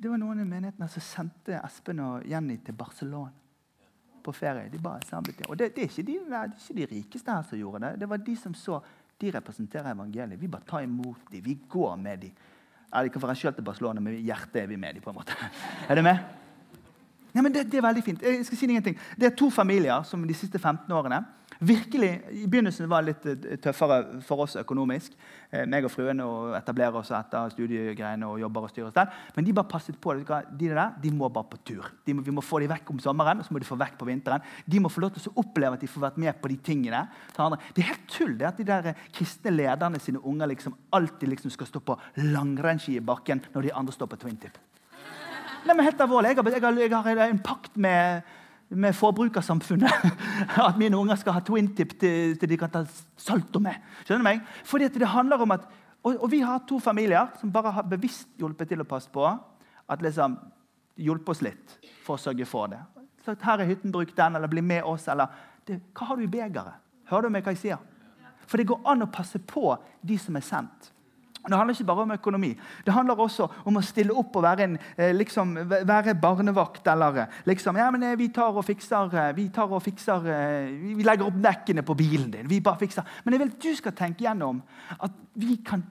Det 0.00 0.10
var 0.10 0.18
noen 0.18 0.40
i 0.40 0.48
menigheten 0.48 0.88
som 0.88 1.04
sendte 1.04 1.60
Espen 1.60 2.00
og 2.00 2.24
Jenny 2.26 2.56
til 2.64 2.74
Barcelona 2.74 3.28
på 4.24 4.32
ferie. 4.32 4.70
De 4.72 4.80
bare 4.80 5.04
samlet 5.06 5.44
Og 5.48 5.58
det, 5.58 5.74
det, 5.76 5.90
er 5.90 6.02
de, 6.02 6.18
det, 6.24 6.38
er 6.38 6.56
ikke 6.56 6.78
de 6.78 6.88
rikeste 6.94 7.30
her 7.30 7.42
som 7.42 7.58
gjorde 7.58 7.84
det. 7.84 8.00
Det 8.00 8.08
var 8.08 8.16
de 8.16 8.36
som 8.36 8.54
så 8.54 8.80
de 9.22 9.32
representerer 9.38 9.92
evangeliet. 9.94 10.40
Vi 10.40 10.50
bare 10.50 10.68
tar 10.68 10.84
imot 10.86 11.30
dem. 11.30 11.44
Vi 11.44 11.58
går 11.70 11.96
med 11.96 12.26
dem. 12.26 12.30
Ja, 12.92 13.02
de 13.02 13.08
kan 13.08 13.24
reise 13.24 13.46
selv 13.46 13.56
til 13.56 13.64
Barcelona, 13.64 14.02
men 14.04 14.18
hjertet 14.20 14.62
er 14.62 14.66
vi 14.68 14.76
med 14.76 14.94
dem. 14.94 15.02
på 15.02 15.10
en 15.10 15.16
måte. 15.16 15.36
Er 15.88 15.94
det 15.94 16.04
med? 16.04 16.18
Ja, 17.34 17.40
men 17.40 17.52
det, 17.52 17.64
det, 17.72 17.78
er 17.80 17.86
veldig 17.86 18.04
fint. 18.04 18.22
Jeg 18.22 18.44
skal 18.44 18.58
si 18.58 18.66
ingenting. 18.68 18.98
Det 19.16 19.30
er 19.30 19.36
to 19.36 19.48
familier 19.50 20.02
som 20.04 20.26
de 20.28 20.34
siste 20.36 20.58
15 20.58 20.92
årene 20.92 21.22
virkelig, 21.66 22.10
I 22.30 22.46
begynnelsen 22.50 22.88
var 22.90 23.02
det 23.02 23.12
litt 23.12 23.46
eh, 23.46 23.58
tøffere 23.62 24.20
for 24.26 24.44
oss 24.44 24.56
økonomisk. 24.60 25.14
Eh, 25.50 25.64
meg 25.70 25.86
og 25.86 25.92
fruen 25.92 26.22
og 26.24 26.56
etablerer 26.58 26.98
oss 26.98 27.12
etter 27.14 27.52
studiegreiene 27.54 28.28
og 28.28 28.40
jobber 28.42 28.66
og 28.66 28.72
styrer 28.72 28.88
oss 28.90 28.96
der. 28.96 29.12
Men 29.36 29.46
de 29.46 29.54
bare 29.56 29.70
passet 29.70 29.98
på. 30.02 30.14
De 30.16 30.68
der, 30.68 30.82
de 31.02 31.12
må 31.14 31.30
bare 31.32 31.50
på 31.52 31.60
tur. 31.72 31.88
Må, 32.12 32.24
vi 32.26 32.34
må 32.34 32.44
få 32.44 32.62
dem 32.62 32.72
vekk 32.72 32.92
om 32.94 33.00
sommeren 33.02 33.42
og 33.42 33.46
så 33.46 33.54
må 33.54 33.62
de 33.62 33.68
få 33.68 33.78
vekk 33.80 33.96
på 34.00 34.08
vinteren. 34.10 34.44
De 34.66 34.82
må 34.82 34.90
få 34.92 35.04
lov 35.04 35.14
til 35.14 35.30
å 35.30 35.44
oppleve 35.44 35.78
at 35.78 35.84
de 35.84 35.90
får 35.90 36.06
vært 36.08 36.20
med 36.24 36.42
på 36.42 36.52
de 36.52 36.58
tingene. 36.70 37.06
Det 37.32 37.84
er 37.84 37.92
helt 37.92 38.10
tull 38.10 38.36
det 38.38 38.50
at 38.50 38.60
de 38.60 38.68
der 38.68 38.92
kristne 39.14 39.54
lederne 39.54 40.02
sine 40.02 40.22
unger 40.22 40.50
liksom 40.52 40.76
alltid 40.92 41.32
liksom 41.32 41.54
skal 41.54 41.70
stå 41.70 41.82
på 41.86 41.98
langrennsski 42.32 42.98
i 42.98 43.04
bakken 43.04 43.44
når 43.54 43.68
de 43.68 43.74
andre 43.78 43.96
står 43.96 44.10
på 44.12 44.20
twintip. 44.24 44.60
Nei, 45.62 45.76
men 45.76 45.86
helt 45.86 46.00
alvorlig, 46.02 46.32
jeg 46.32 46.42
har, 46.42 46.50
jeg 46.58 46.90
har, 46.90 47.08
jeg 47.12 47.20
har 47.20 47.30
en 47.30 47.44
pakt 47.44 47.76
med 47.78 48.30
med 48.74 48.96
forbrukersamfunnet. 48.96 49.92
At 50.68 50.78
mine 50.80 50.96
unger 50.96 51.18
skal 51.20 51.36
ha 51.36 51.42
twin 51.44 51.70
tip 51.76 51.94
til, 52.00 52.36
til 52.38 52.50
de 52.50 52.58
kan 52.60 52.72
ta 52.72 52.84
salto 53.20 53.60
med. 53.62 53.78
Skjønner 54.04 54.22
du 54.22 54.28
meg? 54.28 54.42
Fordi 54.68 54.88
det 54.94 55.10
handler 55.12 55.44
om 55.44 55.54
at, 55.56 55.68
og, 56.02 56.16
og, 56.16 56.26
vi 56.32 56.40
har 56.42 56.64
to 56.68 56.80
familier 56.82 57.30
som 57.40 57.52
bare 57.52 57.72
har 57.76 57.86
bevisst 57.88 58.28
hjulpet 58.40 58.72
til 58.72 58.82
å 58.82 58.88
passe 58.88 59.12
på. 59.12 59.28
At 59.88 60.02
liksom, 60.02 60.38
Hjulpet 61.00 61.32
oss 61.32 61.40
litt 61.40 61.76
for 62.04 62.18
å 62.18 62.20
sørge 62.20 62.44
for 62.44 62.68
det. 62.68 62.78
Så 63.24 63.32
her 63.40 63.62
er 63.62 63.70
hytten, 63.70 63.92
bruk 63.94 64.10
den, 64.16 64.36
eller 64.36 64.50
bli 64.50 64.60
med 64.60 64.84
oss. 64.84 65.06
eller 65.08 65.30
det, 65.64 65.78
Hva 65.96 66.10
har 66.10 66.18
du 66.20 66.26
i 66.26 66.30
begeret? 66.30 66.82
Hører 67.08 67.30
du 67.30 67.32
meg 67.32 67.46
hva 67.46 67.54
jeg 67.54 67.62
sier? 67.62 67.78
For 68.44 68.60
det 68.60 68.66
går 68.68 68.82
an 68.92 69.06
å 69.06 69.08
passe 69.12 69.40
på 69.40 69.70
de 70.04 70.18
som 70.20 70.36
er 70.36 70.44
sendt. 70.44 70.90
Det 71.42 71.56
handler 71.58 71.74
ikke 71.74 71.86
bare 71.88 72.04
om 72.04 72.12
økonomi. 72.14 72.50
Det 72.86 72.92
handler 72.94 73.18
også 73.18 73.48
om 73.66 73.78
å 73.78 73.82
stille 73.82 74.14
opp 74.14 74.36
og 74.38 74.44
være, 74.44 74.66
en, 74.68 74.76
eh, 74.96 75.14
liksom, 75.16 75.56
være 75.70 76.14
barnevakt. 76.14 76.86
Eller 76.86 77.24
eh, 77.24 77.40
liksom, 77.50 77.76
ja, 77.76 77.88
men 77.90 78.06
vi 78.18 78.28
tar 78.28 78.54
og 78.54 78.64
fikser, 78.64 79.32
vi, 79.34 79.48
tar 79.48 79.72
og 79.72 79.82
fikser, 79.82 80.28
vi 80.82 81.02
legger 81.02 81.26
opp 81.26 81.40
dekkene 81.42 81.82
på 81.82 81.96
bilen 81.98 82.30
din. 82.30 82.48
vi 82.48 82.60
bare 82.60 82.78
fikser. 82.78 83.02
Men 83.24 83.34
jeg 83.34 83.42
vil 83.42 83.50
at 83.50 83.66
du 83.66 83.74
skal 83.74 83.96
tenke 83.98 84.24
gjennom 84.24 84.62
at 85.00 85.18
vi 85.34 85.56
kan 85.66 85.82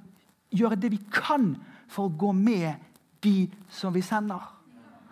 gjøre 0.51 0.79
det 0.79 0.91
vi 0.91 1.01
kan 1.11 1.53
for 1.91 2.07
å 2.07 2.15
gå 2.15 2.31
med 2.31 2.79
de 3.23 3.49
som 3.69 3.93
vi 3.93 4.01
sender. 4.01 4.41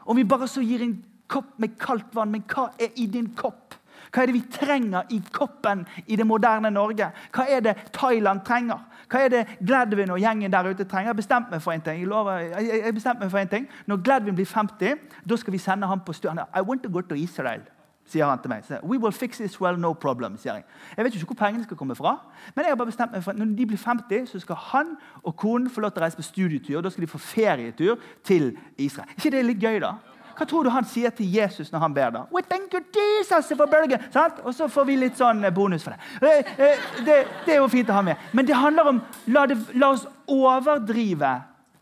Om 0.06 0.18
vi 0.18 0.24
bare 0.24 0.48
så 0.48 0.64
gir 0.64 0.82
en 0.84 0.96
kopp 1.30 1.58
med 1.62 1.78
kaldt 1.80 2.16
vann, 2.16 2.32
men 2.32 2.46
hva 2.50 2.72
er 2.80 2.96
i 2.98 3.06
din 3.12 3.34
kopp? 3.38 3.76
Hva 4.10 4.24
er 4.24 4.32
det 4.32 4.40
vi 4.40 4.46
trenger 4.50 5.12
i 5.14 5.20
koppen 5.34 5.84
i 6.08 6.18
det 6.18 6.26
moderne 6.26 6.72
Norge? 6.74 7.12
Hva 7.36 7.46
er 7.46 7.62
det 7.62 7.76
Thailand 7.94 8.42
trenger? 8.48 8.82
Hva 9.10 9.24
er 9.26 9.34
det 9.34 9.42
Gladwin 9.66 10.14
og 10.14 10.20
gjengen 10.22 10.54
der 10.54 10.70
ute 10.70 10.84
trenger? 10.84 11.10
Jeg 11.10 11.16
bestemte 11.16 11.50
bestemt 11.50 11.52
meg 11.52 11.62
for 11.62 11.72
en 11.72 11.82
ting. 11.82 12.00
Jeg, 12.00 12.08
lover, 12.08 12.40
jeg, 12.40 12.82
jeg 12.86 13.16
meg 13.20 13.32
for 13.32 13.38
en 13.42 13.48
ting. 13.48 13.68
Når 13.88 14.04
Gladwin 14.06 14.36
blir 14.36 14.46
50, 14.46 14.96
da 15.30 15.36
skal 15.36 15.54
vi 15.54 15.58
sende 15.58 15.88
ham 15.88 16.00
på 16.06 16.14
stuen. 16.14 16.40
I 16.40 16.62
want 16.62 16.84
to 16.84 16.90
go 16.90 17.02
to 17.02 17.16
Israel 17.16 17.62
sier 18.10 18.26
han 18.26 18.42
til 18.42 18.50
meg. 18.50 18.66
We 18.84 18.98
will 18.98 19.14
fix 19.14 19.38
this 19.38 19.62
well, 19.62 19.78
no 19.80 19.94
problem, 19.94 20.38
sier 20.38 20.54
jeg. 20.54 20.64
Jeg 20.98 21.06
vet 21.06 21.16
ikke 21.16 21.34
hvor 21.34 21.40
pengene 21.46 21.64
skal 21.64 21.78
komme 21.78 21.96
fra, 21.96 22.16
men 22.56 22.66
jeg 22.66 22.72
har 22.72 22.80
bare 22.80 22.90
bestemt 22.90 23.14
meg 23.14 23.24
for 23.24 23.32
at 23.32 23.40
når 23.40 23.54
de 23.58 23.68
blir 23.70 23.78
50, 23.78 24.30
så 24.32 24.40
skal 24.40 24.56
han 24.72 24.96
og 25.24 25.36
konen 25.36 25.70
få 25.70 25.84
lov 25.86 25.94
til 25.94 26.02
å 26.02 26.08
reise 26.08 26.18
på 26.18 26.26
studietur. 26.26 26.82
Da 26.82 26.90
skal 26.90 27.06
de 27.06 27.12
få 27.12 27.22
ferietur 27.22 28.00
til 28.24 28.56
Israel. 28.78 29.10
ikke 29.18 29.32
det 29.32 29.40
er 29.40 29.50
litt 29.52 29.62
gøy, 29.62 29.80
da? 29.84 29.94
Hva 30.40 30.46
tror 30.48 30.64
du 30.64 30.70
han 30.72 30.86
sier 30.88 31.12
til 31.12 31.28
Jesus 31.36 31.68
når 31.74 31.82
han 31.84 31.94
ber? 31.94 32.12
da? 32.16 32.22
We 32.32 32.42
thank 32.48 32.72
you, 32.74 32.80
Jesus, 32.96 33.50
for 33.58 33.68
burger, 33.68 34.00
Sant? 34.14 34.40
Og 34.48 34.54
så 34.56 34.70
får 34.72 34.86
vi 34.88 34.96
litt 35.02 35.18
sånn 35.20 35.44
eh, 35.44 35.52
bonus 35.52 35.84
for 35.84 35.92
det. 35.92 36.00
Eh, 36.24 36.54
det. 37.04 37.18
det. 37.44 37.58
er 37.58 37.60
jo 37.60 37.68
fint 37.68 37.92
å 37.92 37.98
ha 37.98 38.04
med. 38.08 38.30
Men 38.32 38.48
det 38.48 38.56
handler 38.56 38.88
om 38.94 39.02
la, 39.36 39.44
det, 39.52 39.58
la 39.76 39.90
oss 39.98 40.06
overdrive 40.32 41.34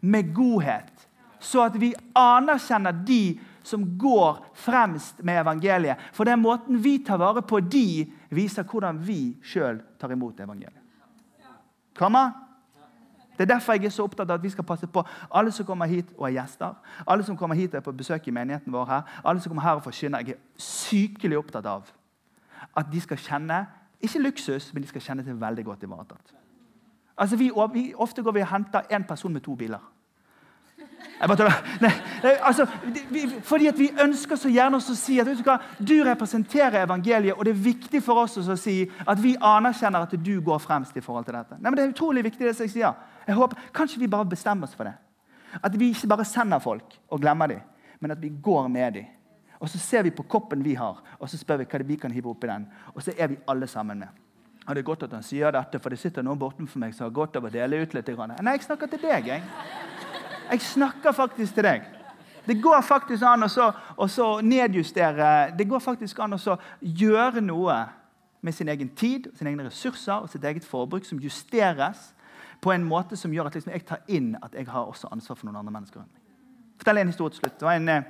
med 0.02 0.34
godhet, 0.34 0.90
så 1.38 1.68
at 1.68 1.78
vi 1.78 1.92
anerkjenner 2.18 2.98
de 3.06 3.38
som 3.68 3.84
går 4.00 4.42
fremst 4.58 5.22
med 5.22 5.44
evangeliet. 5.44 6.02
For 6.18 6.26
den 6.26 6.42
måten 6.42 6.82
vi 6.82 6.98
tar 7.06 7.22
vare 7.22 7.46
på 7.46 7.62
de, 7.62 8.08
viser 8.34 8.66
hvordan 8.66 8.98
vi 9.06 9.36
sjøl 9.46 9.84
tar 10.02 10.18
imot 10.18 10.40
evangeliet. 10.42 10.82
Kommer? 11.98 12.47
Det 13.38 13.46
er 13.46 13.54
derfor 13.54 13.74
jeg 13.74 13.86
er 13.86 13.94
så 13.94 14.04
opptatt 14.04 14.30
av 14.30 14.40
at 14.40 14.44
vi 14.44 14.50
skal 14.50 14.66
passe 14.66 14.88
på 14.88 15.04
alle 15.32 15.52
som 15.52 15.66
kommer 15.66 15.86
hit 15.86 16.10
og 16.18 16.28
er 16.30 16.40
gjester. 16.40 16.74
Alle 17.08 17.24
som 17.24 17.38
kommer 17.38 17.56
hit 17.56 17.74
og 17.74 17.78
er 17.78 17.86
på 17.86 17.92
besøk 17.92 18.28
i 18.28 18.32
menigheten 18.32 18.74
vår 18.74 18.86
her, 18.86 19.02
alle 19.24 19.42
som 19.42 19.52
kommer 19.52 19.64
her 19.64 19.78
og 19.78 19.84
forkynner. 19.84 20.26
Jeg 20.26 20.38
er 20.38 20.64
sykelig 20.64 21.38
opptatt 21.38 21.66
av 21.66 21.92
at 22.78 22.90
de 22.92 23.02
skal 23.02 23.18
kjenne 23.18 23.66
ikke 24.02 24.22
luksus, 24.22 24.74
men 24.74 24.84
de 24.84 24.90
skal 24.90 25.02
kjenne 25.02 25.26
seg 25.26 25.38
veldig 25.42 25.66
godt 25.66 25.84
ivaretatt. 25.84 26.34
Altså, 27.18 27.38
vi, 27.38 27.52
vi, 27.74 27.94
ofte 27.98 28.24
går 28.24 28.32
vi 28.32 28.42
og 28.42 28.52
henter 28.52 28.94
én 28.94 29.06
person 29.08 29.34
med 29.34 29.42
to 29.42 29.56
biler. 29.56 29.82
Nei, 31.82 32.32
altså, 32.46 32.66
fordi 33.42 33.68
at 33.68 33.78
Vi 33.80 33.90
ønsker 34.04 34.38
så 34.38 34.50
gjerne 34.50 34.78
å 34.78 34.96
si 34.96 35.18
at 35.20 35.28
du, 35.28 35.52
du, 35.82 35.96
representerer 36.06 36.84
evangeliet, 36.84 37.34
og 37.34 37.46
det 37.46 37.56
er 37.56 37.64
viktig 37.64 38.02
for 38.06 38.22
oss 38.22 38.38
å 38.38 38.58
si 38.58 38.84
at 39.08 39.22
vi 39.24 39.36
anerkjenner 39.42 40.06
at 40.06 40.14
du 40.14 40.36
går 40.42 40.60
fremst. 40.62 40.98
i 40.98 41.02
forhold 41.02 41.26
til 41.26 41.34
dette. 41.34 41.58
Nei, 41.60 41.70
men 41.72 41.78
Det 41.78 41.86
er 41.86 41.94
utrolig 41.96 42.24
viktig. 42.24 42.46
det 42.46 42.56
som 42.56 42.64
jeg 42.64 42.72
sier. 42.72 42.94
Jeg 43.28 43.36
håper, 43.36 43.60
Kanskje 43.74 44.00
vi 44.00 44.08
bare 44.08 44.26
bestemmer 44.26 44.68
oss 44.68 44.76
for 44.76 44.88
det. 44.88 44.96
At 45.64 45.80
vi 45.80 45.92
ikke 45.92 46.08
bare 46.08 46.26
sender 46.26 46.60
folk 46.60 46.98
og 47.10 47.22
glemmer 47.22 47.48
dem, 47.48 47.60
men 48.00 48.12
at 48.12 48.22
vi 48.22 48.30
går 48.44 48.68
med 48.68 48.94
dem. 48.94 49.06
Og 49.60 49.70
Så 49.70 49.80
ser 49.80 50.04
vi 50.04 50.12
på 50.12 50.24
koppen 50.24 50.64
vi 50.64 50.74
har, 50.74 51.02
og 51.20 51.30
så 51.30 51.38
spør 51.38 51.58
vi 51.58 51.66
hva 51.66 51.84
vi 51.84 51.96
kan 51.96 52.12
hive 52.12 52.30
oppi 52.30 52.48
den. 52.48 52.68
Og 52.94 53.02
så 53.04 53.14
er 53.18 53.28
vi 53.28 53.38
alle 53.48 53.68
sammen 53.68 54.00
med. 54.00 54.08
Og 54.68 54.76
Det 54.76 54.82
er 54.82 54.86
godt 54.86 55.04
at 55.04 55.14
han 55.14 55.24
sier 55.24 55.52
dette, 55.52 55.80
for 55.80 55.90
det 55.90 56.00
sitter 56.00 56.22
noen 56.22 56.40
bortenfor 56.40 56.80
meg 56.80 56.94
som 56.94 57.06
har 57.08 57.12
godt 57.16 57.36
av 57.36 57.46
å 57.46 57.50
dele 57.50 57.82
ut 57.82 57.94
litt. 57.94 58.08
Nei, 58.08 58.54
jeg 58.54 58.64
snakker 58.64 58.88
til 58.88 59.02
deg. 59.02 59.28
Jeg. 59.28 59.44
Jeg 60.52 60.62
snakker 60.62 61.12
faktisk 61.12 61.56
til 61.56 61.64
deg. 61.64 61.86
Det 62.48 62.62
går 62.62 62.82
faktisk 62.82 63.24
an 63.24 63.44
å 63.44 64.42
nedjustere 64.42 65.52
Det 65.58 65.68
går 65.68 65.80
faktisk 65.80 66.20
an 66.20 66.38
å 66.38 66.58
gjøre 66.82 67.42
noe 67.42 67.86
med 68.42 68.54
sin 68.54 68.70
egen 68.70 68.90
tid, 68.90 69.28
sine 69.36 69.50
egne 69.50 69.66
ressurser 69.66 70.22
og 70.22 70.30
sitt 70.30 70.44
eget 70.44 70.66
forbruk 70.66 71.06
som 71.06 71.20
justeres 71.20 72.14
på 72.62 72.72
en 72.74 72.84
måte 72.84 73.18
som 73.18 73.34
gjør 73.34 73.50
at 73.50 73.58
liksom 73.58 73.74
jeg 73.74 73.86
tar 73.86 74.04
inn 74.08 74.36
at 74.42 74.56
jeg 74.56 74.68
har 74.68 74.90
også 74.90 75.12
ansvar 75.12 75.38
for 75.38 75.48
noen 75.48 75.60
andre 75.60 75.74
mennesker. 75.74 76.06
Fortell 76.78 77.02
en 77.02 77.12
historie 77.12 77.34
til 77.34 77.44
slutt. 77.44 77.60
Det 77.60 77.68
var 77.68 77.80
En 77.80 77.90
eh, 77.90 78.04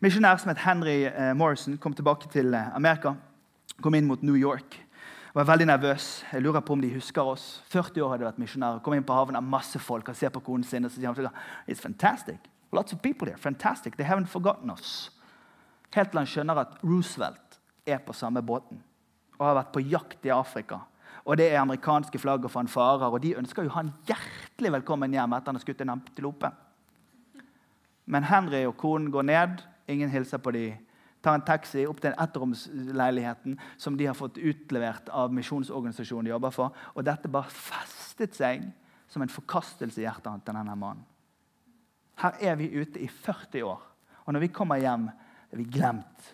misjonær 0.00 0.40
som 0.40 0.52
het 0.52 0.62
Henry 0.64 1.04
eh, 1.08 1.34
Morrison 1.36 1.78
kom 1.78 1.94
tilbake 1.94 2.28
til 2.32 2.54
eh, 2.54 2.76
Amerika. 2.76 3.14
Kom 3.82 3.94
inn 3.94 4.06
mot 4.06 4.22
New 4.22 4.36
York. 4.36 4.80
Var 5.34 5.44
veldig 5.44 5.66
nervøs. 5.66 6.24
Jeg 6.32 6.42
lurer 6.42 6.60
på 6.60 6.72
om 6.72 6.80
de 6.80 6.92
husker 6.94 7.22
oss. 7.22 7.62
40 7.72 8.02
år 8.02 8.12
hadde 8.14 8.28
vært 8.28 8.38
misjonær. 8.38 8.78
Kom 8.84 8.94
inn 8.94 9.04
på 9.04 9.16
havnen 9.16 9.40
av 9.40 9.42
masse 9.42 9.78
folk 9.82 10.08
og 10.08 10.16
ser 10.16 10.30
på 10.30 10.40
konen 10.40 10.64
sin. 10.64 10.84
og 10.84 10.90
så 10.90 11.00
sier 11.00 11.10
han, 11.10 11.28
It's 11.66 11.82
fantastic. 11.82 12.38
Lots 12.72 12.92
of 12.92 13.02
people 13.02 13.26
there. 13.26 13.38
Fantastic. 13.38 13.96
They 13.96 14.06
haven't 14.06 14.30
forgotten 14.30 14.70
us. 14.70 15.10
Helt 15.94 16.10
til 16.10 16.18
han 16.18 16.26
skjønner 16.26 16.58
at 16.58 16.78
Roosevelt 16.82 17.58
er 17.86 17.98
på 17.98 18.12
samme 18.12 18.42
båten 18.42 18.82
og 19.38 19.46
har 19.46 19.56
vært 19.58 19.72
på 19.74 19.82
jakt 19.82 20.26
i 20.26 20.30
Afrika. 20.30 20.78
Og 21.24 21.38
det 21.40 21.50
er 21.50 21.60
amerikanske 21.60 22.18
flagg 22.20 22.44
og 22.44 22.52
fanfarer, 22.52 23.08
og 23.08 23.22
de 23.22 23.36
ønsker 23.40 23.64
jo 23.64 23.72
han 23.72 23.92
hjertelig 24.08 24.72
velkommen 24.72 25.14
hjem 25.14 25.32
etter 25.32 25.52
han 25.52 25.58
har 25.58 25.64
skutt 25.64 25.80
en 25.80 25.94
antilope. 25.96 26.50
Men 28.04 28.26
Henry 28.28 28.66
og 28.68 28.76
konen 28.76 29.08
går 29.10 29.24
ned. 29.30 29.62
Ingen 29.88 30.12
hilser 30.12 30.38
på 30.38 30.52
dem 30.52 30.74
tar 31.24 31.38
en 31.38 31.46
taxi 31.46 31.86
opp 31.88 32.02
til 32.02 32.12
en 32.12 32.20
ettromsleiligheten 32.20 33.56
som 33.80 33.96
de 33.96 34.08
har 34.10 34.16
fått 34.18 34.36
utlevert 34.36 35.08
av 35.08 35.32
misjonsorganisasjonen 35.34 36.28
de 36.28 36.34
jobber 36.34 36.52
for. 36.54 36.74
Og 36.92 37.06
dette 37.06 37.30
bare 37.32 37.52
festet 37.52 38.36
seg 38.36 38.66
som 39.10 39.24
en 39.24 39.32
forkastelse 39.32 40.02
i 40.02 40.04
hjertet 40.04 40.44
til 40.44 40.56
denne 40.56 40.76
mannen. 40.76 41.04
Her 42.20 42.36
er 42.52 42.58
vi 42.60 42.70
ute 42.76 43.00
i 43.02 43.08
40 43.08 43.64
år, 43.66 43.80
og 44.24 44.34
når 44.34 44.44
vi 44.44 44.52
kommer 44.54 44.78
hjem, 44.78 45.08
er 45.50 45.58
vi 45.58 45.66
glemt. 45.66 46.28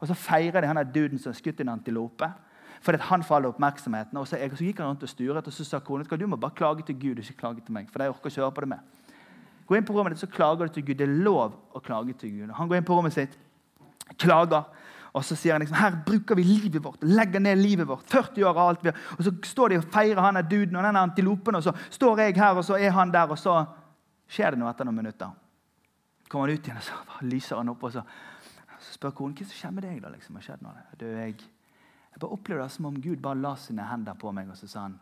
Og 0.00 0.08
så 0.10 0.16
feirer 0.16 0.60
de 0.60 0.68
han 0.68 0.80
duden 0.92 1.20
som 1.20 1.32
har 1.32 1.38
skutt 1.38 1.62
en 1.62 1.72
antilope. 1.72 2.28
Fordi 2.80 2.98
han 3.10 3.22
faller 3.22 3.52
oppmerksomheten. 3.52 4.16
Og 4.16 4.28
så, 4.28 4.38
jeg, 4.40 4.52
så 4.56 4.64
gikk 4.64 4.80
han 4.80 4.92
rundt 4.92 5.04
og 5.04 5.12
sturet, 5.12 5.46
og 5.46 5.52
så 5.52 5.66
sa 5.68 5.82
konen 5.84 6.08
du 6.08 6.26
må 6.26 6.36
bare 6.40 6.56
klage 6.56 6.86
til 6.86 6.96
Gud. 7.00 7.18
ikke 7.18 7.40
klage 7.42 7.60
til 7.64 7.76
meg, 7.76 7.90
for 7.92 8.02
jeg 8.02 8.10
orker 8.10 8.30
ikke 8.30 8.40
høre 8.40 8.52
på 8.56 8.60
det 8.64 8.68
med. 8.68 8.78
Gå 9.66 9.76
inn 9.76 9.84
på 9.86 9.94
rommet 9.94 10.16
ditt, 10.16 10.20
så 10.20 10.26
klager 10.26 10.66
du 10.66 10.72
til 10.74 10.86
Gud. 10.86 10.96
Det 10.98 11.06
er 11.06 11.18
lov 11.22 11.52
å 11.74 11.80
klage 11.80 12.16
til 12.18 12.30
Gud. 12.30 12.54
Han 12.56 12.68
går 12.68 12.80
inn 12.80 12.86
på 12.88 12.96
rommet 12.96 13.14
sitt, 13.14 13.36
klager. 14.18 14.64
Og 15.12 15.24
så 15.26 15.36
sier 15.38 15.54
han 15.54 15.62
liksom, 15.62 15.76
her 15.78 15.98
bruker 16.06 16.38
vi 16.38 16.44
livet 16.46 16.82
vårt, 16.82 17.02
legger 17.02 17.42
ned 17.42 17.58
livet 17.58 17.86
vårt. 17.86 18.06
40 18.10 18.46
år 18.46 18.50
av 18.54 18.68
alt 18.68 18.82
vi 18.84 18.90
har. 18.90 19.04
Og 19.18 19.26
så 19.26 19.34
står 19.46 19.72
de 19.72 19.78
og 19.80 19.86
feirer 19.92 20.22
han 20.22 20.38
er 20.38 20.46
duden 20.46 20.78
og 20.78 20.86
den 20.86 20.98
antilopen, 20.98 21.58
og 21.58 21.64
så 21.66 21.74
står 21.90 22.24
jeg 22.24 22.36
her, 22.38 22.58
og 22.58 22.66
så 22.66 22.78
er 22.78 22.94
han 22.94 23.14
der, 23.14 23.30
og 23.30 23.38
så 23.38 23.60
skjer 24.30 24.54
det 24.54 24.62
noe 24.62 24.70
etter 24.70 24.86
noen 24.86 25.00
minutter. 25.02 25.30
kommer 26.30 26.46
han 26.48 26.58
ut 26.58 26.66
igjen, 26.66 26.78
og 26.78 26.86
så 26.86 27.24
lyser 27.26 27.58
han 27.58 27.72
opp, 27.72 27.82
og 27.82 27.92
så, 27.92 28.04
så 28.78 28.92
spør 28.94 29.16
konen 29.18 29.34
hva 29.34 29.46
som 29.46 29.58
skjer 29.58 29.74
med 29.74 29.86
deg. 29.86 30.02
da, 30.02 30.12
liksom, 30.14 30.38
har 30.38 30.46
skjedd 30.46 30.62
noe? 30.62 30.84
Du, 30.98 31.06
jeg, 31.06 31.34
jeg 32.12 32.20
bare 32.20 32.36
opplevde 32.36 32.62
det 32.62 32.72
som 32.74 32.84
om 32.84 33.02
Gud 33.02 33.22
bare 33.22 33.38
la 33.38 33.54
sine 33.56 33.86
hender 33.86 34.14
på 34.18 34.32
meg, 34.32 34.50
og 34.50 34.58
så 34.58 34.68
sa 34.68 34.86
han 34.88 34.98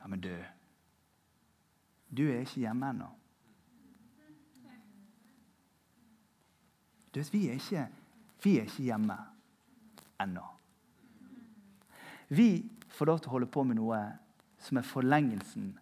Ja, 0.00 0.06
men 0.06 0.20
du 0.20 0.34
Du 2.16 2.22
er 2.30 2.40
ikke 2.40 2.60
hjemme 2.60 2.90
ennå. 2.90 3.06
Du 7.14 7.20
vet, 7.20 7.32
vi 7.32 7.48
er 7.48 7.52
ikke 7.52 7.88
vi 8.44 8.58
er 8.58 8.68
ikke 8.68 8.82
hjemme 8.82 9.16
ennå. 10.20 10.44
Vi 12.28 12.70
får 12.88 13.06
lov 13.06 13.18
til 13.18 13.30
å 13.30 13.32
holde 13.36 13.48
på 13.50 13.64
med 13.64 13.78
noe 13.78 13.98
som 14.62 14.78
er 14.78 14.86
forlengelsen 14.86 15.72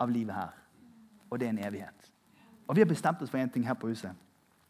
av 0.00 0.10
livet 0.10 0.34
her. 0.34 0.56
Og 1.30 1.40
det 1.40 1.46
er 1.46 1.54
en 1.54 1.64
evighet. 1.66 2.10
Og 2.66 2.76
Vi 2.76 2.80
har 2.80 2.88
bestemt 2.88 3.22
oss 3.22 3.30
for 3.30 3.38
én 3.38 3.52
ting 3.52 3.66
her 3.66 3.74
på 3.74 3.88
huset. 3.88 4.12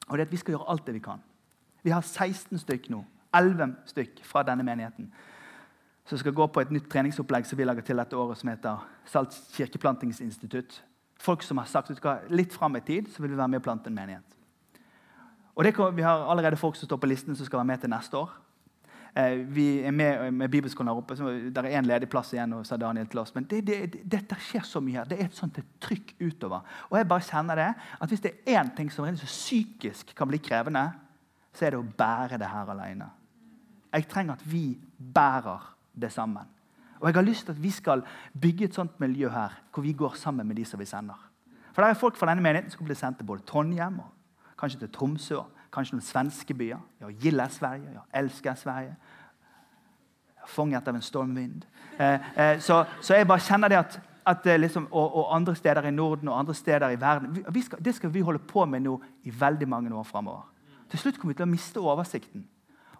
Og 0.09 0.19
det 0.19 0.25
er 0.25 0.27
at 0.27 0.33
Vi 0.33 0.37
skal 0.37 0.53
gjøre 0.53 0.69
alt 0.69 0.87
det 0.87 0.95
vi 0.95 1.01
kan. 1.01 1.23
Vi 1.83 1.91
har 1.91 2.01
16 2.03 2.59
stykk 2.59 2.91
nå. 2.91 3.05
11 3.35 3.77
stykk 3.87 4.25
fra 4.25 4.43
denne 4.47 4.65
menigheten. 4.67 5.13
Som 6.05 6.19
skal 6.19 6.35
gå 6.35 6.47
på 6.47 6.61
et 6.61 6.71
nytt 6.75 6.89
treningsopplegg 6.91 7.47
som 7.47 7.59
vi 7.59 7.65
lager 7.65 7.83
til 7.87 7.97
dette 7.97 8.17
året, 8.19 8.39
som 8.39 8.51
heter 8.51 8.87
Salt 9.07 9.37
kirkeplantingsinstitutt. 9.55 10.83
Folk 11.23 11.43
som 11.43 11.59
har 11.59 11.67
sagt 11.71 11.91
at 11.91 12.31
litt 12.31 12.53
fram 12.53 12.77
i 12.77 12.81
tid 12.81 13.09
så 13.09 13.23
vil 13.23 13.31
vi 13.31 13.39
være 13.39 13.49
med 13.49 13.63
og 13.63 13.67
plante 13.69 13.89
en 13.89 13.95
menighet. 13.95 14.39
Og 15.55 15.65
det, 15.65 15.77
Vi 15.97 16.03
har 16.03 16.27
allerede 16.31 16.57
folk 16.57 16.77
som 16.77 16.87
står 16.87 16.97
på 16.97 17.07
listen 17.07 17.37
som 17.37 17.47
skal 17.47 17.57
være 17.57 17.71
med 17.71 17.79
til 17.79 17.91
neste 17.91 18.17
år. 18.17 18.31
Eh, 19.17 19.55
vi 19.55 19.81
er 19.85 19.91
med 19.91 20.31
med 20.33 20.49
bibelskolen 20.49 20.89
her 20.89 20.97
oppe. 20.97 21.17
så 21.17 21.25
Det 21.25 21.59
er 21.59 21.81
én 21.81 21.87
ledig 21.87 22.09
plass 22.09 22.33
igjen. 22.33 22.65
sa 22.65 22.77
Daniel 22.77 23.07
til 23.07 23.19
oss. 23.21 23.35
Men 23.35 23.45
det, 23.45 23.67
det, 23.67 24.11
dette 24.13 24.37
skjer 24.41 24.63
så 24.63 24.81
mye 24.81 24.93
her. 24.99 25.05
Det 25.05 25.21
er 25.21 25.25
et 25.25 25.37
sånt 25.37 25.59
trykk 25.81 26.15
utover. 26.21 26.61
Og 26.91 26.99
jeg 26.99 27.09
bare 27.09 27.21
kjenner 27.21 27.55
det, 27.55 27.75
at 28.01 28.09
Hvis 28.09 28.21
det 28.21 28.33
er 28.47 28.63
én 28.63 28.77
ting 28.77 28.93
som 28.93 29.05
rent 29.05 29.21
psykisk 29.21 30.15
kan 30.17 30.29
bli 30.29 30.39
krevende, 30.39 30.93
så 31.53 31.67
er 31.67 31.71
det 31.71 31.79
å 31.79 31.93
bære 31.99 32.39
det 32.39 32.49
her 32.49 32.71
alene. 32.71 33.11
Jeg 33.93 34.09
trenger 34.09 34.33
at 34.35 34.53
vi 34.53 34.79
bærer 35.15 35.77
det 36.01 36.13
sammen. 36.13 36.49
Og 37.01 37.09
jeg 37.09 37.15
har 37.15 37.23
lyst 37.23 37.45
til 37.45 37.53
at 37.53 37.63
vi 37.63 37.71
skal 37.71 38.03
bygge 38.41 38.65
et 38.65 38.75
sånt 38.75 39.01
miljø 39.01 39.29
her, 39.29 39.49
hvor 39.75 39.83
vi 39.83 39.93
går 39.93 40.15
sammen 40.17 40.47
med 40.47 40.57
de 40.57 40.65
som 40.65 40.81
vi 40.81 40.85
sender. 40.85 41.19
For 41.73 41.83
det 41.83 41.91
er 41.91 41.95
folk 41.95 42.17
fra 42.17 42.29
denne 42.31 42.43
menigheten 42.43 42.71
som 42.71 42.85
bli 42.87 42.95
sendt 42.95 43.19
til 43.19 43.27
både 43.27 43.43
Trondheim 43.49 43.99
og 43.99 44.13
kanskje 44.59 44.79
til 44.79 44.93
Tromsø, 44.93 45.41
kanskje 45.73 45.97
noen 45.97 46.07
svenske 46.07 46.55
byer. 46.55 46.79
Ja, 47.01 47.11
gillar 47.11 47.49
Sverige, 47.51 47.91
ja, 47.97 48.05
elsker 48.21 48.55
Sverige. 48.55 48.95
Fanget 50.47 50.89
av 50.89 50.95
en 50.95 51.03
stormvind. 51.03 51.65
Eh, 51.99 52.33
eh, 52.37 52.61
så, 52.61 52.85
så, 53.01 53.15
jeg 53.15 53.27
bare 53.27 53.41
kjenner 53.41 53.69
det 53.69 53.83
at 53.83 54.01
at, 54.27 54.47
eh, 54.47 54.61
liksom, 54.61 54.87
og, 54.91 55.17
og, 55.17 55.37
andre 55.37 55.55
steder 55.55 55.83
i 55.83 55.91
Norden 55.91 56.29
og 56.29 56.39
andre 56.39 56.55
steder 56.55 56.91
i 56.91 57.01
verden. 57.01 57.37
Vi, 57.37 57.45
vi 57.49 57.63
skal, 57.63 57.85
det 57.85 57.95
skal 57.95 58.15
vi 58.15 58.21
holde 58.21 58.39
på 58.39 58.65
med 58.65 58.81
nå 58.81 59.01
i 59.25 59.33
veldig 59.41 59.69
mange 59.69 59.95
år 59.95 60.03
framover. 60.03 60.47
Til 60.91 60.99
slutt 60.99 61.19
kommer 61.19 61.35
vi 61.35 61.37
til 61.41 61.47
å 61.47 61.51
miste 61.51 61.81
oversikten. 61.81 62.45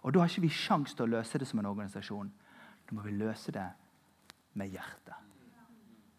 Og 0.03 0.13
da 0.13 0.19
har 0.19 0.31
ikke 0.31 0.45
vi 0.45 0.51
sjanse 0.51 0.95
til 0.95 1.07
å 1.07 1.13
løse 1.15 1.39
det 1.39 1.47
som 1.47 1.61
en 1.61 1.69
organisasjon. 1.71 2.31
Da 2.83 2.95
må 2.95 3.05
vi 3.05 3.15
løse 3.15 3.53
det 3.55 3.67
med 4.59 4.71
hjertet. 4.73 5.15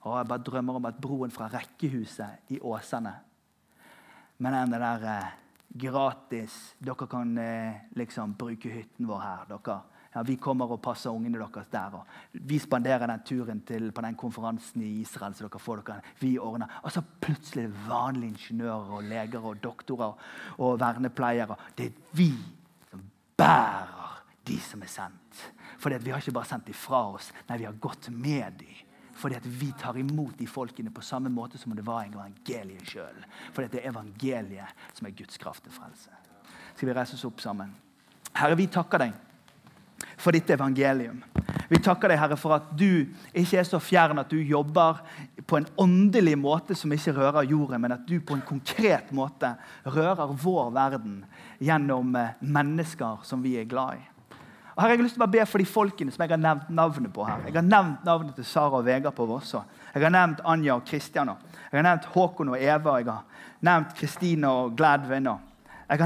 Og 0.05 0.19
jeg 0.19 0.29
bare 0.29 0.45
drømmer 0.45 0.79
om 0.81 0.89
at 0.89 1.01
broen 1.01 1.33
fra 1.33 1.49
rekkehuset 1.53 2.53
i 2.53 2.59
Åsane 2.61 3.15
Men 4.39 4.53
den 4.53 4.81
der 4.83 5.05
eh, 5.09 5.35
gratis 5.81 6.75
Dere 6.79 7.07
kan 7.09 7.39
eh, 7.39 7.87
liksom 7.97 8.35
bruke 8.37 8.69
hytten 8.69 9.09
vår 9.09 9.21
her. 9.21 9.45
dere 9.49 9.81
ja, 10.15 10.23
vi 10.23 10.37
kommer 10.39 10.71
og 10.71 10.79
passer 10.83 11.11
ungene 11.11 11.41
deres 11.41 11.67
der. 11.73 11.95
og 11.95 12.07
Vi 12.33 12.59
spanderer 12.59 13.07
den 13.07 13.23
turen 13.27 13.61
til, 13.67 13.91
på 13.93 14.01
den 14.01 14.15
konferansen 14.15 14.83
i 14.83 15.01
Israel. 15.01 15.35
så 15.35 15.49
dere 15.49 15.59
får 15.59 15.83
dere, 15.83 16.01
vi 16.21 16.39
ordner. 16.39 16.81
Og 16.83 16.93
så 16.93 17.03
plutselig 17.21 17.65
er 17.65 17.69
det 17.69 17.89
vanlige 17.89 18.31
ingeniører 18.31 18.93
og 18.95 19.03
leger 19.03 19.45
og 19.45 19.63
doktorer 19.63 20.13
og 20.59 20.81
vernepleiere. 20.81 21.57
Det 21.77 21.87
er 21.87 21.91
vi 22.13 22.31
bærer 23.37 24.23
de 24.47 24.59
som 24.61 24.83
er 24.83 24.91
sendt. 24.91 25.45
Fordi 25.79 25.99
vi 26.01 26.11
har 26.11 26.23
ikke 26.23 26.35
bare 26.37 26.49
sendt 26.49 26.67
dem 26.69 26.77
fra 26.77 27.03
oss, 27.15 27.33
nei, 27.49 27.59
vi 27.61 27.69
har 27.69 27.79
gått 27.81 28.09
med 28.11 28.61
dem. 28.61 28.83
Fordi 29.15 29.39
vi 29.45 29.71
tar 29.79 29.97
imot 29.99 30.39
de 30.39 30.47
folkene 30.51 30.91
på 30.91 31.03
samme 31.05 31.31
måte 31.31 31.59
som 31.59 31.73
om 31.73 31.79
det 31.79 31.87
var 31.87 32.09
evangeliet 32.09 32.89
sjøl. 32.91 33.21
Fordi 33.55 33.71
det 33.71 33.83
er 33.83 33.93
evangeliet 33.93 34.89
som 34.93 35.07
er 35.07 35.15
Guds 35.15 35.39
kraft 35.39 35.65
til 35.65 35.75
frelse. 35.75 36.11
Skal 36.75 36.91
vi 36.91 36.97
reise 36.97 37.15
oss 37.15 37.27
opp 37.29 37.43
sammen? 37.43 37.71
Herre, 38.35 38.59
vi 38.59 38.67
takker 38.67 39.05
deg 39.05 39.15
for 40.17 40.33
ditt 40.33 40.51
evangelium. 40.51 41.23
Vi 41.69 41.81
takker 41.83 42.13
deg, 42.13 42.21
Herre, 42.21 42.37
for 42.39 42.57
at 42.57 42.71
du 42.77 43.07
ikke 43.33 43.59
er 43.61 43.69
så 43.69 43.81
fjern 43.83 44.21
at 44.21 44.31
du 44.31 44.39
jobber 44.39 45.01
på 45.49 45.59
en 45.59 45.69
åndelig 45.81 46.37
måte 46.39 46.77
som 46.79 46.93
ikke 46.93 47.15
rører 47.17 47.49
jorden, 47.51 47.81
men 47.83 47.97
at 47.97 48.07
du 48.09 48.19
på 48.21 48.37
en 48.37 48.45
konkret 48.47 49.13
måte 49.17 49.55
rører 49.85 50.35
vår 50.43 50.73
verden 50.75 51.23
gjennom 51.63 52.15
eh, 52.21 52.35
mennesker 52.41 53.25
som 53.27 53.43
vi 53.45 53.57
er 53.61 53.69
glad 53.71 54.01
i. 54.01 54.05
Og 54.75 54.83
her 54.83 54.89
har 54.89 54.97
Jeg 54.97 55.05
lyst 55.05 55.15
til 55.15 55.23
å 55.23 55.31
be 55.31 55.45
for 55.47 55.63
de 55.63 55.69
folkene 55.71 56.13
som 56.13 56.25
jeg 56.25 56.33
har 56.33 56.41
nevnt 56.41 56.71
navnet 56.75 57.13
på. 57.15 57.25
her. 57.25 57.45
Jeg 57.47 57.55
har 57.55 57.63
nevnt 57.63 58.05
navnet 58.05 58.35
til 58.35 58.45
Sara 58.45 58.81
og 58.81 58.85
Vegard 58.85 59.15
på 59.15 59.27
Vosså. 59.27 59.63
Jeg 59.95 60.03
har 60.03 60.11
nevnt 60.11 60.41
Anja 60.45 60.75
og 60.75 60.85
Kristian. 60.85 61.31
Jeg 61.71 61.79
har 61.79 61.87
nevnt 61.87 62.09
Håkon 62.11 62.49
og 62.49 62.59
Eva. 62.59 62.97
Jeg 62.99 63.07
har 63.07 63.23
nevnt 63.61 63.95
Kristine 63.95 64.51
og 64.51 64.77
Gladvin. 64.77 65.29
Jeg, 65.89 66.01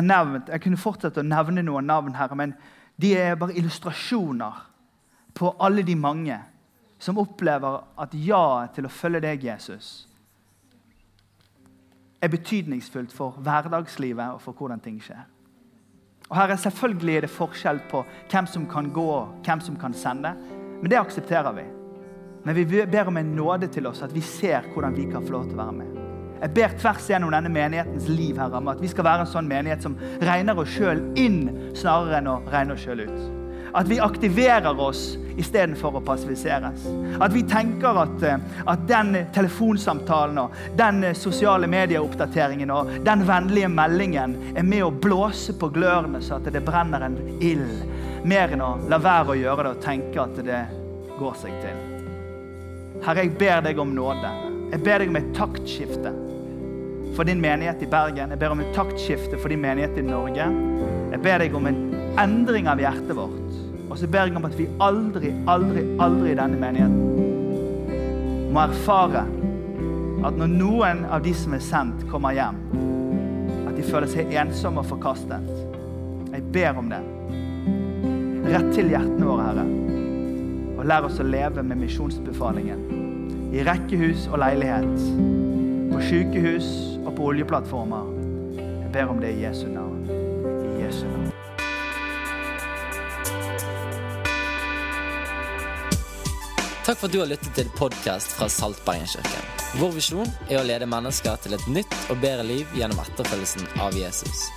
jeg 0.49 0.61
kunne 0.61 0.76
fortsette 0.76 1.20
å 1.20 1.24
nevne 1.24 1.64
noen 1.64 1.88
navn 1.88 2.14
her, 2.14 2.34
men 2.34 2.53
de 3.01 3.14
er 3.16 3.38
bare 3.38 3.57
illustrasjoner 3.57 4.64
på 5.34 5.55
alle 5.61 5.82
de 5.86 5.94
mange 5.96 6.38
som 6.99 7.18
opplever 7.18 7.80
at 7.99 8.14
ja 8.14 8.66
til 8.74 8.88
å 8.88 8.92
følge 8.92 9.22
deg, 9.22 9.44
Jesus, 9.46 10.09
er 12.18 12.32
betydningsfullt 12.32 13.14
for 13.14 13.38
hverdagslivet 13.38 14.34
og 14.34 14.42
for 14.42 14.59
hvordan 14.59 14.82
ting 14.82 14.99
skjer. 15.03 15.22
Og 16.28 16.36
her 16.36 16.51
er 16.53 16.61
Selvfølgelig 16.61 17.22
det 17.22 17.30
forskjell 17.30 17.80
på 17.90 18.03
hvem 18.30 18.51
som 18.51 18.66
kan 18.68 18.90
gå 18.92 19.07
og 19.07 19.38
hvem 19.46 19.62
som 19.64 19.78
kan 19.78 19.94
sende. 19.94 20.34
Men 20.82 20.90
det 20.90 20.99
aksepterer 20.99 21.55
vi. 21.55 21.64
Men 22.44 22.57
vi 22.57 22.84
ber 22.86 23.09
om 23.09 23.16
en 23.16 23.32
nåde 23.36 23.70
til 23.72 23.86
oss, 23.86 24.03
at 24.03 24.14
vi 24.14 24.20
ser 24.20 24.66
hvordan 24.74 24.96
vi 24.96 25.09
kan 25.11 25.24
få 25.24 25.38
lov 25.38 25.49
til 25.49 25.59
å 25.59 25.62
være 25.62 25.78
med. 25.80 26.07
Jeg 26.39 26.55
ber 26.55 26.76
tvers 26.78 27.09
gjennom 27.11 27.32
denne 27.34 27.51
menighetens 27.53 28.09
liv 28.11 28.39
her 28.39 28.55
om 28.55 28.70
at 28.70 28.82
vi 28.82 28.91
skal 28.91 29.07
være 29.07 29.24
en 29.24 29.32
sånn 29.32 29.51
menighet 29.51 29.82
som 29.84 29.97
regner 30.22 30.59
oss 30.59 30.70
sjøl 30.76 31.03
inn 31.18 31.43
snarere 31.76 32.20
enn 32.20 32.30
å 32.30 32.39
regne 32.53 32.76
oss 32.76 32.86
sjøl 32.86 33.05
ut. 33.09 33.18
At 33.76 33.89
vi 33.91 33.99
aktiverer 34.01 34.80
oss 34.80 35.18
istedenfor 35.39 35.99
å 35.99 36.03
passiviseres. 36.03 36.86
At 37.20 37.34
vi 37.34 37.45
tenker 37.47 38.01
at, 38.01 38.22
eh, 38.26 38.39
at, 38.66 38.86
den 38.89 39.12
telefonsamtalen 39.34 40.41
og 40.43 40.57
den 40.78 41.14
sosiale 41.14 41.68
medieoppdateringen 41.70 42.72
og 42.74 42.91
den 43.07 43.26
vennlige 43.28 43.68
meldingen 43.68 44.36
er 44.57 44.66
med 44.66 44.86
å 44.86 44.91
blåse 44.91 45.55
på 45.59 45.70
glørne 45.74 46.22
så 46.24 46.41
at 46.41 46.51
det 46.53 46.64
brenner 46.64 47.07
en 47.07 47.18
ild. 47.39 47.84
Mer 48.24 48.55
enn 48.55 48.64
å 48.64 48.74
la 48.91 48.99
være 48.99 49.34
å 49.34 49.39
gjøre 49.39 49.68
det 49.68 49.76
og 49.76 49.84
tenke 49.84 50.22
at 50.24 50.43
det 50.43 50.64
går 51.18 51.39
seg 51.39 51.55
til. 51.62 51.82
Herre, 53.05 53.22
jeg 53.22 53.36
ber 53.39 53.62
deg 53.62 53.78
om 53.78 53.95
nåde. 53.95 54.57
Jeg 54.68 54.82
ber 54.84 55.00
deg 55.00 55.12
om 55.12 55.20
et 55.20 55.30
taktskifte 55.36 56.12
for 57.16 57.26
din 57.28 57.40
menighet 57.42 57.82
i 57.82 57.90
Bergen. 57.90 58.34
Jeg 58.34 58.40
ber 58.40 58.54
om 58.54 58.60
et 58.62 58.74
taktskifte 58.76 59.40
for 59.40 59.52
din 59.52 59.62
menighet 59.64 59.96
i 59.98 60.04
Norge. 60.06 60.50
Jeg 61.12 61.22
ber 61.24 61.42
deg 61.42 61.56
om 61.56 61.70
en 61.70 61.80
endring 62.20 62.68
av 62.70 62.82
hjertet 62.82 63.16
vårt. 63.16 63.56
Og 63.88 63.96
så 63.96 64.10
ber 64.10 64.28
jeg 64.28 64.36
om 64.36 64.46
at 64.46 64.58
vi 64.58 64.68
aldri, 64.84 65.32
aldri, 65.48 65.86
aldri 66.04 66.34
i 66.34 66.38
denne 66.38 66.60
menigheten 66.60 67.08
må 68.52 68.64
erfare 68.64 69.24
at 70.26 70.38
når 70.38 70.50
noen 70.50 71.04
av 71.12 71.22
de 71.22 71.34
som 71.36 71.54
er 71.54 71.62
sendt, 71.62 72.04
kommer 72.10 72.34
hjem, 72.34 72.58
at 73.68 73.76
de 73.76 73.84
føler 73.86 74.10
seg 74.10 74.34
ensomme 74.40 74.82
og 74.82 74.88
forkastet. 74.90 75.52
Jeg 76.32 76.46
ber 76.54 76.80
om 76.80 76.90
det. 76.90 77.02
Rett 78.48 78.70
til 78.74 78.90
hjertene 78.90 79.28
våre, 79.28 79.46
Herre. 79.50 79.66
Og 80.78 80.86
lær 80.88 81.06
oss 81.06 81.20
å 81.22 81.26
leve 81.26 81.62
med 81.62 81.84
misjonsbefalingen. 81.84 82.97
I 83.49 83.62
rekkehus 83.64 84.26
og 84.28 84.42
leilighet. 84.42 84.99
På 85.88 86.01
sykehus 86.05 86.66
og 87.07 87.14
på 87.16 87.30
oljeplattformer. 87.30 88.11
Jeg 88.59 88.90
ber 88.92 89.09
om 89.09 89.22
det 89.22 89.30
i 89.38 89.44
Jesu 89.46 89.64
navn. 89.72 90.03
I 90.76 90.82
Jesu 90.82 91.07
navn. 91.09 91.32
Takk 96.84 97.01
for 97.01 97.09
at 97.09 97.12
du 97.12 97.20
har 97.20 97.28
lyttet 97.32 97.53
til 97.57 97.72
podkast 97.76 98.36
fra 98.36 98.49
Saltbergenkirken. 98.53 99.49
Vår 99.80 99.96
visjon 99.96 100.28
er 100.49 100.61
å 100.61 100.68
lede 100.68 100.88
mennesker 100.88 101.40
til 101.44 101.57
et 101.57 101.68
nytt 101.72 102.01
og 102.12 102.20
bedre 102.20 102.44
liv 102.49 102.76
gjennom 102.76 103.01
etterfølgelsen 103.05 103.68
av 103.84 103.96
Jesus. 103.96 104.49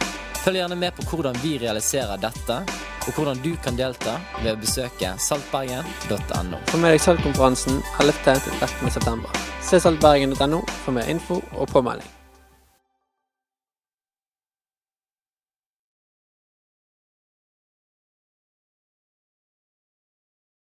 Følg 0.41 0.57
gjerne 0.57 0.75
med 0.75 0.95
på 0.97 1.03
hvordan 1.05 1.35
vi 1.43 1.57
realiserer 1.61 2.17
dette, 2.21 2.55
og 3.01 3.11
hvordan 3.13 3.41
du 3.43 3.51
kan 3.61 3.77
delta 3.77 4.15
ved 4.41 4.55
å 4.55 4.61
besøke 4.61 5.13
saltbergen.no. 5.21 6.61
Få 6.71 6.79
med 6.81 6.95
deg 6.95 7.03
Saltkonferansen 7.03 7.77
11.-13.9. 8.01 9.45
Se 9.61 9.81
saltbergen.no 9.83 10.63
for 10.81 10.97
mer 10.97 11.13
info 11.13 11.43
og 11.53 11.69
påmelding. 11.69 12.20